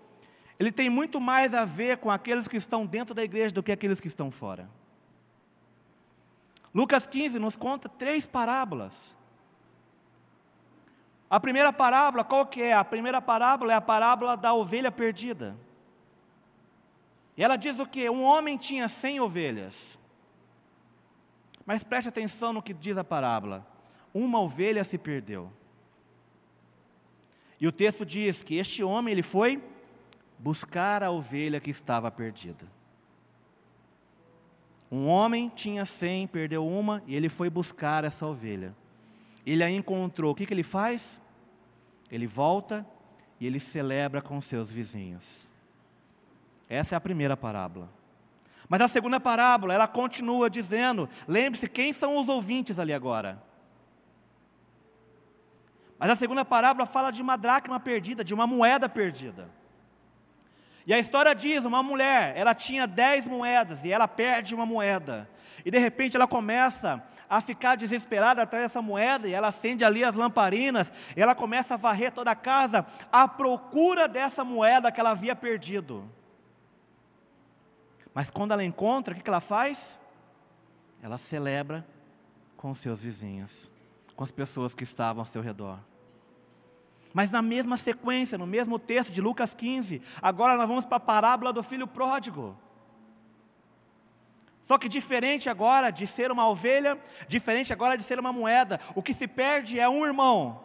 ele 0.59 0.71
tem 0.71 0.89
muito 0.89 1.19
mais 1.19 1.53
a 1.53 1.65
ver 1.65 1.97
com 1.97 2.11
aqueles 2.11 2.47
que 2.47 2.57
estão 2.57 2.85
dentro 2.85 3.13
da 3.13 3.23
igreja 3.23 3.53
do 3.53 3.63
que 3.63 3.71
aqueles 3.71 3.99
que 3.99 4.07
estão 4.07 4.29
fora. 4.29 4.69
Lucas 6.73 7.05
15 7.05 7.37
nos 7.37 7.55
conta 7.55 7.87
três 7.87 8.25
parábolas. 8.25 9.15
A 11.29 11.39
primeira 11.39 11.71
parábola, 11.71 12.23
qual 12.23 12.45
que 12.45 12.61
é? 12.61 12.73
A 12.73 12.83
primeira 12.83 13.21
parábola 13.21 13.73
é 13.73 13.75
a 13.75 13.81
parábola 13.81 14.35
da 14.35 14.53
ovelha 14.53 14.91
perdida. 14.91 15.55
E 17.35 17.43
ela 17.43 17.55
diz 17.55 17.79
o 17.79 17.85
que? 17.85 18.09
Um 18.09 18.23
homem 18.23 18.57
tinha 18.57 18.87
cem 18.87 19.19
ovelhas. 19.19 19.99
Mas 21.65 21.83
preste 21.83 22.09
atenção 22.09 22.53
no 22.53 22.61
que 22.61 22.73
diz 22.73 22.97
a 22.97 23.03
parábola. 23.03 23.65
Uma 24.13 24.39
ovelha 24.39 24.83
se 24.83 24.97
perdeu. 24.97 25.51
E 27.59 27.67
o 27.67 27.71
texto 27.71 28.05
diz 28.05 28.43
que 28.43 28.55
este 28.55 28.83
homem 28.83 29.13
ele 29.13 29.23
foi 29.23 29.63
buscar 30.37 31.01
a 31.03 31.09
ovelha 31.09 31.59
que 31.59 31.71
estava 31.71 32.11
perdida. 32.11 32.67
Um 34.93 35.07
homem 35.07 35.49
tinha 35.49 35.85
cem, 35.85 36.27
perdeu 36.27 36.67
uma, 36.67 37.01
e 37.07 37.15
ele 37.15 37.27
foi 37.27 37.49
buscar 37.49 38.03
essa 38.03 38.27
ovelha. 38.27 38.75
Ele 39.43 39.63
a 39.63 39.71
encontrou. 39.71 40.31
O 40.31 40.35
que, 40.35 40.45
que 40.45 40.53
ele 40.53 40.61
faz? 40.61 41.19
Ele 42.11 42.27
volta 42.27 42.85
e 43.39 43.47
ele 43.47 43.59
celebra 43.59 44.21
com 44.21 44.39
seus 44.39 44.69
vizinhos. 44.69 45.49
Essa 46.69 46.93
é 46.93 46.97
a 46.97 47.01
primeira 47.01 47.35
parábola. 47.35 47.89
Mas 48.69 48.81
a 48.81 48.87
segunda 48.87 49.19
parábola, 49.19 49.73
ela 49.73 49.87
continua 49.87 50.47
dizendo: 50.47 51.09
lembre-se, 51.27 51.67
quem 51.67 51.91
são 51.91 52.17
os 52.17 52.29
ouvintes 52.29 52.77
ali 52.77 52.93
agora? 52.93 53.41
Mas 55.97 56.11
a 56.11 56.15
segunda 56.15 56.45
parábola 56.45 56.85
fala 56.85 57.09
de 57.09 57.23
uma 57.23 57.35
dracma 57.35 57.79
perdida, 57.79 58.23
de 58.23 58.35
uma 58.35 58.45
moeda 58.45 58.87
perdida. 58.87 59.49
E 60.85 60.93
a 60.93 60.99
história 60.99 61.33
diz: 61.33 61.65
uma 61.65 61.81
mulher, 61.81 62.33
ela 62.35 62.53
tinha 62.53 62.85
dez 62.85 63.25
moedas 63.25 63.83
e 63.83 63.91
ela 63.91 64.07
perde 64.07 64.53
uma 64.53 64.65
moeda. 64.65 65.29
E 65.65 65.71
de 65.71 65.77
repente 65.77 66.15
ela 66.15 66.27
começa 66.27 67.01
a 67.29 67.39
ficar 67.39 67.75
desesperada 67.75 68.41
atrás 68.41 68.65
dessa 68.65 68.81
moeda, 68.81 69.27
e 69.27 69.33
ela 69.33 69.47
acende 69.47 69.85
ali 69.85 70.03
as 70.03 70.15
lamparinas, 70.15 70.91
e 71.15 71.21
ela 71.21 71.33
começa 71.33 71.75
a 71.75 71.77
varrer 71.77 72.11
toda 72.11 72.31
a 72.31 72.35
casa 72.35 72.85
à 73.11 73.27
procura 73.27 74.07
dessa 74.07 74.43
moeda 74.43 74.91
que 74.91 74.99
ela 74.99 75.11
havia 75.11 75.35
perdido. 75.35 76.09
Mas 78.13 78.29
quando 78.29 78.51
ela 78.51 78.63
encontra, 78.63 79.13
o 79.13 79.17
que 79.17 79.29
ela 79.29 79.39
faz? 79.39 79.99
Ela 81.01 81.17
celebra 81.17 81.85
com 82.57 82.75
seus 82.75 83.01
vizinhos, 83.01 83.71
com 84.15 84.23
as 84.23 84.31
pessoas 84.31 84.75
que 84.75 84.83
estavam 84.83 85.21
ao 85.21 85.25
seu 85.25 85.41
redor. 85.41 85.79
Mas 87.13 87.29
na 87.29 87.41
mesma 87.41 87.77
sequência, 87.77 88.37
no 88.37 88.47
mesmo 88.47 88.79
texto 88.79 89.11
de 89.11 89.21
Lucas 89.21 89.53
15, 89.53 90.01
agora 90.21 90.57
nós 90.57 90.67
vamos 90.67 90.83
para 90.83 90.97
a 90.97 90.99
parábola 90.99 91.53
do 91.53 91.61
filho 91.61 91.85
pródigo. 91.85 92.57
Só 94.63 94.77
que 94.77 94.89
diferente 94.89 95.49
agora 95.49 95.91
de 95.91 96.07
ser 96.07 96.31
uma 96.31 96.47
ovelha, 96.47 96.99
diferente 97.27 97.71
agora 97.71 97.97
de 97.97 98.03
ser 98.03 98.19
uma 98.19 98.33
moeda, 98.33 98.79
o 98.95 99.03
que 99.03 99.13
se 99.13 99.27
perde 99.27 99.79
é 99.79 99.87
um 99.87 100.05
irmão. 100.05 100.63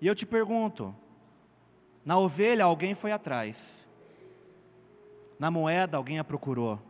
E 0.00 0.06
eu 0.06 0.14
te 0.14 0.24
pergunto: 0.24 0.94
na 2.04 2.16
ovelha 2.16 2.64
alguém 2.64 2.94
foi 2.94 3.12
atrás, 3.12 3.88
na 5.38 5.50
moeda 5.50 5.96
alguém 5.96 6.18
a 6.18 6.24
procurou, 6.24 6.80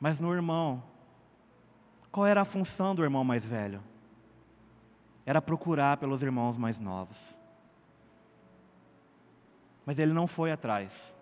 mas 0.00 0.20
no 0.20 0.34
irmão, 0.34 0.82
qual 2.10 2.26
era 2.26 2.42
a 2.42 2.44
função 2.44 2.94
do 2.94 3.04
irmão 3.04 3.22
mais 3.22 3.46
velho? 3.46 3.82
Era 5.28 5.42
procurar 5.42 5.98
pelos 5.98 6.22
irmãos 6.22 6.56
mais 6.56 6.80
novos. 6.80 7.36
Mas 9.84 9.98
ele 9.98 10.14
não 10.14 10.26
foi 10.26 10.50
atrás. 10.50 11.14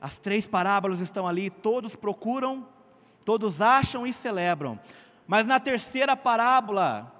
As 0.00 0.16
três 0.16 0.46
parábolas 0.46 1.00
estão 1.00 1.26
ali, 1.26 1.50
todos 1.50 1.96
procuram, 1.96 2.64
todos 3.24 3.60
acham 3.60 4.06
e 4.06 4.12
celebram. 4.12 4.78
Mas 5.26 5.44
na 5.44 5.58
terceira 5.58 6.16
parábola, 6.16 7.12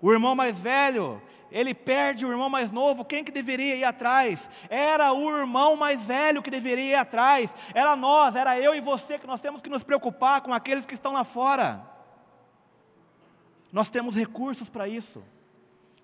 o 0.00 0.10
irmão 0.10 0.34
mais 0.34 0.58
velho, 0.58 1.22
ele 1.48 1.72
perde 1.72 2.26
o 2.26 2.32
irmão 2.32 2.50
mais 2.50 2.72
novo, 2.72 3.04
quem 3.04 3.22
que 3.22 3.30
deveria 3.30 3.76
ir 3.76 3.84
atrás? 3.84 4.50
Era 4.68 5.12
o 5.12 5.30
irmão 5.30 5.76
mais 5.76 6.04
velho 6.04 6.42
que 6.42 6.50
deveria 6.50 6.90
ir 6.90 6.96
atrás, 6.96 7.54
era 7.72 7.94
nós, 7.94 8.34
era 8.34 8.58
eu 8.58 8.74
e 8.74 8.80
você 8.80 9.16
que 9.16 9.28
nós 9.28 9.40
temos 9.40 9.62
que 9.62 9.70
nos 9.70 9.84
preocupar 9.84 10.40
com 10.40 10.52
aqueles 10.52 10.86
que 10.86 10.94
estão 10.94 11.12
lá 11.12 11.22
fora. 11.22 11.91
Nós 13.72 13.88
temos 13.88 14.14
recursos 14.14 14.68
para 14.68 14.86
isso. 14.86 15.24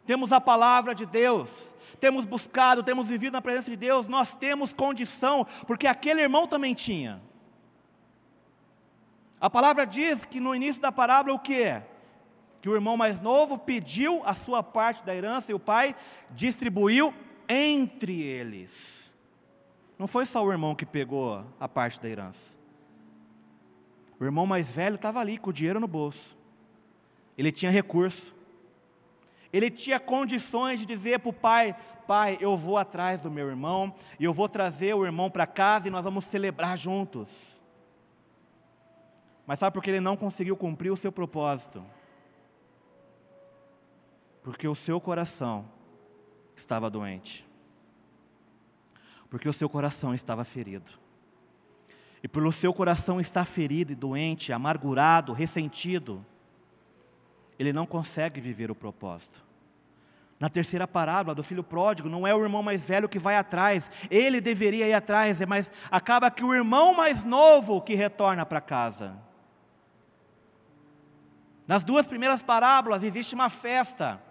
Temos 0.06 0.32
a 0.32 0.40
palavra 0.40 0.94
de 0.94 1.04
Deus, 1.04 1.74
temos 2.00 2.24
buscado, 2.24 2.82
temos 2.82 3.10
vivido 3.10 3.34
na 3.34 3.42
presença 3.42 3.70
de 3.70 3.76
Deus, 3.76 4.08
nós 4.08 4.34
temos 4.34 4.72
condição, 4.72 5.46
porque 5.66 5.86
aquele 5.86 6.22
irmão 6.22 6.46
também 6.46 6.72
tinha. 6.72 7.20
A 9.38 9.50
palavra 9.50 9.84
diz 9.84 10.24
que 10.24 10.40
no 10.40 10.54
início 10.54 10.80
da 10.80 10.90
parábola 10.90 11.34
o 11.34 11.38
que 11.38 11.62
é? 11.62 11.86
Que 12.62 12.70
o 12.70 12.74
irmão 12.74 12.96
mais 12.96 13.20
novo 13.20 13.58
pediu 13.58 14.22
a 14.24 14.32
sua 14.32 14.62
parte 14.62 15.04
da 15.04 15.14
herança 15.14 15.52
e 15.52 15.54
o 15.54 15.60
pai 15.60 15.94
distribuiu 16.30 17.12
entre 17.46 18.22
eles. 18.22 19.14
Não 19.98 20.06
foi 20.06 20.24
só 20.24 20.42
o 20.42 20.50
irmão 20.50 20.74
que 20.74 20.86
pegou 20.86 21.44
a 21.60 21.68
parte 21.68 22.00
da 22.00 22.08
herança. 22.08 22.56
O 24.18 24.24
irmão 24.24 24.46
mais 24.46 24.70
velho 24.70 24.94
estava 24.94 25.20
ali 25.20 25.36
com 25.36 25.50
o 25.50 25.52
dinheiro 25.52 25.78
no 25.78 25.86
bolso. 25.86 26.37
Ele 27.38 27.52
tinha 27.52 27.70
recurso. 27.70 28.34
Ele 29.52 29.70
tinha 29.70 30.00
condições 30.00 30.80
de 30.80 30.86
dizer 30.86 31.20
para 31.20 31.30
o 31.30 31.32
pai: 31.32 31.76
Pai, 32.06 32.36
eu 32.40 32.56
vou 32.56 32.76
atrás 32.76 33.22
do 33.22 33.30
meu 33.30 33.48
irmão, 33.48 33.94
e 34.18 34.24
eu 34.24 34.34
vou 34.34 34.48
trazer 34.48 34.92
o 34.94 35.06
irmão 35.06 35.30
para 35.30 35.46
casa 35.46 35.86
e 35.86 35.90
nós 35.90 36.04
vamos 36.04 36.24
celebrar 36.24 36.76
juntos. 36.76 37.62
Mas 39.46 39.60
sabe 39.60 39.72
por 39.72 39.82
que 39.82 39.88
ele 39.88 40.00
não 40.00 40.16
conseguiu 40.16 40.56
cumprir 40.56 40.90
o 40.90 40.96
seu 40.96 41.12
propósito? 41.12 41.82
Porque 44.42 44.68
o 44.68 44.74
seu 44.74 45.00
coração 45.00 45.64
estava 46.56 46.90
doente. 46.90 47.46
Porque 49.30 49.48
o 49.48 49.52
seu 49.52 49.68
coração 49.68 50.12
estava 50.14 50.44
ferido. 50.44 50.90
E 52.22 52.28
pelo 52.28 52.52
seu 52.52 52.74
coração 52.74 53.20
estar 53.20 53.44
ferido 53.44 53.92
e 53.92 53.94
doente, 53.94 54.52
amargurado, 54.52 55.32
ressentido, 55.32 56.24
ele 57.58 57.72
não 57.72 57.86
consegue 57.86 58.40
viver 58.40 58.70
o 58.70 58.74
propósito. 58.74 59.48
Na 60.38 60.48
terceira 60.48 60.86
parábola 60.86 61.34
do 61.34 61.42
filho 61.42 61.64
pródigo, 61.64 62.08
não 62.08 62.24
é 62.24 62.32
o 62.32 62.42
irmão 62.42 62.62
mais 62.62 62.86
velho 62.86 63.08
que 63.08 63.18
vai 63.18 63.36
atrás, 63.36 63.90
ele 64.08 64.40
deveria 64.40 64.86
ir 64.86 64.92
atrás, 64.92 65.44
mas 65.46 65.70
acaba 65.90 66.30
que 66.30 66.44
o 66.44 66.54
irmão 66.54 66.94
mais 66.94 67.24
novo 67.24 67.80
que 67.82 67.96
retorna 67.96 68.46
para 68.46 68.60
casa. 68.60 69.16
Nas 71.66 71.82
duas 71.82 72.06
primeiras 72.06 72.40
parábolas 72.40 73.02
existe 73.02 73.34
uma 73.34 73.50
festa. 73.50 74.22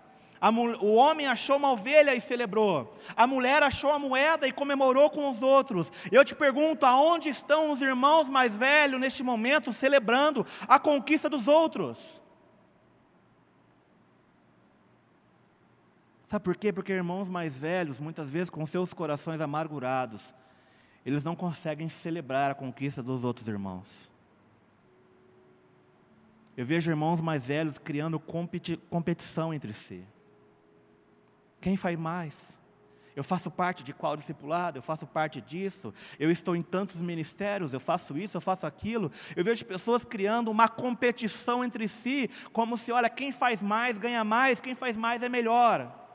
o 0.80 0.94
homem 0.94 1.28
achou 1.28 1.58
uma 1.58 1.72
ovelha 1.72 2.16
e 2.16 2.22
celebrou. 2.22 2.94
A 3.16 3.28
mulher 3.28 3.62
achou 3.62 3.92
a 3.92 4.00
moeda 4.00 4.48
e 4.48 4.52
comemorou 4.54 5.10
com 5.10 5.30
os 5.30 5.44
outros. 5.44 5.92
Eu 6.10 6.24
te 6.24 6.34
pergunto, 6.34 6.86
aonde 6.86 7.28
estão 7.28 7.70
os 7.70 7.82
irmãos 7.82 8.30
mais 8.30 8.56
velhos 8.56 9.00
neste 9.00 9.24
momento 9.24 9.74
celebrando 9.74 10.46
a 10.70 10.80
conquista 10.80 11.30
dos 11.30 11.50
outros? 11.50 12.24
Sabe 16.28 16.44
por 16.44 16.58
quê? 16.58 16.74
Porque 16.74 16.92
irmãos 16.92 17.30
mais 17.30 17.56
velhos, 17.56 18.02
muitas 18.02 18.30
vezes 18.30 18.50
com 18.50 18.66
seus 18.66 18.94
corações 18.94 19.40
amargurados, 19.40 20.36
eles 21.06 21.24
não 21.24 21.38
conseguem 21.38 21.88
celebrar 21.88 22.52
a 22.52 22.56
conquista 22.56 23.02
dos 23.02 23.24
outros 23.24 23.48
irmãos. 23.48 24.12
Eu 26.58 26.66
vejo 26.66 26.92
irmãos 26.92 27.22
mais 27.22 27.48
velhos 27.48 27.78
criando 27.78 28.20
competi 28.20 28.76
competição 28.90 29.54
entre 29.54 29.74
si. 29.74 30.04
Quem 31.62 31.78
faz 31.78 31.98
mais? 31.98 32.60
Eu 33.16 33.24
faço 33.24 33.50
parte 33.50 33.82
de 33.82 33.94
qual 33.94 34.18
discipulado? 34.18 34.78
Eu 34.78 34.82
faço 34.82 35.08
parte 35.08 35.40
disso. 35.40 35.94
Eu 36.20 36.30
estou 36.30 36.58
em 36.58 36.62
tantos 36.62 37.02
ministérios, 37.02 37.74
eu 37.74 37.80
faço 37.80 38.18
isso, 38.18 38.36
eu 38.36 38.42
faço 38.42 38.68
aquilo. 38.68 39.10
Eu 39.34 39.46
vejo 39.46 39.66
pessoas 39.66 40.04
criando 40.04 40.52
uma 40.52 40.68
competição 40.68 41.64
entre 41.64 41.88
si, 41.88 42.30
como 42.52 42.78
se, 42.78 42.92
olha, 42.92 43.10
quem 43.10 43.32
faz 43.32 43.62
mais 43.62 43.98
ganha 43.98 44.26
mais, 44.26 44.60
quem 44.60 44.76
faz 44.76 44.98
mais 44.98 45.24
é 45.24 45.30
melhor. 45.30 46.07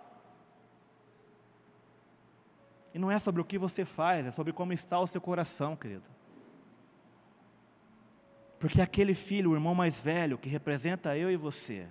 E 2.95 2.99
não 2.99 3.11
é 3.11 3.18
sobre 3.18 3.40
o 3.40 3.45
que 3.45 3.59
você 3.59 3.84
faz, 3.84 4.26
é 4.26 4.30
sobre 4.30 4.53
como 4.53 4.72
está 4.72 4.99
o 5.01 5.07
seu 5.07 5.20
coração, 5.20 5.74
querido. 5.74 6.05
Porque 8.59 8.80
aquele 8.80 9.14
filho, 9.14 9.51
o 9.51 9.55
irmão 9.55 9.74
mais 9.74 9.99
velho, 9.99 10.38
que 10.38 10.49
representa 10.49 11.16
eu 11.16 11.30
e 11.30 11.36
você, 11.36 11.88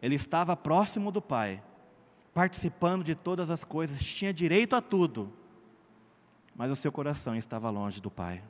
ele 0.00 0.14
estava 0.14 0.56
próximo 0.56 1.10
do 1.10 1.22
pai, 1.22 1.62
participando 2.32 3.02
de 3.02 3.14
todas 3.14 3.50
as 3.50 3.64
coisas, 3.64 3.98
tinha 3.98 4.32
direito 4.32 4.76
a 4.76 4.80
tudo, 4.80 5.32
mas 6.54 6.70
o 6.70 6.76
seu 6.76 6.92
coração 6.92 7.34
estava 7.34 7.70
longe 7.70 8.00
do 8.00 8.10
pai. 8.10 8.42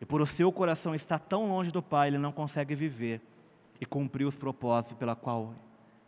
E 0.00 0.06
por 0.06 0.20
o 0.20 0.26
seu 0.26 0.52
coração 0.52 0.94
estar 0.94 1.18
tão 1.18 1.48
longe 1.48 1.70
do 1.70 1.82
pai, 1.82 2.08
ele 2.08 2.18
não 2.18 2.32
consegue 2.32 2.74
viver 2.74 3.20
e 3.80 3.86
cumprir 3.86 4.26
os 4.26 4.36
propósitos 4.36 4.98
pela 4.98 5.16
qual 5.16 5.54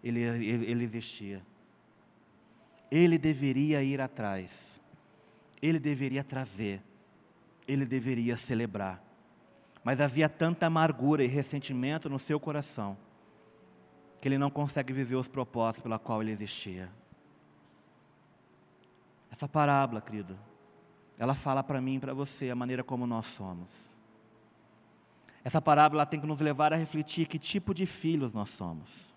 ele, 0.04 0.20
ele, 0.20 0.70
ele 0.70 0.84
existia. 0.84 1.42
Ele 2.92 3.18
deveria 3.18 3.82
ir 3.82 4.00
atrás, 4.00 4.80
ele 5.60 5.80
deveria 5.80 6.22
trazer, 6.22 6.80
ele 7.66 7.84
deveria 7.84 8.36
celebrar 8.36 9.02
mas 9.84 10.00
havia 10.00 10.28
tanta 10.28 10.66
amargura 10.66 11.24
e 11.24 11.26
ressentimento 11.26 12.08
no 12.08 12.18
seu 12.18 12.38
coração 12.38 12.96
que 14.20 14.28
ele 14.28 14.38
não 14.38 14.50
consegue 14.50 14.92
viver 14.92 15.16
os 15.16 15.26
propósitos 15.26 15.82
pela 15.82 15.98
qual 15.98 16.22
ele 16.22 16.30
existia. 16.30 16.88
Essa 19.28 19.48
parábola, 19.48 20.00
querido, 20.00 20.38
ela 21.18 21.34
fala 21.34 21.60
para 21.60 21.80
mim 21.80 21.96
e 21.96 21.98
para 21.98 22.14
você 22.14 22.48
a 22.48 22.54
maneira 22.54 22.84
como 22.84 23.04
nós 23.04 23.26
somos. 23.26 23.98
Essa 25.42 25.60
parábola 25.60 26.06
tem 26.06 26.20
que 26.20 26.26
nos 26.26 26.40
levar 26.40 26.72
a 26.72 26.76
refletir 26.76 27.26
que 27.26 27.36
tipo 27.36 27.74
de 27.74 27.84
filhos 27.84 28.32
nós 28.32 28.50
somos. 28.50 29.12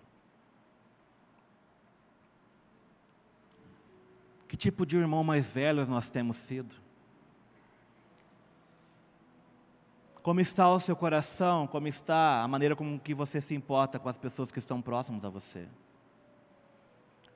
Que 4.48 4.56
tipo 4.56 4.86
de 4.86 4.96
irmão 4.96 5.24
mais 5.24 5.50
velho 5.50 5.84
nós 5.86 6.10
temos 6.10 6.36
sido? 6.36 6.74
Como 10.22 10.40
está 10.40 10.68
o 10.68 10.80
seu 10.80 10.96
coração? 10.96 11.66
Como 11.66 11.86
está 11.86 12.42
a 12.42 12.48
maneira 12.48 12.74
como 12.74 12.98
que 12.98 13.14
você 13.14 13.40
se 13.40 13.54
importa 13.54 13.98
com 13.98 14.08
as 14.08 14.16
pessoas 14.16 14.50
que 14.50 14.58
estão 14.58 14.82
próximas 14.82 15.24
a 15.24 15.28
você? 15.28 15.68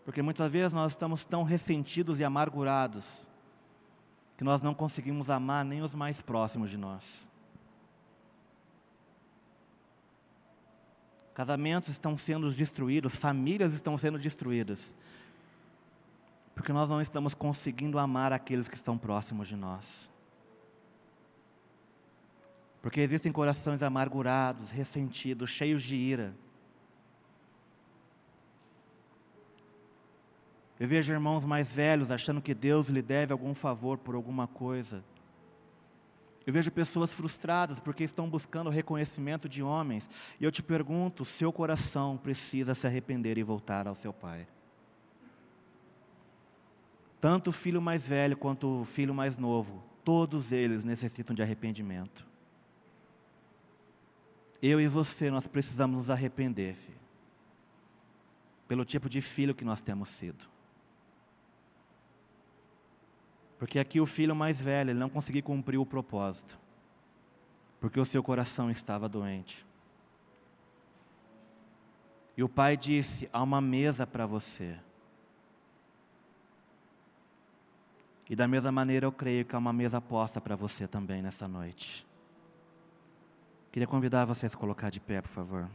Porque 0.04 0.22
muitas 0.22 0.50
vezes 0.50 0.72
nós 0.72 0.92
estamos 0.92 1.24
tão 1.24 1.42
ressentidos 1.42 2.18
e 2.18 2.24
amargurados 2.24 3.30
que 4.36 4.42
nós 4.42 4.62
não 4.62 4.74
conseguimos 4.74 5.30
amar 5.30 5.64
nem 5.64 5.82
os 5.82 5.94
mais 5.94 6.20
próximos 6.20 6.70
de 6.70 6.78
nós. 6.78 7.28
Casamentos 11.34 11.90
estão 11.90 12.16
sendo 12.16 12.50
destruídos, 12.52 13.14
famílias 13.14 13.72
estão 13.72 13.96
sendo 13.96 14.18
destruídas, 14.18 14.96
porque 16.60 16.74
nós 16.74 16.90
não 16.90 17.00
estamos 17.00 17.32
conseguindo 17.32 17.98
amar 17.98 18.34
aqueles 18.34 18.68
que 18.68 18.74
estão 18.74 18.98
próximos 18.98 19.48
de 19.48 19.56
nós. 19.56 20.10
Porque 22.82 23.00
existem 23.00 23.32
corações 23.32 23.82
amargurados, 23.82 24.70
ressentidos, 24.70 25.48
cheios 25.48 25.82
de 25.82 25.96
ira. 25.96 26.34
Eu 30.78 30.86
vejo 30.86 31.10
irmãos 31.10 31.46
mais 31.46 31.74
velhos 31.74 32.10
achando 32.10 32.42
que 32.42 32.52
Deus 32.52 32.90
lhe 32.90 33.00
deve 33.00 33.32
algum 33.32 33.54
favor 33.54 33.96
por 33.96 34.14
alguma 34.14 34.46
coisa. 34.46 35.02
Eu 36.46 36.52
vejo 36.52 36.70
pessoas 36.70 37.10
frustradas 37.10 37.80
porque 37.80 38.04
estão 38.04 38.28
buscando 38.28 38.68
reconhecimento 38.68 39.48
de 39.48 39.62
homens. 39.62 40.10
E 40.38 40.44
eu 40.44 40.52
te 40.52 40.62
pergunto: 40.62 41.24
seu 41.24 41.50
coração 41.50 42.18
precisa 42.18 42.74
se 42.74 42.86
arrepender 42.86 43.38
e 43.38 43.42
voltar 43.42 43.88
ao 43.88 43.94
seu 43.94 44.12
pai. 44.12 44.46
Tanto 47.20 47.50
o 47.50 47.52
filho 47.52 47.82
mais 47.82 48.06
velho 48.06 48.36
quanto 48.36 48.80
o 48.80 48.84
filho 48.84 49.14
mais 49.14 49.36
novo, 49.36 49.84
todos 50.02 50.52
eles 50.52 50.84
necessitam 50.84 51.34
de 51.36 51.42
arrependimento. 51.42 52.26
Eu 54.62 54.80
e 54.80 54.88
você, 54.88 55.30
nós 55.30 55.46
precisamos 55.46 55.96
nos 55.96 56.10
arrepender, 56.10 56.74
filho, 56.74 56.98
pelo 58.66 58.84
tipo 58.84 59.08
de 59.08 59.20
filho 59.20 59.54
que 59.54 59.64
nós 59.64 59.82
temos 59.82 60.08
sido. 60.08 60.48
Porque 63.58 63.78
aqui 63.78 64.00
o 64.00 64.06
filho 64.06 64.34
mais 64.34 64.58
velho, 64.58 64.90
ele 64.90 64.98
não 64.98 65.10
conseguiu 65.10 65.42
cumprir 65.42 65.78
o 65.78 65.84
propósito, 65.84 66.58
porque 67.78 68.00
o 68.00 68.06
seu 68.06 68.22
coração 68.22 68.70
estava 68.70 69.06
doente. 69.08 69.66
E 72.36 72.42
o 72.42 72.48
pai 72.48 72.74
disse: 72.74 73.28
há 73.30 73.42
uma 73.42 73.60
mesa 73.60 74.06
para 74.06 74.24
você. 74.24 74.78
E 78.30 78.36
da 78.36 78.46
mesma 78.46 78.70
maneira 78.70 79.04
eu 79.04 79.10
creio 79.10 79.44
que 79.44 79.56
há 79.56 79.58
uma 79.58 79.72
mesa 79.72 80.00
posta 80.00 80.40
para 80.40 80.54
você 80.54 80.86
também 80.86 81.20
nessa 81.20 81.48
noite. 81.48 82.06
Queria 83.72 83.88
convidar 83.88 84.24
você 84.24 84.46
a 84.46 84.50
colocar 84.50 84.88
de 84.88 85.00
pé, 85.00 85.20
por 85.20 85.28
favor. 85.28 85.68